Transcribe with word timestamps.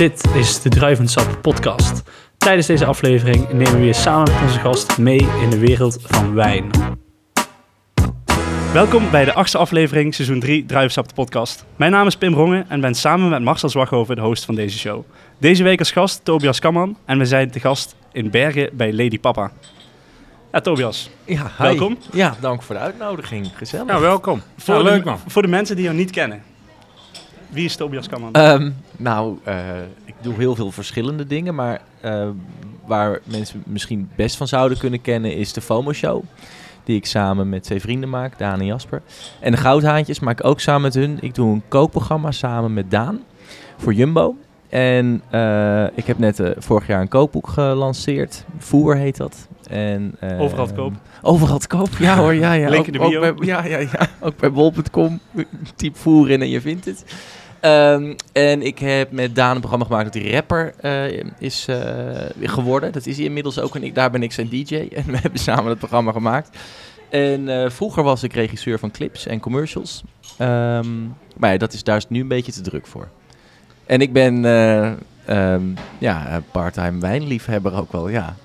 Dit 0.00 0.24
is 0.34 0.62
de 0.62 0.68
Druivensap 0.68 1.38
podcast. 1.42 2.02
Tijdens 2.38 2.66
deze 2.66 2.84
aflevering 2.84 3.52
nemen 3.52 3.72
we 3.72 3.78
weer 3.78 3.94
samen 3.94 4.32
met 4.32 4.42
onze 4.42 4.58
gast 4.58 4.98
mee 4.98 5.28
in 5.42 5.50
de 5.50 5.58
wereld 5.58 5.98
van 6.02 6.34
wijn. 6.34 6.70
Welkom 8.72 9.10
bij 9.10 9.24
de 9.24 9.32
achtste 9.32 9.58
aflevering, 9.58 10.14
seizoen 10.14 10.40
3, 10.40 10.66
Druivensap 10.66 11.08
de 11.08 11.14
podcast. 11.14 11.64
Mijn 11.76 11.90
naam 11.90 12.06
is 12.06 12.16
Pim 12.16 12.34
Rongen 12.34 12.66
en 12.68 12.80
ben 12.80 12.94
samen 12.94 13.28
met 13.28 13.42
Marcel 13.42 13.68
Zwaghoven 13.68 14.16
de 14.16 14.22
host 14.22 14.44
van 14.44 14.54
deze 14.54 14.78
show. 14.78 15.04
Deze 15.38 15.62
week 15.62 15.78
als 15.78 15.90
gast 15.90 16.24
Tobias 16.24 16.58
Kamman 16.58 16.96
en 17.04 17.18
we 17.18 17.24
zijn 17.24 17.50
te 17.50 17.60
gast 17.60 17.96
in 18.12 18.30
Bergen 18.30 18.70
bij 18.72 18.92
Lady 18.92 19.18
Papa. 19.18 19.50
Ja, 20.52 20.60
Tobias, 20.60 21.10
Ja, 21.24 21.50
hi. 21.58 21.62
Welkom. 21.62 21.98
Ja, 22.12 22.36
dank 22.40 22.62
voor 22.62 22.74
de 22.74 22.80
uitnodiging. 22.80 23.50
Gezellig. 23.54 23.86
Ja, 23.86 24.00
welkom. 24.00 24.42
voor, 24.56 24.74
Ja, 24.74 24.82
de, 24.82 24.90
leuk 24.90 25.04
man. 25.04 25.18
voor 25.26 25.42
de 25.42 25.48
mensen 25.48 25.76
die 25.76 25.84
jou 25.84 25.96
niet 25.96 26.10
kennen. 26.10 26.42
Wie 27.50 27.64
is 27.64 27.76
Tobias 27.76 28.08
Kamman? 28.08 28.32
Ehm, 28.32 28.70
nou, 28.96 29.38
eh, 29.44 29.56
ik 30.04 30.14
doe 30.20 30.34
heel 30.34 30.54
veel 30.54 30.70
verschillende 30.70 31.26
dingen, 31.26 31.54
maar 31.54 31.80
eh, 32.00 32.28
waar 32.86 33.20
mensen 33.24 33.62
misschien 33.66 34.10
best 34.16 34.36
van 34.36 34.48
zouden 34.48 34.78
kunnen 34.78 35.00
kennen 35.00 35.36
is 35.36 35.52
de 35.52 35.60
FOMO 35.60 35.92
Show. 35.92 36.22
Die 36.84 36.96
ik 36.96 37.06
samen 37.06 37.48
met 37.48 37.62
twee 37.62 37.80
vrienden 37.80 38.08
maak, 38.10 38.38
Daan 38.38 38.60
en 38.60 38.66
Jasper. 38.66 39.02
En 39.40 39.50
de 39.52 39.56
Goudhaantjes 39.58 40.20
maak 40.20 40.38
ik 40.40 40.46
ook 40.46 40.60
samen 40.60 40.82
met 40.82 40.94
hun. 40.94 41.18
Ik 41.20 41.34
doe 41.34 41.52
een 41.52 41.62
kookprogramma 41.68 42.30
samen 42.30 42.74
met 42.74 42.90
Daan 42.90 43.20
voor 43.76 43.92
Jumbo. 43.92 44.36
En 44.68 45.22
eh, 45.30 45.84
ik 45.94 46.06
heb 46.06 46.18
net 46.18 46.42
vorig 46.58 46.86
jaar 46.86 47.00
een 47.00 47.08
kookboek 47.08 47.48
gelanceerd. 47.48 48.44
Voer 48.58 48.96
heet 48.96 49.16
dat. 49.16 49.48
En, 49.70 50.14
Overal 50.38 50.66
te 50.66 50.74
koop. 50.74 50.92
Overal 51.22 51.58
te 51.58 51.66
koop, 51.66 51.88
ja 51.98 52.16
hoor. 52.16 52.34
Ja, 52.34 52.52
ja. 52.52 52.68
Link 52.68 52.86
in 52.86 52.92
de 52.92 52.98
Ook- 53.00 53.10
bio. 53.10 53.22
Ook 53.22 53.36
bij, 53.38 53.46
ja, 53.46 53.64
ja, 53.64 53.78
ja. 53.78 54.08
Ook 54.20 54.36
bij 54.36 54.52
bol.com. 54.52 55.20
Typ 55.76 55.96
voer 55.96 56.30
in 56.30 56.40
en 56.42 56.48
je 56.48 56.60
vindt 56.60 56.84
het. 56.84 57.04
Ehm, 57.60 58.14
en 58.32 58.62
ik 58.62 58.78
heb 58.78 59.12
met 59.12 59.34
Daan 59.34 59.54
een 59.54 59.60
programma 59.60 59.84
gemaakt 59.84 60.12
dat 60.12 60.22
hij 60.22 60.32
rapper 60.32 60.74
eh, 60.80 61.24
is 61.38 61.66
eh, 61.68 61.78
geworden. 62.42 62.92
Dat 62.92 63.06
is 63.06 63.16
hij 63.16 63.26
inmiddels 63.26 63.58
ook. 63.58 63.76
En 63.76 63.92
daar 63.92 64.10
ben 64.10 64.22
ik 64.22 64.32
zijn 64.32 64.48
DJ. 64.48 64.74
En 64.94 65.04
we 65.06 65.16
hebben 65.16 65.40
samen 65.40 65.66
het 65.66 65.78
programma 65.78 66.12
gemaakt. 66.12 66.58
En 67.08 67.48
eh, 67.48 67.70
vroeger 67.70 68.02
was 68.02 68.22
ik 68.22 68.32
regisseur 68.32 68.78
van 68.78 68.90
clips 68.90 69.26
en 69.26 69.40
commercials. 69.40 70.02
Ehm, 70.38 71.04
maar 71.36 71.52
ja, 71.52 71.56
dat 71.56 71.72
is, 71.72 71.84
daar 71.84 71.96
is 71.96 72.08
nu 72.08 72.20
een 72.20 72.28
beetje 72.28 72.52
te 72.52 72.60
druk 72.60 72.86
voor. 72.86 73.08
En 73.86 74.00
ik 74.00 74.12
ben 74.12 74.44
ehm, 75.24 75.62
ja, 75.98 76.42
part-time 76.50 77.00
wijnliefhebber 77.00 77.76
ook 77.76 77.92
wel, 77.92 78.08
ja. 78.08 78.36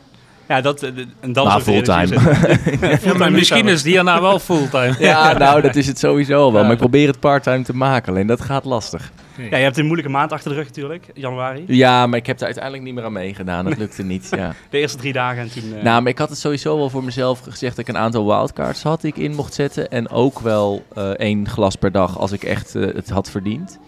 Ja, 0.47 0.61
dat, 0.61 0.83
eh, 0.83 0.89
en 1.19 1.33
dat 1.33 1.45
Maar 1.45 1.57
is 1.59 1.67
ook 1.67 1.85
de 1.85 1.93
reden 1.93 2.09
dat 2.13 2.21
fulltime. 2.21 2.97
Ja, 3.05 3.13
maar 3.17 3.31
misschien 3.31 3.67
is 3.67 3.83
die 3.83 3.91
hierna 3.91 4.21
wel 4.21 4.39
fulltime. 4.39 4.95
Ja, 4.99 5.37
nou, 5.37 5.61
dat 5.61 5.75
is 5.75 5.87
het 5.87 5.99
sowieso 5.99 6.51
wel. 6.51 6.53
Ja. 6.59 6.63
Maar 6.63 6.71
ik 6.71 6.77
probeer 6.77 7.07
het 7.07 7.19
part-time 7.19 7.63
te 7.63 7.75
maken. 7.75 8.11
Alleen 8.13 8.27
dat 8.27 8.41
gaat 8.41 8.65
lastig. 8.65 9.11
Ja, 9.49 9.57
je 9.57 9.63
hebt 9.63 9.77
een 9.77 9.85
moeilijke 9.85 10.11
maand 10.11 10.31
achter 10.31 10.49
de 10.49 10.55
rug 10.55 10.65
natuurlijk, 10.65 11.05
januari. 11.13 11.63
Ja, 11.67 12.07
maar 12.07 12.19
ik 12.19 12.25
heb 12.25 12.37
er 12.39 12.45
uiteindelijk 12.45 12.83
niet 12.83 12.93
meer 12.93 13.03
aan 13.03 13.11
meegedaan. 13.13 13.65
Dat 13.65 13.77
lukte 13.77 14.03
niet, 14.03 14.27
ja. 14.35 14.53
De 14.69 14.77
eerste 14.77 14.97
drie 14.97 15.13
dagen 15.13 15.41
en 15.41 15.51
toen... 15.51 15.63
eh, 15.77 15.83
Nou, 15.83 16.01
maar 16.01 16.11
ik 16.11 16.17
had 16.17 16.29
het 16.29 16.37
sowieso 16.37 16.77
wel 16.77 16.89
voor 16.89 17.03
mezelf 17.03 17.39
gezegd 17.39 17.75
dat 17.75 17.87
ik 17.87 17.93
een 17.95 18.01
aantal 18.01 18.25
wildcards 18.25 18.83
had 18.83 19.01
die 19.01 19.11
ik 19.15 19.17
in 19.23 19.35
mocht 19.35 19.53
zetten. 19.53 19.89
En 19.89 20.09
ook 20.09 20.39
wel 20.39 20.83
eh, 20.95 21.09
één 21.09 21.49
glas 21.49 21.75
per 21.75 21.91
dag 21.91 22.19
als 22.19 22.31
ik 22.31 22.43
echt 22.43 22.73
het 22.73 23.09
had 23.09 23.29
verdiend. 23.29 23.79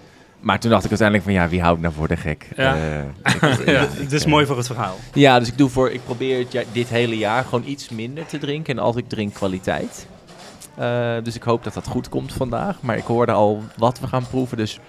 Maar 0.48 0.60
toen 0.60 0.70
dacht 0.72 0.84
ik 0.84 0.90
uiteindelijk 0.90 1.28
van 1.30 1.38
ja, 1.38 1.50
wie 1.50 1.62
houdt 1.62 1.82
nou 1.82 1.94
voor 1.94 2.08
de 2.08 2.18
gek? 2.18 2.48
Ja. 2.56 2.76
Eh, 2.76 3.34
ik- 3.52 3.66
Ja. 3.66 3.88
het 4.00 4.12
is 4.12 4.26
mooi 4.26 4.46
voor 4.46 4.58
het 4.58 4.68
verhaal. 4.68 4.98
Ja, 5.14 5.40
dus 5.40 5.48
ik 5.48 5.58
doe 5.58 5.70
voor, 5.70 5.92
ik 5.92 6.04
probeer 6.06 6.40
het 6.40 6.52
ja- 6.52 6.64
dit 6.72 6.88
hele 6.90 7.18
jaar 7.18 7.44
gewoon 7.44 7.64
iets 7.66 7.90
minder 7.90 8.26
te 8.26 8.38
drinken. 8.38 8.78
En 8.78 8.84
als 8.84 8.96
ik 8.96 9.10
drink, 9.10 9.34
kwaliteit. 9.34 10.08
Eh, 10.76 11.12
dus 11.24 11.36
ik 11.36 11.44
hoop 11.44 11.64
dat 11.64 11.74
dat 11.74 11.88
goed 11.88 12.10
komt 12.10 12.34
vandaag. 12.34 12.76
Maar 12.80 12.98
ik 12.98 13.04
hoorde 13.04 13.32
al 13.32 13.64
wat 13.78 14.00
we 14.00 14.08
gaan 14.08 14.28
proeven, 14.28 14.58
dus 14.58 14.80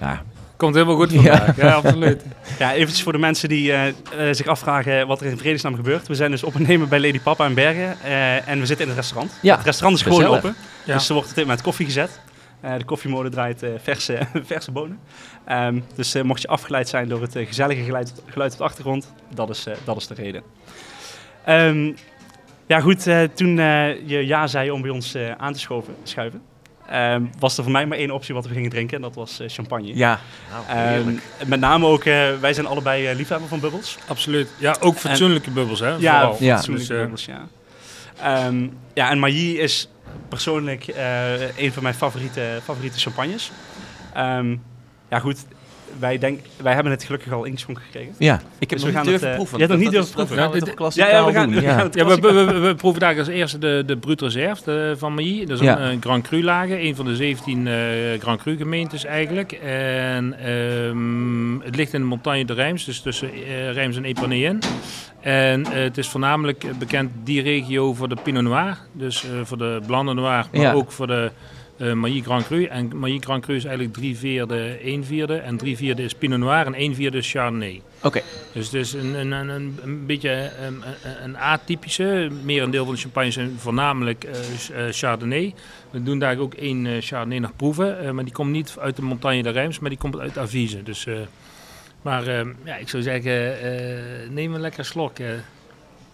ja. 0.00 0.22
Komt 0.56 0.74
helemaal 0.74 0.96
goed 0.96 1.12
vandaag. 1.22 1.56
Ja, 1.56 1.72
absoluut. 1.72 2.22
Ja, 2.58 2.72
eventjes 2.72 3.02
voor 3.02 3.12
de 3.12 3.18
mensen 3.18 3.48
die 3.48 3.72
eh, 3.72 3.82
zich 4.30 4.46
afvragen 4.46 5.06
wat 5.06 5.20
er 5.20 5.26
in 5.26 5.38
vredesnaam 5.38 5.74
gebeurt. 5.74 6.08
We 6.08 6.14
zijn 6.14 6.30
dus 6.30 6.42
opnemen 6.42 6.88
bij 6.88 7.00
Lady 7.00 7.20
Papa 7.20 7.46
in 7.46 7.54
Bergen 7.54 7.96
eh, 8.02 8.48
en 8.48 8.58
we 8.60 8.66
zitten 8.66 8.84
in 8.86 8.90
het 8.92 9.00
restaurant. 9.00 9.32
Ja, 9.42 9.56
het 9.56 9.64
restaurant 9.64 10.00
is 10.00 10.06
gewoon 10.06 10.24
open, 10.36 10.54
Ja. 10.84 10.94
dus 10.94 11.08
er 11.08 11.14
wordt 11.14 11.28
op 11.28 11.34
dit 11.34 11.44
moment 11.44 11.62
koffie 11.62 11.86
gezet. 11.86 12.20
Eh, 12.60 12.76
de 12.78 12.84
koffiemolen 12.84 13.30
draait 13.30 13.62
eh, 13.62 13.70
verse, 13.82 14.18
verse 14.44 14.70
bonen. 14.70 14.98
Ehm, 15.44 15.80
dus 15.94 16.14
eh, 16.14 16.22
mocht 16.22 16.42
je 16.42 16.48
afgeleid 16.48 16.88
zijn 16.88 17.08
door 17.08 17.20
het 17.22 17.32
gezellige 17.36 17.82
geluid, 17.82 18.12
geluid 18.26 18.52
op 18.52 18.58
de 18.58 18.64
achtergrond, 18.64 19.12
dat 19.34 19.50
is, 19.50 19.66
eh, 19.66 19.74
dat 19.84 19.96
is 19.96 20.06
de 20.06 20.14
reden. 20.14 20.42
Ehm, 21.44 21.92
ja 22.66 22.80
goed, 22.80 23.06
eh, 23.06 23.22
toen 23.22 23.58
eh, 23.58 24.08
je 24.08 24.26
ja 24.26 24.46
zei 24.46 24.70
om 24.70 24.80
bij 24.82 24.90
ons 24.90 25.14
eh, 25.14 25.30
aan 25.36 25.52
te 25.52 25.58
schoven, 25.58 25.94
schuiven, 26.02 26.42
ehm, 26.88 27.22
was 27.38 27.56
er 27.56 27.62
voor 27.62 27.72
mij 27.72 27.86
maar 27.86 27.98
één 27.98 28.10
optie 28.10 28.34
wat 28.34 28.46
we 28.46 28.54
gingen 28.54 28.70
drinken 28.70 28.96
en 28.96 29.02
dat 29.02 29.14
was 29.14 29.40
eh, 29.40 29.48
champagne. 29.48 29.96
Ja, 29.96 30.20
Ehm, 30.68 31.14
met 31.46 31.60
name 31.60 31.86
ook, 31.86 32.04
eh, 32.04 32.28
wij 32.40 32.52
zijn 32.52 32.66
allebei 32.66 33.06
eh, 33.06 33.16
liefhebber 33.16 33.48
van 33.48 33.60
bubbels. 33.60 33.98
absoluut. 34.08 34.48
Ja, 34.58 34.76
ook 34.80 34.96
fatsoenlijke 34.96 35.50
bubbels, 35.50 35.80
hè? 35.80 35.88
Ja, 35.88 36.20
vooral. 36.20 36.36
Ja. 36.40 36.54
fatsoenlijke 36.54 36.92
Dus, 36.92 37.00
bubbels, 37.00 37.24
ja. 37.24 37.46
Ehm, 38.22 38.68
ja, 38.94 39.10
en 39.10 39.18
Mailly 39.18 39.56
is 39.56 39.88
persoonlijk 40.28 40.86
eh, 40.86 41.58
een 41.58 41.72
van 41.72 41.82
mijn 41.82 41.94
favoriete, 41.94 42.60
favoriete 42.62 42.98
champagnes. 42.98 43.52
Ehm, 44.14 44.56
ja 45.08 45.18
goed, 45.18 45.46
wij, 45.98 46.18
denk, 46.18 46.40
wij 46.62 46.74
hebben 46.74 46.92
het 46.92 47.04
gelukkig 47.04 47.32
al 47.32 47.44
ingeschonken 47.44 47.82
gekregen. 47.84 48.14
ja. 48.18 48.34
Ik 48.58 48.70
heb 48.70 48.78
Dus 48.78 48.80
we 48.80 48.86
nog 48.86 48.96
gaan 48.96 49.02
niet 49.02 49.10
durven 49.20 49.28
het, 49.28 49.28
eh, 49.28 49.34
proeven. 49.34 49.58
je 49.58 49.64
hebt 49.64 49.72
nog 49.76 49.82
niet 49.82 49.92
durven 49.92 50.12
proeven. 50.14 50.36
Dat 50.36 50.44
gaan 50.44 50.52
we 50.88 51.00
Ja, 51.00 51.26
we 51.26 51.32
gaan, 51.32 51.46
doen, 51.50 51.54
we 51.54 51.62
ja. 51.66 51.72
gaan 51.74 51.86
het 51.86 51.94
Ja, 51.94 52.04
we, 52.06 52.16
we, 52.20 52.44
we, 52.44 52.58
we 52.58 52.74
proeven 52.74 53.00
daar 53.00 53.18
als 53.18 53.28
eerste 53.28 53.58
de, 53.58 53.82
de 53.86 53.96
Brut 53.96 54.20
Reserve 54.20 54.62
de, 54.64 54.94
van 54.98 55.14
Mailly. 55.14 55.44
Dat 55.46 55.58
is 55.60 55.64
Ja. 55.64 55.78
een, 55.80 55.92
een 55.92 56.02
Grand 56.02 56.22
Cru 56.28 56.42
lager, 56.42 56.80
een 56.84 56.96
van 56.96 57.04
de 57.04 57.16
17 57.16 57.66
eh, 57.66 57.74
Grand 58.20 58.40
Cru 58.42 58.56
gemeentes 58.56 59.04
eigenlijk. 59.04 59.52
En 59.52 60.38
ehm, 60.38 61.60
het 61.60 61.76
ligt 61.76 61.92
in 61.92 62.00
de 62.00 62.06
Montagne 62.06 62.44
de 62.44 62.52
Rijms, 62.52 62.84
dus 62.84 63.00
tussen 63.00 63.32
eh, 63.32 63.72
Rijms 63.72 63.96
en 63.96 64.04
Epanien. 64.04 64.58
En 65.20 65.64
eh, 65.64 65.72
het 65.82 65.98
is 65.98 66.08
voornamelijk 66.08 66.64
eh, 66.64 66.70
bekend 66.78 67.10
die 67.24 67.42
regio 67.42 67.94
voor 67.94 68.08
de 68.08 68.16
Pinot 68.22 68.42
Noir, 68.42 68.78
dus 68.92 69.24
eh, 69.24 69.30
voor 69.44 69.58
de 69.58 69.80
Blanc 69.86 70.04
Noir, 70.14 70.46
maar 70.52 70.60
Ja. 70.60 70.72
ook 70.72 70.92
voor 70.92 71.06
de 71.06 71.30
eh 71.78 71.92
Mailly 71.92 72.20
Grand 72.20 72.46
Cru. 72.46 72.64
En 72.64 72.96
Mailly 72.96 73.18
Grand 73.18 73.42
Cru 73.44 73.54
is 73.54 73.64
eigenlijk 73.64 73.94
drie 73.96 74.16
vierde, 74.16 74.78
één 74.82 75.04
vierde. 75.04 75.36
En 75.36 75.56
drie 75.56 75.76
vierde 75.76 76.02
is 76.02 76.14
Pinot 76.14 76.38
Noir 76.38 76.66
en 76.66 76.74
één 76.74 76.94
vierde 76.94 77.18
is 77.18 77.30
Chardonnay. 77.30 77.82
Oké. 78.02 78.20
Dus 78.52 78.64
het 78.64 78.74
is 78.74 78.92
een, 78.92 79.14
een, 79.14 79.32
een, 79.32 79.48
een, 79.48 79.78
een 79.82 80.06
beetje 80.06 80.50
een, 80.66 80.74
een- 81.04 81.24
een 81.24 81.36
atypische. 81.38 82.28
Merendeel 82.44 82.84
van 82.84 82.94
de 82.94 83.00
champagne 83.00 83.30
zijn 83.30 83.54
voornamelijk 83.58 84.24
eh, 84.24 84.32
ch- 84.58 84.70
eh, 84.70 84.84
Chardonnay. 84.90 85.54
We 85.90 86.02
doen 86.02 86.18
daar 86.18 86.38
ook 86.38 86.54
één 86.54 86.86
eh, 86.86 86.92
Chardonnay 87.00 87.38
nog 87.38 87.56
proeven. 87.56 87.98
eh, 88.00 88.10
maar 88.10 88.24
die 88.24 88.32
komt 88.32 88.50
niet 88.50 88.76
uit 88.80 88.96
de 88.96 89.02
Montagne 89.02 89.42
de 89.42 89.50
Rijms, 89.50 89.78
maar 89.78 89.90
die 89.90 89.98
komt 89.98 90.18
uit 90.18 90.38
Avise. 90.38 90.82
Dus, 90.82 91.06
eh, 91.06 91.14
maar 92.02 92.26
eh, 92.26 92.46
ja, 92.64 92.76
ik 92.76 92.88
zou 92.88 93.02
zeggen, 93.02 93.60
eh, 93.60 94.30
neem 94.30 94.54
een 94.54 94.60
lekker 94.60 94.84
slok. 94.84 95.18
eh. 95.18 95.26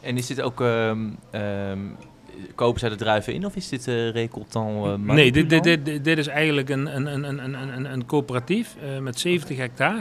En 0.01 0.17
is 0.17 0.27
dit 0.27 0.41
ook... 0.41 0.61
ehm 0.61 0.99
ehm 1.31 1.79
kopen 2.55 2.81
zij 2.81 2.89
de 2.89 2.95
druiven 2.97 3.35
in 3.35 3.47
of 3.47 3.57
is 3.57 3.69
dit 3.69 3.89
eh 3.89 4.11
recoltant? 4.11 4.87
eh, 4.87 5.15
nee, 5.15 5.33
dit, 5.33 5.51
dit, 5.51 5.63
dit, 5.65 6.05
dit- 6.05 6.19
is 6.19 6.27
eigenlijk 6.27 6.69
een, 6.69 6.97
een, 6.97 7.07
een, 7.07 7.25
een, 7.29 7.39
een, 7.45 7.77
een- 7.77 7.93
een 7.93 8.07
coöperatief 8.07 8.75
eh, 8.83 8.99
met 8.99 9.19
70 9.21 9.57
hectare. 9.57 10.01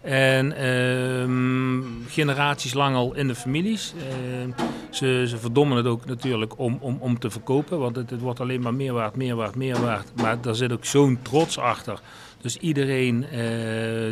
En 0.00 0.52
ehm, 0.56 1.80
generaties 2.08 2.74
lang 2.74 2.96
al 2.96 3.14
in 3.14 3.26
de 3.28 3.34
families. 3.34 3.92
Ehm, 3.98 4.50
ze, 4.90 5.24
ze 5.28 5.38
verdommen 5.38 5.76
het 5.76 5.86
ook 5.86 6.04
natuurlijk 6.06 6.58
om, 6.58 6.78
om, 6.80 6.96
om 7.00 7.18
te 7.18 7.30
verkopen. 7.30 7.78
Want 7.78 7.96
het, 7.96 8.10
het 8.10 8.20
wordt 8.20 8.40
alleen 8.40 8.60
maar 8.60 8.74
meer 8.74 8.92
waard, 8.92 9.16
meer 9.16 9.34
waard, 9.36 9.54
meer 9.54 9.80
waard. 9.80 10.12
Maar 10.16 10.40
daar 10.40 10.54
zit 10.54 10.72
ook 10.72 10.84
zo'n 10.84 11.18
trots 11.22 11.58
achter. 11.58 12.00
Dus 12.40 12.56
iedereen 12.56 13.24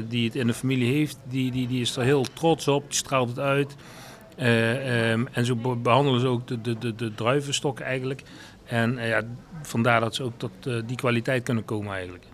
die 0.09 0.25
het 0.25 0.35
in 0.35 0.47
de 0.47 0.55
familie 0.55 0.93
heeft, 0.93 1.19
die, 1.29 1.51
die, 1.51 1.67
die 1.69 1.81
is 1.81 1.97
er 1.97 2.03
heel 2.03 2.25
trots 2.33 2.69
op. 2.69 2.85
Die 2.89 2.97
straalt 2.99 3.29
het 3.29 3.39
uit. 3.39 3.75
Eh, 4.37 5.11
ehm, 5.13 5.25
en 5.33 5.45
zo 5.45 5.55
be- 5.57 5.77
behandelen 5.77 6.21
ze 6.21 6.27
ook 6.27 6.47
de, 6.49 6.61
de, 6.61 6.79
de, 6.79 6.95
de 6.95 7.15
druivenstok 7.15 7.81
eigenlijk. 7.81 8.23
En 8.65 8.99
eh, 8.99 9.09
ja, 9.09 9.23
vandaar 9.63 10.01
dat 10.01 10.15
ze 10.15 10.23
ook 10.23 10.33
tot 10.37 10.51
eh, 10.67 10.75
die 10.87 10.97
kwaliteit 10.97 11.43
kunnen 11.43 11.65
komen 11.65 11.93
eigenlijk. 11.93 12.25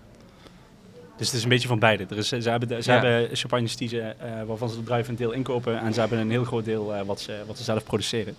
Dus 1.16 1.26
het 1.26 1.36
is 1.36 1.42
een 1.42 1.48
beetje 1.48 1.68
van 1.68 1.78
beide. 1.78 2.06
Er 2.10 2.16
is, 2.16 2.28
ze 2.28 2.50
hebben, 2.50 2.68
de- 2.68 2.82
ze 2.82 2.92
Ja. 2.92 3.00
hebben 3.00 3.36
champagnes 3.36 3.76
die 3.76 3.88
ze, 3.88 4.00
eh, 4.00 4.42
waarvan 4.46 4.68
ze 4.68 4.76
de 4.76 4.82
druiven 4.82 5.10
een 5.12 5.18
deel 5.18 5.32
inkopen 5.32 5.80
en 5.80 5.94
ze 5.94 6.00
hebben 6.00 6.18
een 6.18 6.30
heel 6.30 6.44
groot 6.44 6.64
deel 6.64 6.94
eh, 6.94 7.02
wat, 7.02 7.20
ze, 7.20 7.42
wat 7.46 7.56
ze 7.58 7.64
zelf 7.64 7.84
produceren. 7.84 8.34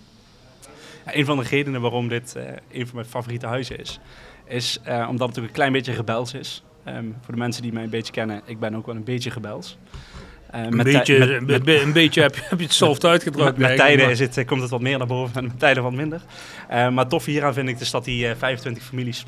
Ja, 1.06 1.14
een 1.14 1.24
van 1.24 1.36
de 1.38 1.42
redenen 1.44 1.80
waarom 1.80 2.08
dit 2.08 2.36
eh, 2.36 2.44
een 2.72 2.86
van 2.86 2.94
mijn 2.96 3.06
favoriete 3.08 3.46
huizen 3.46 3.78
is, 3.78 3.98
is 4.44 4.78
eh, 4.82 5.06
omdat 5.10 5.28
het 5.28 5.38
ook 5.38 5.44
een 5.44 5.52
klein 5.52 5.72
beetje 5.72 5.92
rebels 5.92 6.34
is. 6.34 6.62
Ehm, 6.84 7.04
voor 7.20 7.34
de 7.34 7.40
mensen 7.40 7.62
die 7.62 7.72
mij 7.72 7.82
een 7.82 7.90
beetje 7.90 8.12
kennen, 8.12 8.40
ik 8.44 8.58
ben 8.58 8.74
ook 8.74 8.86
wel 8.86 8.94
een 8.94 9.04
beetje 9.04 9.30
rebels. 9.30 9.78
Eh, 10.54 10.62
Een 10.62 10.76
met 10.76 10.84
beetje, 10.86 11.18
met- 11.18 11.28
een, 11.28 11.44
met- 11.46 11.62
be- 11.64 11.80
een 11.80 11.92
beetje 11.92 12.20
heb, 12.22 12.34
je- 12.34 12.42
heb 12.44 12.58
je 12.58 12.64
het 12.64 12.74
soft 12.74 13.04
uitgedrukt. 13.04 13.56
met, 13.58 13.76
tijden 13.76 14.10
is 14.10 14.18
het, 14.20 14.36
eh, 14.36 14.46
komt 14.46 14.60
het 14.60 14.70
wat 14.70 14.80
meer 14.80 14.98
naar 14.98 15.06
boven 15.06 15.36
en 15.36 15.44
met 15.44 15.58
tijden 15.58 15.82
wat 15.82 15.92
minder. 15.92 16.20
Eh, 16.68 16.88
maar 16.88 17.08
tof 17.08 17.24
hieraan 17.24 17.54
vind 17.54 17.68
ik 17.68 17.78
dus 17.78 17.90
dat 17.90 18.04
die 18.04 18.28
eh, 18.28 18.36
25 18.36 18.82
families 18.82 19.24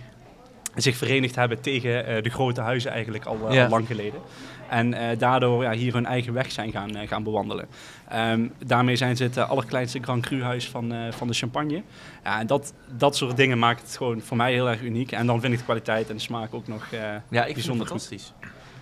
zich 0.75 0.97
verenigd 0.97 1.35
hebben 1.35 1.61
tegen 1.61 2.23
de 2.23 2.31
grote 2.31 2.61
huizen 2.61 2.91
eigenlijk 2.91 3.25
al, 3.25 3.53
Ja. 3.53 3.65
al 3.65 3.71
lang 3.71 3.87
geleden. 3.87 4.21
En 4.69 4.95
daardoor 5.19 5.63
ja, 5.63 5.73
hier 5.73 5.93
hun 5.93 6.07
eigen 6.07 6.33
weg 6.33 6.53
zijn 6.53 6.71
gaan, 6.73 6.91
gaan 7.09 7.23
bewandelen. 7.23 7.67
Ehm, 8.09 8.47
daarmee 8.67 8.97
zijn 8.97 9.17
ze 9.17 9.23
het 9.23 9.37
eh, 9.37 9.51
allerkleinste 9.51 9.99
Grand 10.03 10.27
Cru 10.27 10.43
huis 10.43 10.69
van, 10.69 10.95
van 11.11 11.27
de 11.27 11.35
champagne. 11.35 11.83
Ja, 12.25 12.41
en 12.41 12.47
dat, 12.47 12.75
dat 12.97 13.17
soort 13.17 13.37
dingen 13.37 13.59
maakt 13.59 13.83
het 13.83 13.97
gewoon 13.97 14.21
voor 14.21 14.37
mij 14.37 14.53
heel 14.53 14.69
erg 14.69 14.81
uniek. 14.83 15.13
En 15.13 15.27
dan 15.27 15.41
vind 15.41 15.53
ik 15.53 15.59
de 15.59 15.65
kwaliteit 15.65 16.09
en 16.09 16.15
de 16.17 16.23
smaak 16.23 16.55
ook 16.55 16.67
nog 16.69 16.87
Ja, 16.91 16.99
ik 16.99 17.23
vind 17.31 17.45
het 17.45 17.55
bijzonder 17.55 17.87
goed. 17.87 18.33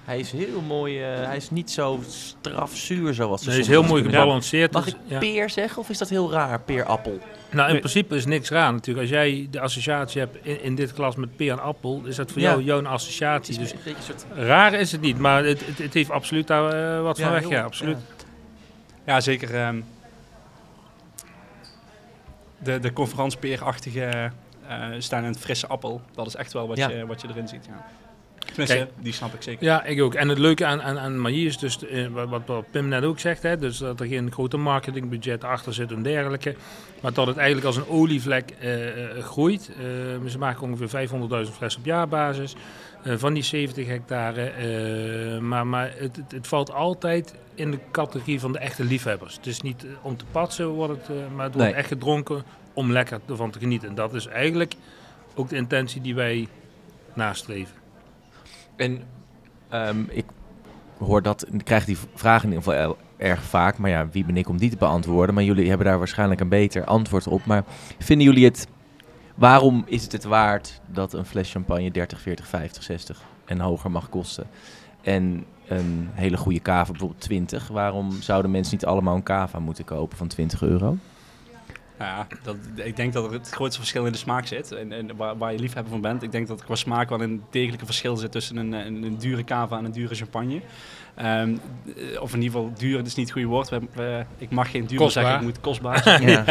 Hij 0.04 0.18
is 0.18 0.32
heel 0.32 0.60
mooi. 0.60 1.02
eh, 1.02 1.24
hij 1.26 1.36
is 1.36 1.50
niet 1.50 1.70
zo 1.70 2.00
straf 2.08 2.76
zuur 2.76 3.14
zoals 3.14 3.42
ze 3.42 3.50
Nee, 3.50 3.58
is 3.58 3.66
heel 3.66 3.82
mooi 3.82 4.02
gebalanceerd. 4.02 4.72
Mag 4.72 4.84
dus- 4.84 4.92
ik 4.92 4.98
ja. 5.06 5.18
peer 5.18 5.50
zeggen 5.50 5.78
of 5.82 5.88
is 5.90 5.98
dat 5.98 6.08
heel 6.08 6.30
raar? 6.32 6.60
Peer-appel. 6.60 7.18
Nou, 7.50 7.66
in 7.66 7.72
Nee. 7.72 7.78
principe 7.80 8.14
is 8.16 8.24
niks 8.26 8.48
raar 8.50 8.72
natuurlijk. 8.72 9.00
Als 9.10 9.16
jij 9.16 9.48
de 9.50 9.60
associatie 9.60 10.20
hebt 10.20 10.36
in, 10.46 10.62
in 10.62 10.74
dit 10.74 10.92
klas 10.92 11.16
met 11.16 11.36
peer 11.36 11.52
en 11.52 11.62
appel, 11.62 12.02
is 12.04 12.16
dat 12.16 12.32
voor 12.32 12.40
Ja. 12.40 12.48
jou 12.50 12.62
jouw 12.62 12.84
associatie. 12.86 13.60
is 13.60 13.72
Dus 13.72 13.74
soort... 14.06 14.26
raar 14.34 14.72
is 14.74 14.92
het 14.92 15.00
niet, 15.00 15.18
maar 15.18 15.44
het, 15.44 15.66
het, 15.66 15.78
het 15.78 15.94
heeft 15.94 16.10
absoluut 16.10 16.46
daar 16.46 16.72
eh, 16.96 17.02
wat 17.02 17.20
van 17.20 17.30
weg. 17.30 17.40
heel- 17.40 17.50
Ja, 17.50 17.62
absoluut. 17.62 17.98
Ja, 19.06 19.20
zeker. 19.20 19.54
ehm, 19.54 19.80
de, 22.58 22.78
de 22.78 22.92
conferentiepeerachtige 22.92 24.30
eh 24.68 24.86
staan 24.98 25.22
in 25.24 25.28
het 25.30 25.38
frisse 25.38 25.66
appel. 25.66 26.00
Dat 26.14 26.26
is 26.26 26.34
echt 26.36 26.52
wel 26.52 26.68
wat, 26.68 26.76
Ja. 26.76 26.88
je, 26.90 27.06
wat 27.06 27.20
je 27.20 27.28
erin 27.28 27.48
ziet. 27.48 27.66
Ja. 27.66 27.86
Tenminste, 28.54 28.76
Kijk. 28.76 28.90
die 29.04 29.12
snap 29.12 29.34
ik 29.34 29.42
zeker. 29.42 29.64
Ja, 29.64 29.84
ik 29.84 30.02
ook. 30.02 30.14
En 30.14 30.28
het 30.28 30.38
leuke 30.38 30.64
aan, 30.66 30.82
aan, 30.82 30.98
aan 30.98 31.28
is 31.28 31.58
dus, 31.58 31.86
eh, 31.86 32.06
wat, 32.06 32.42
wat- 32.46 32.70
Pim 32.70 32.88
net 32.88 33.04
ook 33.04 33.18
zegt, 33.18 33.42
hè, 33.42 33.58
dus 33.58 33.78
dat 33.78 34.00
er 34.00 34.06
geen 34.06 34.32
grote 34.32 34.56
marketingbudget 34.56 35.44
achter 35.44 35.74
zit 35.74 35.92
en 35.92 36.02
dergelijke. 36.02 36.54
Maar 37.02 37.12
dat 37.12 37.26
het 37.26 37.36
eigenlijk 37.36 37.66
als 37.66 37.76
een 37.76 37.88
olievlek 37.88 38.50
eh, 38.60 38.88
eh, 39.16 39.22
groeit. 39.24 39.70
Eh, 39.78 40.28
ze 40.30 40.38
maken 40.38 40.62
ongeveer 40.62 40.88
500.000 40.88 41.56
flessen 41.56 41.80
op 41.80 41.86
jaarbasis 41.86 42.54
eh, 43.02 43.14
van 43.16 43.34
die 43.34 43.42
70 43.42 43.86
hectare. 43.86 44.42
eh, 44.44 45.38
maar 45.38 45.66
maar 45.66 45.92
het, 45.96 46.16
het, 46.16 46.32
het 46.32 46.46
valt 46.46 46.72
altijd 46.72 47.34
in 47.54 47.70
de 47.70 47.78
categorie 47.92 48.40
van 48.40 48.52
de 48.52 48.58
echte 48.58 48.84
liefhebbers. 48.84 49.36
Het 49.36 49.46
is 49.46 49.60
niet 49.60 49.86
om 50.02 50.16
te 50.16 50.24
patsen, 50.30 50.66
wordt 50.68 51.06
het, 51.06 51.16
maar 51.34 51.44
het 51.44 51.54
wordt 51.54 51.68
Nee. 51.70 51.72
echt 51.78 51.88
gedronken 51.88 52.42
om 52.72 52.92
lekker 52.92 53.20
ervan 53.28 53.50
te 53.50 53.58
genieten. 53.58 53.88
En 53.88 53.94
dat 53.94 54.14
is 54.14 54.26
eigenlijk 54.26 54.74
ook 55.34 55.48
de 55.48 55.56
intentie 55.56 56.00
die 56.00 56.14
wij 56.14 56.48
nastreven. 57.14 57.82
En 58.76 59.02
ehm, 59.68 60.02
ik 60.08 60.24
hoor 60.98 61.22
dat, 61.22 61.46
krijg 61.64 61.84
die 61.84 61.98
vraag 62.14 62.42
in 62.44 62.48
ieder 62.52 62.64
geval 62.64 62.96
erg 63.16 63.42
vaak. 63.42 63.78
Maar 63.78 63.90
ja, 63.90 64.08
wie 64.08 64.24
ben 64.24 64.36
ik 64.36 64.48
om 64.48 64.58
die 64.58 64.70
te 64.70 64.76
beantwoorden? 64.76 65.34
Maar 65.34 65.44
jullie 65.44 65.68
hebben 65.68 65.86
daar 65.86 65.98
waarschijnlijk 65.98 66.40
een 66.40 66.48
beter 66.48 66.84
antwoord 66.84 67.26
op. 67.26 67.44
Maar 67.44 67.64
vinden 67.98 68.26
jullie 68.26 68.44
het, 68.44 68.68
waarom 69.34 69.82
is 69.86 70.02
het 70.02 70.12
het 70.12 70.24
waard 70.24 70.80
dat 70.86 71.12
een 71.12 71.24
fles 71.24 71.50
champagne 71.50 71.90
30, 71.90 72.20
40, 72.20 72.46
50, 72.46 72.82
60 72.82 73.22
en 73.44 73.60
hoger 73.60 73.90
mag 73.90 74.08
kosten? 74.08 74.46
En 75.02 75.44
een 75.68 76.08
hele 76.12 76.36
goede 76.36 76.62
cava 76.62 76.90
bijvoorbeeld 76.90 77.20
20. 77.20 77.68
Waarom 77.68 78.22
zouden 78.22 78.50
mensen 78.50 78.74
niet 78.74 78.86
allemaal 78.86 79.14
een 79.14 79.22
cava 79.22 79.58
moeten 79.58 79.84
kopen 79.84 80.16
van 80.16 80.26
20 80.26 80.62
euro? 80.62 80.96
Nou 81.98 82.10
ja, 82.10 82.26
dat, 82.42 82.56
ik 82.74 82.96
denk 82.96 83.12
dat 83.12 83.24
er 83.24 83.32
het 83.32 83.50
grootste 83.50 83.78
verschil 83.80 84.06
in 84.06 84.12
de 84.12 84.18
smaak 84.18 84.46
zit. 84.46 84.72
En, 84.72 84.92
en 84.92 85.16
waar, 85.16 85.36
waar 85.38 85.52
je 85.52 85.58
liefhebber 85.58 85.92
van 85.92 86.00
bent. 86.00 86.22
Ik 86.22 86.32
denk 86.32 86.46
dat 86.48 86.58
er 86.58 86.64
qua 86.64 86.74
smaak 86.74 87.08
wel 87.08 87.20
een 87.20 87.42
degelijke 87.50 87.84
verschil 87.84 88.16
zit 88.16 88.32
tussen 88.32 88.56
een, 88.56 88.72
een, 88.72 89.02
een 89.02 89.18
dure 89.18 89.44
cava 89.44 89.78
en 89.78 89.84
een 89.84 89.92
dure 89.92 90.14
champagne. 90.14 90.60
Ehm, 91.14 91.54
eh, 91.96 92.20
of 92.22 92.34
in 92.34 92.42
ieder 92.42 92.58
geval 92.58 92.72
duur, 92.78 92.96
dat 92.96 93.06
is 93.06 93.14
niet 93.14 93.24
het 93.24 93.34
goede 93.34 93.48
woord. 93.48 93.68
We, 93.68 93.80
we- 93.92 94.24
ik 94.38 94.50
mag 94.50 94.70
geen 94.70 94.86
duur 94.86 94.98
zeggen, 95.10 95.34
ik 95.34 95.40
moet 95.42 95.60
kostbaar 95.60 96.02
zeggen. 96.02 96.28
Ja. 96.30 96.44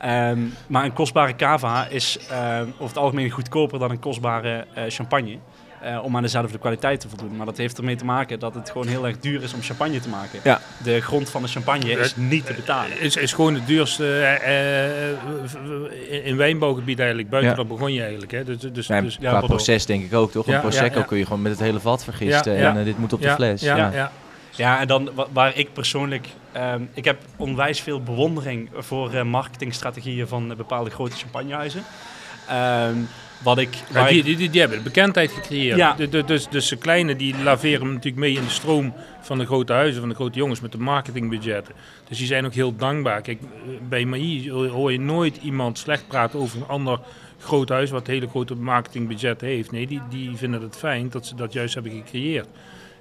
Ehm, 0.00 0.40
maar 0.66 0.84
een 0.84 0.92
kostbare 0.92 1.36
cava 1.36 1.86
is 1.86 2.18
ehm, 2.30 2.66
over 2.68 2.86
het 2.86 2.96
algemeen 2.98 3.30
goedkoper 3.30 3.78
dan 3.78 3.90
een 3.90 3.98
kostbare 3.98 4.66
eh, 4.74 4.84
champagne. 4.88 5.38
Eh, 5.82 6.04
om 6.04 6.16
aan 6.16 6.22
dezelfde 6.22 6.58
kwaliteit 6.58 7.00
te 7.00 7.08
voldoen. 7.08 7.36
Maar 7.36 7.46
dat 7.46 7.56
heeft 7.56 7.78
ermee 7.78 7.96
te 7.96 8.04
maken 8.04 8.38
dat 8.38 8.54
het 8.54 8.70
gewoon 8.70 8.86
heel 8.86 9.06
erg 9.06 9.18
duur 9.18 9.42
is 9.42 9.54
om 9.54 9.62
champagne 9.62 10.00
te 10.00 10.08
maken. 10.08 10.40
Ja. 10.44 10.60
De 10.82 11.00
grond 11.00 11.30
van 11.30 11.42
de 11.42 11.48
champagne 11.48 11.90
is 11.90 12.16
niet 12.16 12.46
te 12.46 12.52
betalen. 12.54 13.00
is, 13.00 13.16
is 13.16 13.32
gewoon 13.32 13.54
het 13.54 13.66
duurste 13.66 14.20
eh, 14.20 15.08
eh, 15.10 16.26
in- 16.26 16.36
wijnbouwgebied 16.36 16.98
eigenlijk. 16.98 17.28
Buiten 17.30 17.50
Ja. 17.50 17.56
dat 17.56 17.68
begon 17.68 17.92
je 17.92 18.00
eigenlijk. 18.00 18.32
Hè. 18.32 18.44
Dus, 18.44 18.58
dus, 18.58 18.72
dus, 18.72 18.86
ja, 18.86 18.96
qua 19.02 19.30
Bordeaux. 19.30 19.46
proces 19.46 19.86
denk 19.86 20.04
ik 20.04 20.14
ook, 20.14 20.30
toch? 20.30 20.46
Ja, 20.46 20.54
een 20.54 20.60
Prosecco 20.60 20.94
ja, 20.94 21.00
ja. 21.00 21.06
kun 21.06 21.18
je 21.18 21.24
gewoon 21.24 21.42
met 21.42 21.52
het 21.52 21.60
hele 21.60 21.80
vat 21.80 22.04
vergisten. 22.04 22.52
Ja, 22.52 22.58
ja. 22.60 22.76
En 22.76 22.84
dit 22.84 22.98
moet 22.98 23.12
op 23.12 23.22
de 23.22 23.30
fles. 23.30 23.60
Ja, 23.60 23.76
ja. 23.76 23.90
ja. 23.92 24.12
Ja, 24.56 24.80
en 24.80 24.86
dan 24.86 25.10
wa- 25.14 25.26
waar 25.32 25.56
ik 25.56 25.72
persoonlijk... 25.72 26.28
ehm, 26.52 26.82
ik 26.94 27.04
heb 27.04 27.16
onwijs 27.36 27.80
veel 27.80 28.02
bewondering 28.02 28.68
voor 28.76 29.12
eh, 29.14 29.22
marketingstrategieën 29.22 30.26
van 30.28 30.54
bepaalde 30.56 30.90
grote 30.90 31.16
champagnehuizen. 31.16 31.82
Ehm, 32.48 32.96
wat 33.42 33.58
ik... 33.58 33.68
Ja, 33.92 34.06
die, 34.08 34.18
ik- 34.18 34.24
die, 34.24 34.36
die, 34.36 34.50
die 34.50 34.60
hebben 34.60 34.82
bekendheid 34.82 35.32
gecreëerd. 35.32 35.76
Ja. 35.76 35.94
De, 35.94 36.24
dus, 36.24 36.48
dus 36.48 36.68
de 36.68 36.76
kleine 36.76 37.16
die 37.16 37.42
laveren 37.42 37.86
natuurlijk 37.86 38.16
mee 38.16 38.32
in 38.34 38.42
de 38.44 38.50
stroom 38.50 38.94
van 39.20 39.38
de 39.38 39.46
grote 39.46 39.72
huizen, 39.72 40.00
van 40.00 40.08
de 40.08 40.14
grote 40.14 40.38
jongens 40.38 40.60
met 40.60 40.72
de 40.72 40.78
marketingbudgetten. 40.78 41.74
Dus 42.08 42.18
die 42.18 42.26
zijn 42.26 42.44
ook 42.46 42.54
heel 42.54 42.76
dankbaar. 42.76 43.20
Kijk, 43.20 43.40
eh, 43.40 43.48
bij 43.88 44.04
Mailly 44.04 44.50
hoor 44.50 44.92
je 44.92 45.00
nooit 45.00 45.36
iemand 45.42 45.78
slecht 45.78 46.06
praten 46.08 46.38
over 46.38 46.56
een 46.60 46.68
ander 46.68 47.00
groot 47.38 47.68
huis 47.68 47.90
wat 47.90 48.06
hele 48.06 48.28
grote 48.28 48.54
marketingbudget 48.54 49.40
heeft. 49.40 49.70
Nee, 49.70 49.86
die, 49.86 50.00
die 50.10 50.36
vinden 50.36 50.62
het 50.62 50.76
fijn 50.76 51.08
dat 51.10 51.26
ze 51.26 51.34
dat 51.34 51.52
juist 51.52 51.74
hebben 51.74 51.92
gecreëerd. 51.92 52.46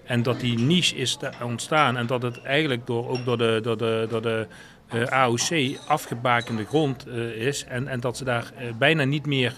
En 0.06 0.24
dat 0.24 0.40
die 0.40 0.60
niche 0.60 0.96
is 0.96 1.18
ontstaan 1.44 1.98
en 1.98 2.06
dat 2.08 2.22
het 2.22 2.42
eigenlijk 2.42 2.88
door, 2.88 3.10
ook 3.10 3.26
door 3.26 3.38
de, 3.38 3.60
door 3.64 3.78
de, 3.78 4.06
door 4.10 4.22
de 4.22 4.48
eh, 4.88 5.04
AOC 5.04 5.78
afgebakende 5.88 6.66
grond 6.66 7.06
eh, 7.08 7.48
is. 7.48 7.66
En, 7.66 7.88
en 7.88 8.00
dat 8.00 8.18
ze 8.18 8.24
daar 8.24 8.52
bijna 8.78 9.04
niet 9.04 9.26
meer 9.26 9.54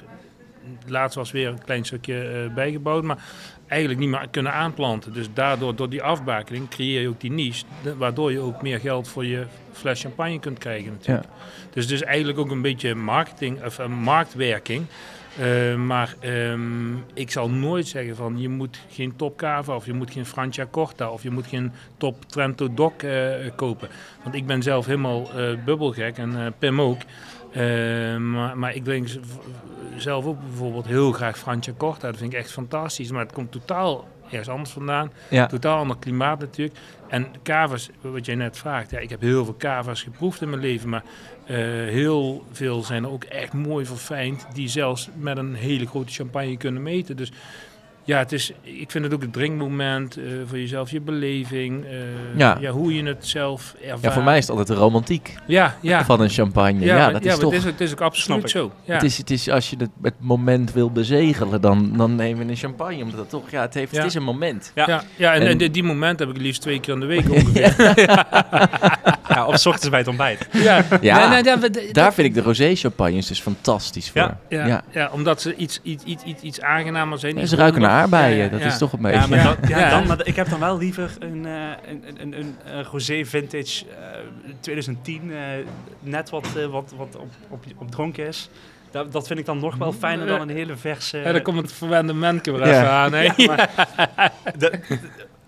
laatst 0.87 1.15
was 1.15 1.31
weer 1.31 1.47
een 1.47 1.63
klein 1.63 1.85
stukje 1.85 2.21
eh, 2.21 2.53
bijgebouwd, 2.53 3.03
maar 3.03 3.23
eigenlijk 3.67 3.99
niet 4.01 4.09
meer 4.09 4.27
kunnen 4.31 4.53
aanplanten. 4.53 5.13
Dus 5.13 5.27
daardoor, 5.33 5.75
door 5.75 5.89
die 5.89 6.03
afbakening, 6.03 6.69
creëer 6.69 7.01
je 7.01 7.07
ook 7.07 7.21
die 7.21 7.31
niche, 7.31 7.65
waardoor 7.97 8.31
je 8.31 8.39
ook 8.39 8.61
meer 8.61 8.79
geld 8.79 9.07
voor 9.07 9.25
je 9.25 9.45
fles 9.71 10.01
champagne 10.01 10.39
kunt 10.39 10.57
krijgen 10.57 10.91
natuurlijk. 10.91 11.27
Dus 11.73 11.83
het 11.83 11.93
is 11.93 12.01
eigenlijk 12.01 12.39
ook 12.39 12.51
een 12.51 12.61
beetje 12.61 12.95
marketing, 12.95 13.63
of 13.63 13.77
een 13.77 13.91
marktwerking. 13.91 14.85
Eh, 15.37 15.75
maar 15.75 16.15
ehm, 16.19 16.95
ik 17.13 17.31
zal 17.31 17.49
nooit 17.49 17.87
zeggen 17.87 18.15
van 18.15 18.39
je 18.39 18.49
moet 18.49 18.79
geen 18.89 19.15
top 19.15 19.37
cava 19.37 19.75
of 19.75 19.85
je 19.85 19.93
moet 19.93 20.11
geen 20.11 20.25
Franciacorta 20.25 21.09
of 21.09 21.23
je 21.23 21.29
moet 21.29 21.47
geen 21.47 21.71
top 21.97 22.25
Trento 22.25 22.73
Doc 22.73 22.93
eh, 22.97 23.31
kopen. 23.55 23.89
Want 24.23 24.35
ik 24.35 24.45
ben 24.45 24.61
zelf 24.61 24.85
helemaal 24.85 25.31
eh, 25.31 25.63
bubbelgek 25.65 26.17
en 26.17 26.45
eh, 26.45 26.51
Pim 26.59 26.81
ook. 26.81 27.01
Eh, 27.53 28.17
maar, 28.17 28.57
maar 28.57 28.75
ik 28.75 28.83
drink 28.83 29.07
v- 29.09 29.15
zelf 29.97 30.25
ook 30.25 30.39
bijvoorbeeld 30.39 30.85
heel 30.87 31.11
graag 31.11 31.37
Franciacorta. 31.37 32.07
Dat 32.07 32.17
vind 32.17 32.33
ik 32.33 32.39
echt 32.39 32.51
fantastisch. 32.51 33.11
Maar 33.11 33.23
het 33.23 33.33
komt 33.33 33.51
totaal 33.51 34.07
ergens 34.29 34.49
anders 34.49 34.69
vandaan. 34.69 35.11
Ja. 35.29 35.45
Totaal 35.45 35.77
ander 35.77 35.97
klimaat 35.97 36.39
natuurlijk. 36.39 36.77
En 37.07 37.27
cava's, 37.43 37.89
wat 38.01 38.25
jij 38.25 38.35
net 38.35 38.57
vraagt. 38.57 38.91
Ja, 38.91 38.99
ik 38.99 39.09
heb 39.09 39.21
heel 39.21 39.45
veel 39.45 39.55
cava's 39.57 40.03
geproefd 40.03 40.41
in 40.41 40.49
mijn 40.49 40.61
leven. 40.61 40.89
Maar 40.89 41.03
eh, 41.45 41.55
heel 41.89 42.45
veel 42.51 42.83
zijn 42.83 43.03
er 43.03 43.09
ook 43.11 43.23
echt 43.23 43.53
mooi 43.53 43.85
verfijnd. 43.85 44.45
Die 44.53 44.67
zelfs 44.67 45.09
met 45.15 45.37
een 45.37 45.53
hele 45.53 45.85
grote 45.87 46.13
champagne 46.13 46.57
kunnen 46.57 46.83
meten. 46.83 47.15
Dus 47.17 47.31
ja, 48.05 48.17
het 48.17 48.31
is, 48.31 48.51
ik 48.61 48.91
vind 48.91 49.03
het 49.03 49.13
ook 49.13 49.21
het 49.21 49.33
drinkmoment 49.33 50.17
eh, 50.17 50.23
voor 50.45 50.57
jezelf. 50.59 50.91
Je 50.91 51.01
beleving. 51.01 51.85
eh, 51.85 51.91
Ja. 52.35 52.57
ja. 52.59 52.71
hoe 52.71 52.93
je 52.95 53.03
het 53.03 53.27
zelf 53.27 53.75
ervaart. 53.81 54.01
ja, 54.03 54.11
voor 54.11 54.23
mij 54.23 54.37
is 54.37 54.41
het 54.47 54.49
altijd 54.57 54.67
de 54.77 54.83
romantiek 54.83 55.35
Ja, 55.47 55.77
ja. 55.81 56.05
van 56.05 56.21
een 56.21 56.29
champagne. 56.29 56.79
Ja, 56.85 56.97
maar- 56.97 57.13
dat 57.13 57.23
ja, 57.23 57.29
is 57.31 57.35
maar 57.35 57.43
toch... 57.45 57.51
Het 57.53 57.61
is, 57.61 57.65
ook- 57.65 57.71
het 57.79 57.81
is 57.81 57.91
ook 57.91 58.01
absoluut 58.01 58.49
zo. 58.49 58.71
Ja. 58.83 58.93
Het 58.93 59.03
is, 59.03 59.17
het 59.17 59.29
is, 59.31 59.49
als 59.49 59.69
je 59.69 59.75
het, 59.79 59.89
het 60.01 60.13
moment 60.19 60.73
wil 60.73 60.91
bezegelen, 60.91 61.61
dan, 61.61 61.93
dan 61.97 62.15
nemen 62.15 62.45
we 62.45 62.51
een 62.51 62.57
champagne. 62.57 63.03
Omdat 63.03 63.19
het 63.19 63.29
toch, 63.29 63.49
ja, 63.51 63.61
het, 63.61 63.73
heeft, 63.73 63.91
Ja. 63.91 63.97
het 63.97 64.07
is 64.07 64.13
een 64.15 64.23
moment. 64.23 64.71
Ja. 64.75 64.83
ja. 64.87 65.03
Ja, 65.15 65.33
en, 65.33 65.59
En- 65.59 65.71
die 65.71 65.83
moment 65.83 66.19
heb 66.19 66.29
ik 66.29 66.37
liefst 66.37 66.61
twee 66.61 66.79
keer 66.79 66.93
in 66.93 66.99
de 66.99 67.05
week 67.05 67.29
ongeveer. 67.35 67.75
ja, 69.27 69.45
of 69.45 69.57
's 69.59 69.65
ochtends 69.65 69.89
bij 69.89 69.99
het 69.99 70.07
ontbijt. 70.07 70.47
ja, 70.51 70.85
Ja, 71.01 71.29
Nee, 71.29 71.43
nee, 71.43 71.91
Daar 71.91 72.13
vind 72.13 72.27
ik 72.27 72.33
de 72.33 72.41
rosé 72.41 72.75
champagnes 72.75 73.27
dus 73.27 73.41
fantastisch 73.41 74.09
voor. 74.09 74.21
Ja. 74.21 74.39
Ja, 74.49 74.65
Ja. 74.65 74.83
ja. 74.91 75.09
omdat 75.11 75.41
ze 75.41 75.55
iets, 75.55 75.79
iets, 75.83 76.03
iets, 76.03 76.23
iets, 76.23 76.41
iets 76.41 76.61
aangenamer 76.61 77.19
zijn. 77.19 77.37
Ja, 77.37 77.45
ze 77.45 77.55
ruiken 77.55 77.81
naar 77.81 77.91
aardbeien. 77.91 78.37
Ja, 78.37 78.43
ja, 78.43 78.49
dat 78.49 78.59
ja. 78.59 78.65
is 78.65 78.77
toch 78.77 78.93
een 78.93 79.01
beetje... 79.01 79.19
Ja, 79.19 79.27
maar, 79.27 79.37
Ja. 79.37 79.43
Dan, 79.43 79.69
ja, 79.69 79.79
Ja. 79.79 79.89
Dan, 79.89 80.07
maar 80.07 80.25
ik 80.25 80.35
heb 80.35 80.49
dan 80.49 80.59
wel 80.59 80.77
liever 80.77 81.11
een, 81.19 81.45
eh, 81.45 81.51
een, 81.87 82.03
een, 82.07 82.21
een, 82.21 82.39
een, 82.39 82.55
een 82.65 82.83
rosé 82.83 83.25
vintage 83.25 83.85
eh, 83.85 84.53
2010, 84.59 85.31
eh, 85.31 85.37
net 85.99 86.29
wat, 86.29 86.47
eh, 86.57 86.65
wat, 86.65 86.93
wat 86.97 87.15
op, 87.15 87.29
op, 87.49 87.63
op 87.77 87.91
dronken 87.91 88.27
is. 88.27 88.49
Dat, 88.91 89.11
dat 89.11 89.27
vind 89.27 89.39
ik 89.39 89.45
dan 89.45 89.59
nog 89.59 89.75
wel 89.75 89.93
fijner 89.93 90.27
dan 90.27 90.41
een 90.41 90.49
hele 90.49 90.75
verse... 90.75 91.17
Ja, 91.17 91.31
dan 91.31 91.41
komt 91.41 91.57
het 91.61 91.73
verwende 91.73 92.13
Menke 92.13 92.51
weer 92.51 92.61
even 92.61 92.89
aan. 92.89 93.13
Hè? 93.13 93.27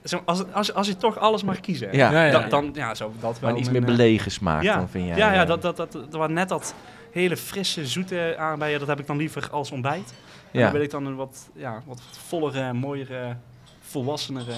Zo, 0.05 0.21
als, 0.25 0.51
als, 0.51 0.73
als 0.73 0.87
je 0.87 0.97
toch 0.97 1.17
alles 1.17 1.43
mag 1.43 1.59
kiezen, 1.59 1.95
Ja. 1.97 2.11
Ja, 2.11 2.25
ja. 2.25 2.31
dan, 2.31 2.49
dan 2.49 2.71
ja, 2.73 2.95
zo 2.95 3.11
dat 3.19 3.39
wel. 3.39 3.49
Maar 3.49 3.59
iets 3.59 3.69
meer 3.69 3.85
belegen 3.85 4.31
smaak 4.31 4.63
ja. 4.63 4.75
dan 4.77 4.89
vind 4.89 5.07
jij. 5.07 5.17
Ja, 5.17 5.33
ja 5.33 5.41
eh, 5.41 5.47
dat, 5.47 5.61
dat, 5.61 5.77
dat, 5.77 5.91
dat, 5.91 6.07
wat 6.09 6.29
net 6.29 6.49
dat 6.49 6.75
hele 7.11 7.37
frisse, 7.37 7.87
zoete 7.87 8.35
aardbeien, 8.37 8.79
dat 8.79 8.87
heb 8.87 8.99
ik 8.99 9.07
dan 9.07 9.17
liever 9.17 9.49
als 9.51 9.71
ontbijt. 9.71 10.13
En 10.51 10.59
ja. 10.59 10.63
dan 10.63 10.71
wil 10.71 10.81
ik 10.81 10.89
dan 10.89 11.05
een 11.05 11.15
wat, 11.15 11.49
ja, 11.53 11.81
wat 11.85 12.01
vollere, 12.27 12.73
mooiere, 12.73 13.35
volwassenere 13.79 14.53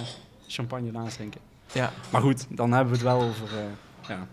champagne 0.48 0.92
naast 0.92 1.16
drinken. 1.16 1.42
Ja. 1.72 1.92
Maar 2.10 2.22
goed, 2.22 2.46
dan 2.50 2.72
hebben 2.72 2.94
we 2.94 3.00
het 3.00 3.08
wel 3.08 3.22
over 3.22 3.48
eh, 3.58 4.08
ja, 4.08 4.28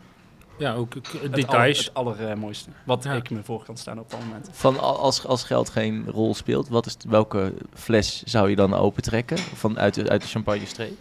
Ja, 0.58 0.74
ook 0.74 0.94
eh, 0.94 1.02
het 1.22 1.34
details. 1.34 1.94
aller- 1.94 2.12
het 2.12 2.20
allermooiste. 2.22 2.70
Wat 2.84 3.04
Ja. 3.04 3.12
ik 3.12 3.30
me 3.30 3.42
voor 3.42 3.64
kan 3.64 3.76
staan 3.76 3.98
op 3.98 4.10
dat 4.10 4.20
moment. 4.20 4.48
Van 4.52 4.78
al- 4.78 4.98
als, 4.98 5.26
als 5.26 5.44
geld 5.44 5.68
geen 5.70 6.06
rol 6.10 6.34
speelt, 6.34 6.68
wat 6.68 6.86
is, 6.86 6.96
welke 7.08 7.52
fles 7.74 8.22
zou 8.22 8.50
je 8.50 8.56
dan 8.56 8.74
opentrekken 8.74 9.38
van, 9.38 9.78
uit, 9.78 9.94
de, 9.94 10.08
uit 10.08 10.22
de 10.22 10.28
champagne-streek? 10.28 11.00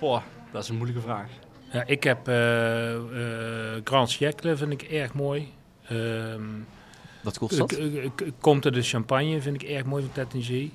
Boah, 0.00 0.22
dat 0.52 0.62
is 0.62 0.68
een 0.68 0.76
moeilijke 0.76 1.02
vraag. 1.02 1.28
Ja, 1.72 1.82
ik 1.86 2.04
heb 2.04 2.28
eh 2.28 2.94
eh 2.94 3.80
Grand 3.84 4.10
Siècle, 4.10 4.56
vind 4.56 4.72
ik 4.72 4.82
erg 4.82 5.14
mooi. 5.14 5.52
Ehm 5.88 6.42
Wat 7.22 7.38
kost 7.38 7.56
dat? 7.56 7.78
Comte 8.40 8.70
de 8.70 8.82
Champagne 8.82 9.40
vind 9.40 9.62
ik 9.62 9.68
erg 9.68 9.84
mooi 9.84 10.02
van 10.02 10.12
Tettinger. 10.12 10.68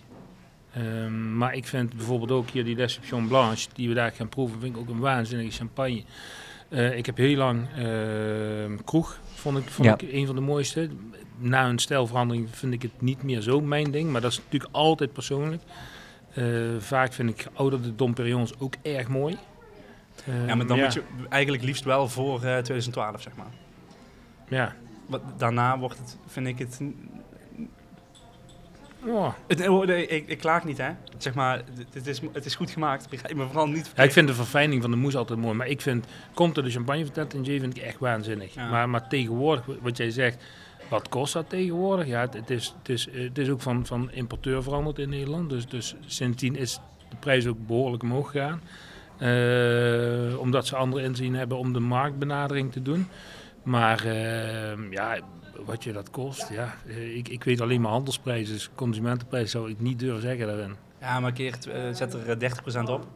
Ehm, 0.74 1.38
maar 1.38 1.54
ik 1.56 1.68
vind 1.68 1.96
bijvoorbeeld 1.96 2.32
ook 2.32 2.50
hier 2.50 2.64
die 2.64 2.76
Deception 2.76 3.28
Blanche, 3.28 3.68
die 3.74 3.88
we 3.88 3.94
daar 3.94 4.12
gaan 4.12 4.30
proeven, 4.30 4.60
vind 4.60 4.76
ik 4.76 4.82
ook 4.82 4.90
een 4.90 5.00
waanzinnige 5.00 5.52
champagne. 5.58 6.04
Eh, 6.70 6.98
ik 6.98 7.06
heb 7.06 7.18
heel 7.18 7.36
lang 7.38 7.68
ehm, 7.78 8.78
kroeg, 8.86 9.20
vond 9.34 9.58
ik, 9.58 9.70
vond 9.70 9.88
Ja. 9.88 9.94
ik 9.98 10.14
een 10.14 10.26
van 10.26 10.36
de 10.36 10.42
mooiste. 10.42 10.90
Na 11.38 11.68
een 11.70 11.80
stijlverandering 11.80 12.50
vind 12.52 12.74
ik 12.74 12.82
het 12.82 13.02
niet 13.02 13.24
meer 13.24 13.42
zo 13.42 13.62
mijn 13.62 13.92
ding, 13.92 14.12
maar 14.12 14.22
dat 14.22 14.32
is 14.32 14.38
natuurlijk 14.38 14.74
altijd 14.74 15.14
persoonlijk. 15.14 15.62
Eh, 16.34 16.46
vaak 16.80 17.14
vind 17.14 17.30
ik 17.30 17.42
geouderde 17.42 17.96
Dom 17.96 18.14
Perignons 18.14 18.60
ook 18.60 18.74
erg 18.82 19.08
mooi. 19.08 19.38
Ehm, 20.28 20.48
Ja, 20.48 20.56
maar 20.56 20.68
dan 20.68 20.80
moet 20.80 20.94
je 20.94 21.02
eigenlijk 21.30 21.64
liefst 21.64 21.84
wel 21.84 22.08
voor 22.08 22.36
eh, 22.36 22.42
2012, 22.42 23.22
zeg 23.22 23.36
maar. 23.36 23.52
Ja. 24.50 24.76
Wat, 25.06 25.22
daarna 25.38 25.80
wordt 25.80 25.98
het, 25.98 26.18
vind 26.28 26.48
ik 26.48 26.60
het... 26.60 26.80
Oh. 29.06 29.34
het 29.48 29.60
ik, 29.90 30.28
ik 30.28 30.38
klaag 30.38 30.64
niet, 30.64 30.78
hè. 30.78 30.90
Zeg 31.18 31.34
maar, 31.34 31.62
het, 31.94 32.08
is, 32.08 32.22
het 32.34 32.46
is 32.46 32.56
goed 32.56 32.72
gemaakt. 32.72 33.10
Begrijp 33.10 33.36
me 33.36 33.46
vooral 33.46 33.68
niet 33.68 33.92
Ja, 33.96 34.04
ik 34.04 34.12
vind 34.12 34.28
de 34.28 34.34
verfijning 34.34 34.82
van 34.82 34.92
de 34.92 34.98
moes 34.98 35.16
altijd 35.16 35.40
mooi. 35.40 35.56
Maar 35.56 35.68
ik 35.68 35.82
vind, 35.82 36.06
komt 36.34 36.58
er 36.58 36.64
de 36.64 36.70
champagne 36.70 37.04
van 37.04 37.14
Taittinger 37.14 37.60
vind 37.60 37.78
ik 37.78 37.84
echt 37.84 38.00
waanzinnig. 38.00 38.54
Ja. 38.54 38.70
Maar, 38.70 38.90
maar 38.90 39.08
tegenwoordig, 39.08 39.66
wat 39.82 39.98
jij 39.98 40.10
zegt, 40.10 40.44
wat 40.90 41.10
kost 41.10 41.34
dat 41.34 41.50
tegenwoordig? 41.50 42.08
Ja, 42.08 42.22
het, 42.22 42.34
het 42.34 42.50
is, 42.50 42.76
het, 42.78 42.90
is, 42.90 43.08
het 43.12 43.38
is 43.38 43.50
ook 43.50 43.62
van, 43.62 43.86
van 43.86 44.12
importeur 44.12 44.64
veranderd 44.64 45.00
in 45.00 45.10
Nederland. 45.10 45.50
Dus, 45.50 45.68
dus 45.68 45.96
sindsdien 46.06 46.56
is 46.56 46.80
de 47.10 47.16
prijs 47.20 47.48
ook 47.48 47.68
behoorlijk 47.68 48.04
omhoog 48.04 48.32
gegaan. 48.32 48.62
Eh, 49.18 50.40
omdat 50.40 50.68
ze 50.68 50.76
andere 50.76 51.04
inzien 51.04 51.36
hebben 51.36 51.58
om 51.58 51.74
de 51.74 51.80
marktbenadering 51.80 52.72
te 52.72 52.82
doen. 52.82 53.08
Maar 53.64 54.06
eh, 54.06 54.92
ja, 54.92 55.20
wat 55.66 55.84
je 55.84 55.94
dat 55.94 56.10
kost, 56.10 56.50
ja. 56.50 56.76
eh, 56.88 57.16
Ik, 57.18 57.28
ik 57.28 57.44
weet 57.44 57.62
alleen 57.62 57.82
maar 57.82 57.92
handelsprijzen. 57.92 58.54
Dus 58.54 58.70
consumentenprijs 58.76 59.52
zou 59.52 59.70
ik 59.70 59.80
niet 59.80 60.00
durven 60.00 60.22
zeggen 60.22 60.48
daarin. 60.48 60.76
Ja, 61.02 61.20
maar 61.20 61.32
keer, 61.32 61.58
eh, 61.72 61.94
zet 61.94 62.14
er 62.14 62.30
eh, 62.30 62.38
30% 62.38 62.90
op. 62.90 63.08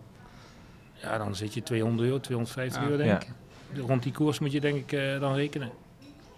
Ja, 0.93 1.17
dan 1.17 1.35
zit 1.35 1.53
je 1.53 1.63
200 1.63 2.07
euro, 2.07 2.19
250 2.19 2.81
Ja. 2.81 2.87
euro 2.87 2.97
denk 3.03 3.21
Ja. 3.23 3.27
ik. 3.73 3.79
Rond 3.87 4.03
die 4.03 4.11
koers 4.13 4.39
moet 4.39 4.51
je 4.51 4.59
denk 4.61 4.75
ik 4.77 4.91
eh, 4.91 5.19
dan 5.19 5.33
rekenen. 5.35 5.69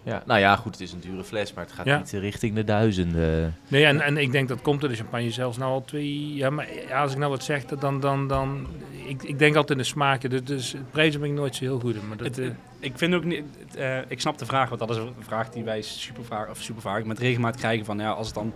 Ja, 0.04 0.22
nou 0.26 0.40
ja, 0.40 0.56
goed, 0.56 0.72
het 0.72 0.80
is 0.80 0.92
een 0.92 1.00
dure 1.00 1.24
fles, 1.24 1.52
maar 1.52 1.64
het 1.64 1.72
gaat 1.72 1.86
Ja. 1.86 1.98
niet 1.98 2.10
richting 2.10 2.54
de 2.54 2.64
duizenden. 2.64 3.56
Nee, 3.68 3.84
en, 3.84 4.00
en 4.00 4.16
ik 4.16 4.32
denk 4.32 4.48
dat 4.48 4.62
komt 4.62 4.82
er 4.82 4.88
de 4.88 4.94
champagne 4.94 5.30
zelfs 5.30 5.56
nou 5.58 5.70
al 5.72 5.84
twee... 5.84 6.34
Ja, 6.34 6.50
maar 6.50 6.66
ja, 6.88 7.02
als 7.02 7.12
ik 7.12 7.18
nou 7.18 7.30
wat 7.30 7.44
zeg, 7.44 7.64
dan... 7.64 8.00
dan, 8.00 8.28
dan 8.28 8.66
ik, 9.06 9.22
ik 9.22 9.38
denk 9.38 9.56
altijd 9.56 9.78
in 9.78 9.84
de 9.84 9.90
smaken, 9.90 10.30
dus, 10.30 10.44
dus 10.44 10.74
prijzen 10.90 11.20
ben 11.20 11.28
ik 11.30 11.34
nooit 11.36 11.54
zo 11.56 11.64
heel 11.64 11.80
goed 11.80 11.94
in. 11.94 12.08
Maar 12.08 12.16
dat, 12.16 12.26
Het, 12.26 12.38
eh, 12.38 12.46
eh, 12.46 12.52
ik 12.80 12.92
vind 12.98 13.14
ook 13.14 13.24
niet... 13.24 13.44
het, 13.66 13.76
eh, 13.76 13.98
ik 14.08 14.20
snap 14.20 14.38
de 14.38 14.46
vraag, 14.46 14.68
want 14.68 14.80
dat 14.80 14.90
is 14.90 14.96
een 14.96 15.12
vraag 15.20 15.50
die 15.50 15.64
wij 15.64 15.82
super 15.82 16.24
vaak, 16.24 16.50
of 16.50 16.58
super 16.62 16.82
vaak 16.82 17.04
met 17.04 17.18
regelmaat 17.18 17.56
krijgen 17.56 17.84
van... 17.84 17.98
Ja, 17.98 18.10
als 18.10 18.26
het 18.26 18.34
dan 18.34 18.52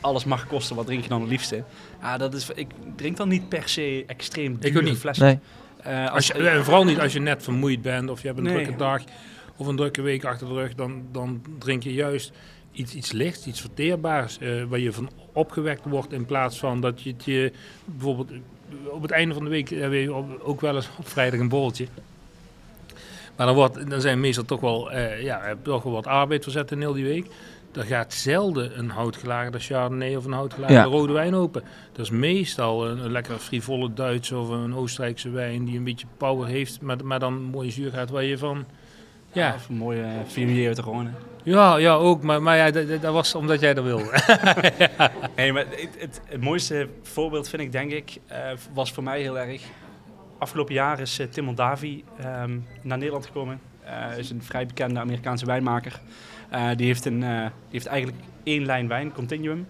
alles 0.00 0.24
mag 0.24 0.46
kosten, 0.46 0.76
wat 0.76 0.86
drink 0.86 1.02
je 1.02 1.08
dan 1.08 1.20
het 1.20 1.30
liefste? 1.30 1.64
Ja, 2.00 2.16
dat 2.16 2.34
is... 2.34 2.50
Ik 2.54 2.68
drink 2.96 3.16
dan 3.16 3.28
niet 3.28 3.48
per 3.48 3.68
se 3.68 4.04
extreem 4.06 4.52
ook 4.54 4.60
dure 4.62 4.82
niet. 4.82 4.98
flessen. 4.98 5.26
Nee. 5.26 5.38
Eh, 5.82 6.12
als 6.12 6.26
je, 6.26 6.32
en 6.48 6.64
vooral 6.64 6.84
niet 6.84 7.00
als 7.00 7.12
je 7.12 7.20
net 7.20 7.42
vermoeid 7.42 7.82
bent 7.82 8.10
of 8.10 8.20
je 8.20 8.26
hebt 8.26 8.38
een 8.38 8.44
Nee. 8.44 8.54
drukke 8.54 8.76
dag 8.76 9.02
of 9.56 9.66
een 9.66 9.76
drukke 9.76 10.02
week 10.02 10.24
achter 10.24 10.46
de 10.48 10.54
rug, 10.54 10.74
dan, 10.74 11.02
dan 11.12 11.42
drink 11.58 11.82
je 11.82 11.92
juist 11.94 12.32
iets, 12.72 12.94
iets 12.94 13.12
lichts, 13.12 13.46
iets 13.46 13.60
verteerbaars, 13.60 14.38
eh, 14.38 14.62
waar 14.68 14.78
je 14.78 14.92
van 14.92 15.10
opgewekt 15.32 15.84
wordt 15.84 16.12
in 16.12 16.24
plaats 16.26 16.58
van 16.58 16.80
dat 16.80 17.02
je 17.02 17.10
het 17.12 17.24
je 17.24 17.52
bijvoorbeeld 17.84 18.30
eh, 18.30 18.36
op 18.92 19.02
het 19.02 19.10
einde 19.10 19.34
van 19.34 19.44
de 19.44 19.50
week 19.50 19.68
hebben 19.68 20.04
we 20.06 20.14
op- 20.14 20.40
ook 20.42 20.60
wel 20.60 20.74
eens 20.76 20.88
op 20.98 21.08
vrijdag 21.08 21.40
een 21.40 21.48
borreltje. 21.48 21.86
Maar 23.36 23.46
dan, 23.46 23.54
wordt, 23.54 23.90
dan 23.90 24.00
zijn 24.00 24.20
meestal 24.20 24.44
toch 24.44 24.60
wel, 24.60 24.90
eh, 24.92 25.22
ja, 25.22 25.54
toch 25.62 25.82
wel 25.82 25.92
wat 25.92 26.06
arbeid 26.06 26.42
verzet 26.42 26.70
in 26.70 26.80
heel 26.80 26.92
die 26.92 27.04
week. 27.04 27.26
Er 27.72 27.84
gaat 27.84 28.12
zelden 28.12 28.78
een 28.78 28.90
houtgelagerde 28.90 29.58
Chardonnay 29.58 30.14
of 30.16 30.24
een 30.24 30.32
houtgelagerde 30.32 30.80
Ja. 30.90 30.96
rode 30.96 31.12
wijn 31.12 31.34
open. 31.34 31.62
Dat 31.92 32.04
is 32.04 32.10
meestal 32.10 32.88
een, 32.88 32.98
een 33.04 33.10
lekker 33.10 33.38
frivole 33.38 33.92
Duits 33.94 34.32
of 34.32 34.48
een 34.48 34.74
Oostenrijkse 34.74 35.30
wijn 35.30 35.64
die 35.64 35.76
een 35.78 35.84
beetje 35.84 36.06
power 36.16 36.46
heeft, 36.48 36.80
maar, 36.80 37.04
maar 37.04 37.18
dan 37.18 37.42
mooie 37.42 37.70
zuur 37.70 37.90
gaat 37.90 38.10
waar 38.10 38.24
je 38.24 38.38
van... 38.38 38.64
Ja, 39.34 39.46
Ja, 39.46 39.56
een 39.68 39.76
mooie 39.76 40.00
uh, 40.02 40.08
vier 40.26 40.66
uit 40.66 40.76
de 40.76 40.82
gewone. 40.82 41.10
ja, 41.42 41.76
ja 41.76 41.92
ook, 41.94 42.22
maar, 42.22 42.42
maar 42.42 42.56
ja, 42.56 42.70
dat, 42.70 43.02
dat- 43.02 43.12
was 43.12 43.34
omdat 43.34 43.60
jij 43.60 43.74
dat 43.74 43.84
wilde. 43.84 44.10
Nee, 45.36 45.52
maar 45.52 45.64
het, 45.70 45.96
het, 45.98 46.20
het 46.26 46.40
mooiste 46.40 46.88
voorbeeld 47.02 47.48
vind 47.48 47.62
ik, 47.62 47.72
denk 47.72 47.90
ik, 47.90 48.16
eh, 48.26 48.38
was 48.72 48.92
voor 48.92 49.02
mij 49.02 49.20
heel 49.20 49.38
erg. 49.38 49.62
Afgelopen 50.38 50.74
jaar 50.74 51.00
is 51.00 51.18
eh, 51.18 51.26
Tim 51.26 51.44
Mondavi 51.44 52.04
ehm, 52.18 52.58
naar 52.82 52.98
Nederland 52.98 53.26
gekomen. 53.26 53.60
Hij 53.80 54.18
is 54.18 54.30
een 54.30 54.42
vrij 54.42 54.66
bekende 54.66 55.00
Amerikaanse 55.00 55.46
wijnmaker. 55.46 56.00
Die, 56.76 56.86
heeft 56.86 57.04
een, 57.04 57.20
die 57.20 57.50
heeft 57.70 57.86
eigenlijk 57.86 58.22
één 58.42 58.64
lijn 58.66 58.88
wijn, 58.88 59.12
Continuum. 59.12 59.66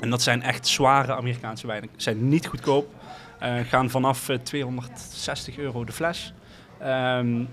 En 0.00 0.10
dat 0.10 0.22
zijn 0.22 0.42
echt 0.42 0.66
zware 0.66 1.14
Amerikaanse 1.16 1.66
wijnen. 1.66 1.88
Ze 1.96 2.02
zijn 2.02 2.28
niet 2.28 2.46
goedkoop. 2.46 2.94
Gaan 3.68 3.90
vanaf 3.90 4.28
eh, 4.28 4.36
260 4.36 5.58
euro 5.58 5.84
de 5.84 5.92
fles. 5.92 6.32
Ehm, 6.78 7.44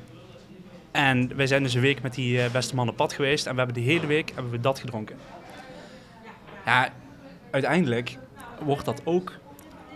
en 0.95 1.35
wij 1.35 1.47
zijn 1.47 1.63
dus 1.63 1.73
een 1.73 1.81
week 1.81 2.01
met 2.01 2.13
die 2.13 2.41
eh, 2.41 2.51
beste 2.51 2.75
man 2.75 2.89
op 2.89 2.95
pad 2.95 3.13
geweest. 3.13 3.45
En 3.45 3.51
we 3.51 3.57
hebben 3.57 3.75
de 3.83 3.89
hele 3.91 4.07
week 4.07 4.31
hebben 4.33 4.51
we 4.51 4.59
dat 4.59 4.79
gedronken. 4.79 5.15
Ja, 6.65 6.89
uiteindelijk 7.51 8.17
wordt 8.63 8.85
dat 8.85 9.01
ook 9.03 9.31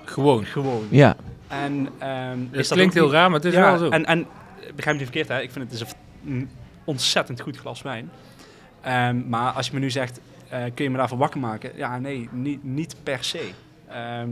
Gewoon. 0.03 0.45
gewoon. 0.45 0.87
Ja, 0.89 1.15
En, 1.47 1.89
ehm, 1.97 2.39
Het 2.51 2.59
is 2.59 2.67
klinkt 2.67 2.93
heel 2.93 3.03
niet- 3.03 3.13
raar, 3.13 3.29
maar 3.29 3.39
het 3.39 3.47
is 3.47 3.53
ja, 3.53 3.61
wel 3.61 3.77
zo. 3.77 3.89
En, 3.89 4.05
en 4.05 4.25
begrijp 4.75 4.97
me 4.97 5.03
niet 5.03 5.11
verkeerd, 5.13 5.27
hè? 5.27 5.41
ik 5.41 5.51
vind 5.51 5.71
het 5.71 5.79
dus 5.79 5.89
een, 5.89 6.31
een 6.31 6.49
ontzettend 6.83 7.41
goed 7.41 7.57
glas 7.57 7.81
wijn. 7.81 8.09
Ehm, 8.81 9.29
maar 9.29 9.51
als 9.51 9.67
je 9.67 9.73
me 9.73 9.79
nu 9.79 9.89
zegt, 9.89 10.19
eh, 10.49 10.63
kun 10.73 10.83
je 10.83 10.89
me 10.89 10.97
daarvoor 10.97 11.17
wakker 11.17 11.39
maken? 11.39 11.71
Ja, 11.75 11.99
nee, 11.99 12.29
niet, 12.31 12.63
niet 12.63 12.95
per 13.03 13.23
se. 13.23 13.49
Ehm, 13.87 14.29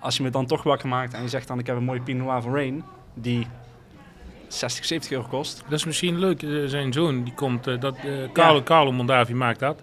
als 0.00 0.16
je 0.16 0.22
me 0.22 0.30
dan 0.30 0.46
toch 0.46 0.62
wakker 0.62 0.88
maakt 0.88 1.14
en 1.14 1.22
je 1.22 1.28
zegt 1.28 1.48
dan, 1.48 1.58
ik 1.58 1.66
heb 1.66 1.76
een 1.76 1.84
mooie 1.84 2.00
Pinot 2.00 2.26
Noir 2.26 2.42
van 2.42 2.54
Rain, 2.54 2.84
die 3.14 3.46
60, 4.48 4.84
70 4.84 5.10
euro 5.12 5.26
kost. 5.28 5.62
Dat 5.68 5.78
is 5.78 5.84
misschien 5.84 6.18
leuk. 6.18 6.42
Eh, 6.42 6.50
zijn 6.66 6.92
zoon, 6.92 7.24
die 7.24 7.34
komt, 7.34 7.66
eh, 7.66 7.80
dat, 7.80 7.96
eh 7.96 8.32
Carlo, 8.32 8.62
Carlo 8.62 8.92
Mondavi 8.92 9.34
maakt 9.34 9.58
dat. 9.60 9.80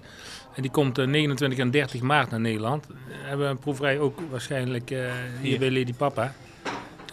En 0.56 0.62
die 0.62 0.72
komt 0.72 0.98
eh, 0.98 1.06
29 1.08 1.60
en 1.60 1.72
30 1.72 2.02
maart 2.02 2.30
naar 2.30 2.40
Nederland. 2.40 2.86
Eh, 2.90 2.96
hebben 3.28 3.46
we 3.46 3.52
een 3.52 3.60
proeverij 3.60 4.00
ook 4.00 4.20
waarschijnlijk 4.30 4.92
eh, 4.92 4.98
hier 5.00 5.50
Hier. 5.50 5.60
bij 5.60 5.72
Lady 5.72 5.94
Papa. 5.94 6.34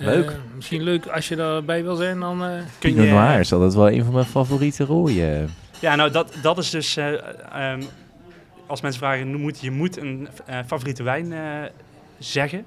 Eh, 0.00 0.06
Leuk. 0.06 0.36
misschien 0.54 0.82
leuk 0.82 1.06
als 1.06 1.28
je 1.28 1.36
daarbij 1.36 1.82
wil 1.82 1.96
zijn, 1.96 2.20
dan... 2.20 2.44
eh, 2.44 2.48
Kun 2.78 2.94
Pinot 2.94 3.08
Noir 3.10 3.40
is 3.40 3.52
altijd 3.52 3.74
wel 3.74 3.90
een 3.90 4.04
van 4.04 4.12
mijn 4.12 4.26
favoriete 4.26 4.84
rode. 4.84 5.44
Ja, 5.80 5.94
nou 5.94 6.10
dat, 6.10 6.32
dat 6.42 6.58
is 6.58 6.70
dus, 6.70 6.96
eh, 6.96 7.12
ehm, 7.52 7.82
als 8.66 8.80
mensen 8.80 9.00
vragen, 9.00 9.34
moet, 9.40 9.60
je 9.60 9.70
moet 9.70 9.96
een 9.96 10.28
eh, 10.46 10.58
favoriete 10.66 11.02
wijn 11.02 11.32
eh, 11.32 11.40
zeggen. 12.18 12.64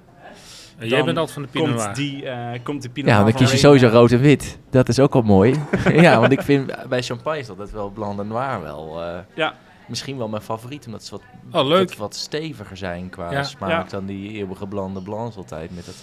Jij 0.89 1.03
bent 1.03 1.17
altijd 1.17 1.31
van 1.33 1.41
de 1.41 1.47
Pinot 1.47 1.67
Komt, 1.69 1.79
Noir. 1.81 1.95
die, 1.95 2.25
eh, 2.29 2.59
komt 2.63 2.81
de 2.81 2.89
Pinot 2.89 3.09
Ja, 3.09 3.19
Noir 3.19 3.31
dan 3.31 3.41
kies 3.41 3.51
je 3.51 3.57
sowieso 3.57 3.87
rood 3.87 4.11
en 4.11 4.19
wit. 4.19 4.59
Dat 4.69 4.89
is 4.89 4.99
ook 4.99 5.13
wel 5.13 5.21
mooi. 5.21 5.55
ja, 5.93 6.19
want 6.19 6.31
ik 6.31 6.41
vind 6.41 6.87
bij 6.89 7.01
champagne 7.01 7.39
is 7.39 7.47
dat 7.47 7.71
wel 7.71 7.89
blanc 7.89 8.19
en 8.19 8.27
noir 8.27 8.61
wel. 8.61 9.01
eh, 9.03 9.17
Ja. 9.35 9.53
Misschien 9.87 10.17
wel 10.17 10.27
mijn 10.27 10.41
favoriet, 10.41 10.85
omdat 10.85 11.03
ze 11.03 11.11
wat, 11.11 11.21
Oh, 11.61 11.67
leuk. 11.67 11.89
wat, 11.89 11.97
wat 11.97 12.15
steviger 12.15 12.77
zijn 12.77 13.09
qua 13.09 13.31
Ja. 13.31 13.43
smaak 13.43 13.69
Ja. 13.69 13.83
dan 13.89 14.05
die 14.05 14.31
eeuwige 14.31 14.67
blande 14.67 15.01
blancs 15.01 15.35
altijd 15.35 15.75
met 15.75 15.85
dat 15.85 15.95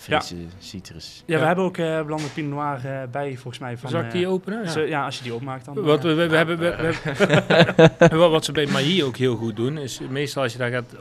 frisse 0.00 0.34
citrus. 0.58 1.22
Ja, 1.26 1.34
Ja. 1.34 1.40
we 1.40 1.46
hebben 1.46 1.64
ook 1.64 1.76
eh 1.76 2.04
blande 2.04 2.28
Pinot 2.34 2.50
Noir 2.50 2.86
eh, 2.86 3.02
bij, 3.10 3.32
volgens 3.32 3.58
mij. 3.58 3.76
Van, 3.76 3.90
Zal 3.90 4.00
ik 4.00 4.10
die 4.10 4.24
eh, 4.24 4.30
openen? 4.32 4.62
Ja. 4.64 4.70
zo- 4.70 4.80
ja, 4.80 5.04
als 5.04 5.16
je 5.16 5.22
die 5.22 5.34
opmaakt 5.34 5.64
dan. 5.64 5.82
Wat, 5.82 6.02
we, 6.02 6.14
we, 6.14 6.28
we 6.28 6.36
hebben, 6.36 6.58
we, 6.58 8.16
wat, 8.30 8.44
ze 8.44 8.52
bij 8.52 8.66
Mahi 8.66 9.04
ook 9.04 9.16
heel 9.16 9.36
goed 9.36 9.56
doen, 9.56 9.78
is 9.78 10.00
meestal 10.08 10.42
als 10.42 10.52
je 10.52 10.58
daar 10.58 10.70
gaat 10.70 10.94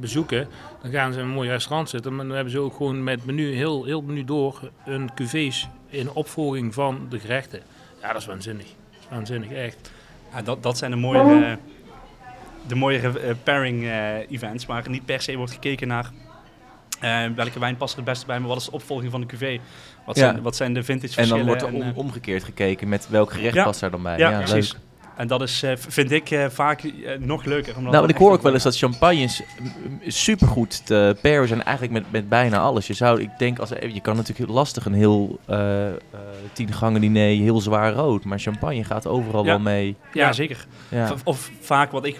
bezoeken, 0.00 0.48
dan 0.82 0.90
gaan 0.90 1.12
ze 1.12 1.18
in 1.18 1.24
een 1.24 1.30
mooi 1.30 1.48
restaurant 1.48 1.88
zitten. 1.88 2.14
Maar 2.16 2.26
dan 2.26 2.34
hebben 2.34 2.52
ze 2.52 2.58
ook 2.58 2.76
gewoon 2.76 3.04
met 3.04 3.24
menu, 3.24 3.54
heel, 3.54 3.84
heel 3.84 4.02
menu 4.02 4.24
door, 4.24 4.70
een 4.86 5.10
cuvées 5.14 5.68
in 5.88 6.10
opvolging 6.10 6.74
van 6.74 7.06
de 7.08 7.18
gerechten. 7.18 7.60
Ja, 8.00 8.12
dat 8.12 8.20
is 8.20 8.26
waanzinnig. 8.26 8.66
Dat 8.66 9.00
is 9.00 9.06
waanzinnig, 9.10 9.50
echt. 9.52 9.90
ja, 10.34 10.42
dat, 10.42 10.62
dat 10.62 10.78
zijn 10.78 10.90
de 10.90 10.96
mooie, 10.96 11.58
de 12.66 12.74
mooie 12.74 12.98
eh, 12.98 13.34
pairing 13.42 13.84
eh, 13.84 14.30
events, 14.30 14.66
waar 14.66 14.88
niet 14.90 15.04
per 15.04 15.22
se 15.22 15.36
wordt 15.36 15.52
gekeken 15.52 15.88
naar 15.88 16.10
eh, 17.00 17.24
welke 17.36 17.58
wijn 17.58 17.76
past 17.76 17.90
er 17.92 17.98
het 17.98 18.08
beste 18.08 18.26
bij, 18.26 18.38
maar 18.38 18.48
wat 18.48 18.58
is 18.58 18.64
de 18.64 18.72
opvolging 18.72 19.10
van 19.10 19.20
de 19.20 19.26
cuvée? 19.26 19.60
Wat, 20.06 20.16
Ja. 20.16 20.22
zijn, 20.30 20.42
wat 20.42 20.56
zijn 20.56 20.74
de 20.74 20.82
vintage 20.82 21.06
En 21.06 21.12
verschillen? 21.26 21.46
dan 21.46 21.46
wordt 21.46 21.62
er 21.74 21.80
om- 21.82 21.88
eh, 21.90 21.96
omgekeerd 21.98 22.44
gekeken 22.44 22.88
met 22.88 23.08
welk 23.08 23.32
gerecht 23.32 23.54
Ja. 23.54 23.64
past 23.64 23.80
daar 23.80 23.90
dan 23.90 24.02
bij. 24.02 24.18
ja, 24.18 24.38
leuk. 24.46 24.72
En 25.20 25.26
dat 25.26 25.42
is, 25.42 25.62
eh, 25.62 25.72
vind 25.76 26.10
ik 26.10 26.30
eh, 26.30 26.46
vaak 26.48 26.82
eh, 26.82 27.18
nog 27.18 27.44
leuker. 27.44 27.68
Omdat 27.76 27.90
Nou, 27.92 27.96
want 28.04 28.10
ik 28.10 28.16
hoor 28.20 28.32
ook 28.32 28.42
wel 28.42 28.52
eens 28.52 28.64
een- 28.64 28.70
dat 28.70 28.78
champagnes 28.78 29.42
mm, 29.60 30.00
supergoed 30.06 30.86
te 30.86 31.16
pairen 31.22 31.48
zijn 31.48 31.62
eigenlijk 31.62 31.92
met, 32.02 32.12
met 32.12 32.28
bijna 32.28 32.58
alles. 32.58 32.86
Je 32.86 32.92
zou, 32.94 33.20
ik 33.20 33.30
denk, 33.38 33.58
als, 33.58 33.68
je 33.68 34.00
kan 34.00 34.16
natuurlijk 34.16 34.50
lastig 34.50 34.84
een 34.84 34.92
heel 34.94 35.38
eh 35.46 35.88
eh, 35.88 35.94
tien 36.52 36.72
gangen 36.72 37.00
diner 37.00 37.36
heel 37.36 37.60
zwaar 37.60 37.92
rood, 37.92 38.24
maar 38.24 38.38
champagne 38.38 38.84
gaat 38.84 39.06
overal 39.06 39.40
Ja. 39.44 39.48
wel 39.50 39.58
mee. 39.60 39.96
Ja, 40.12 40.26
Ja. 40.26 40.32
zeker. 40.32 40.66
Ja. 40.88 41.12
Of, 41.12 41.20
of 41.24 41.50
vaak 41.60 41.90
wat 41.90 42.04
ik 42.04 42.16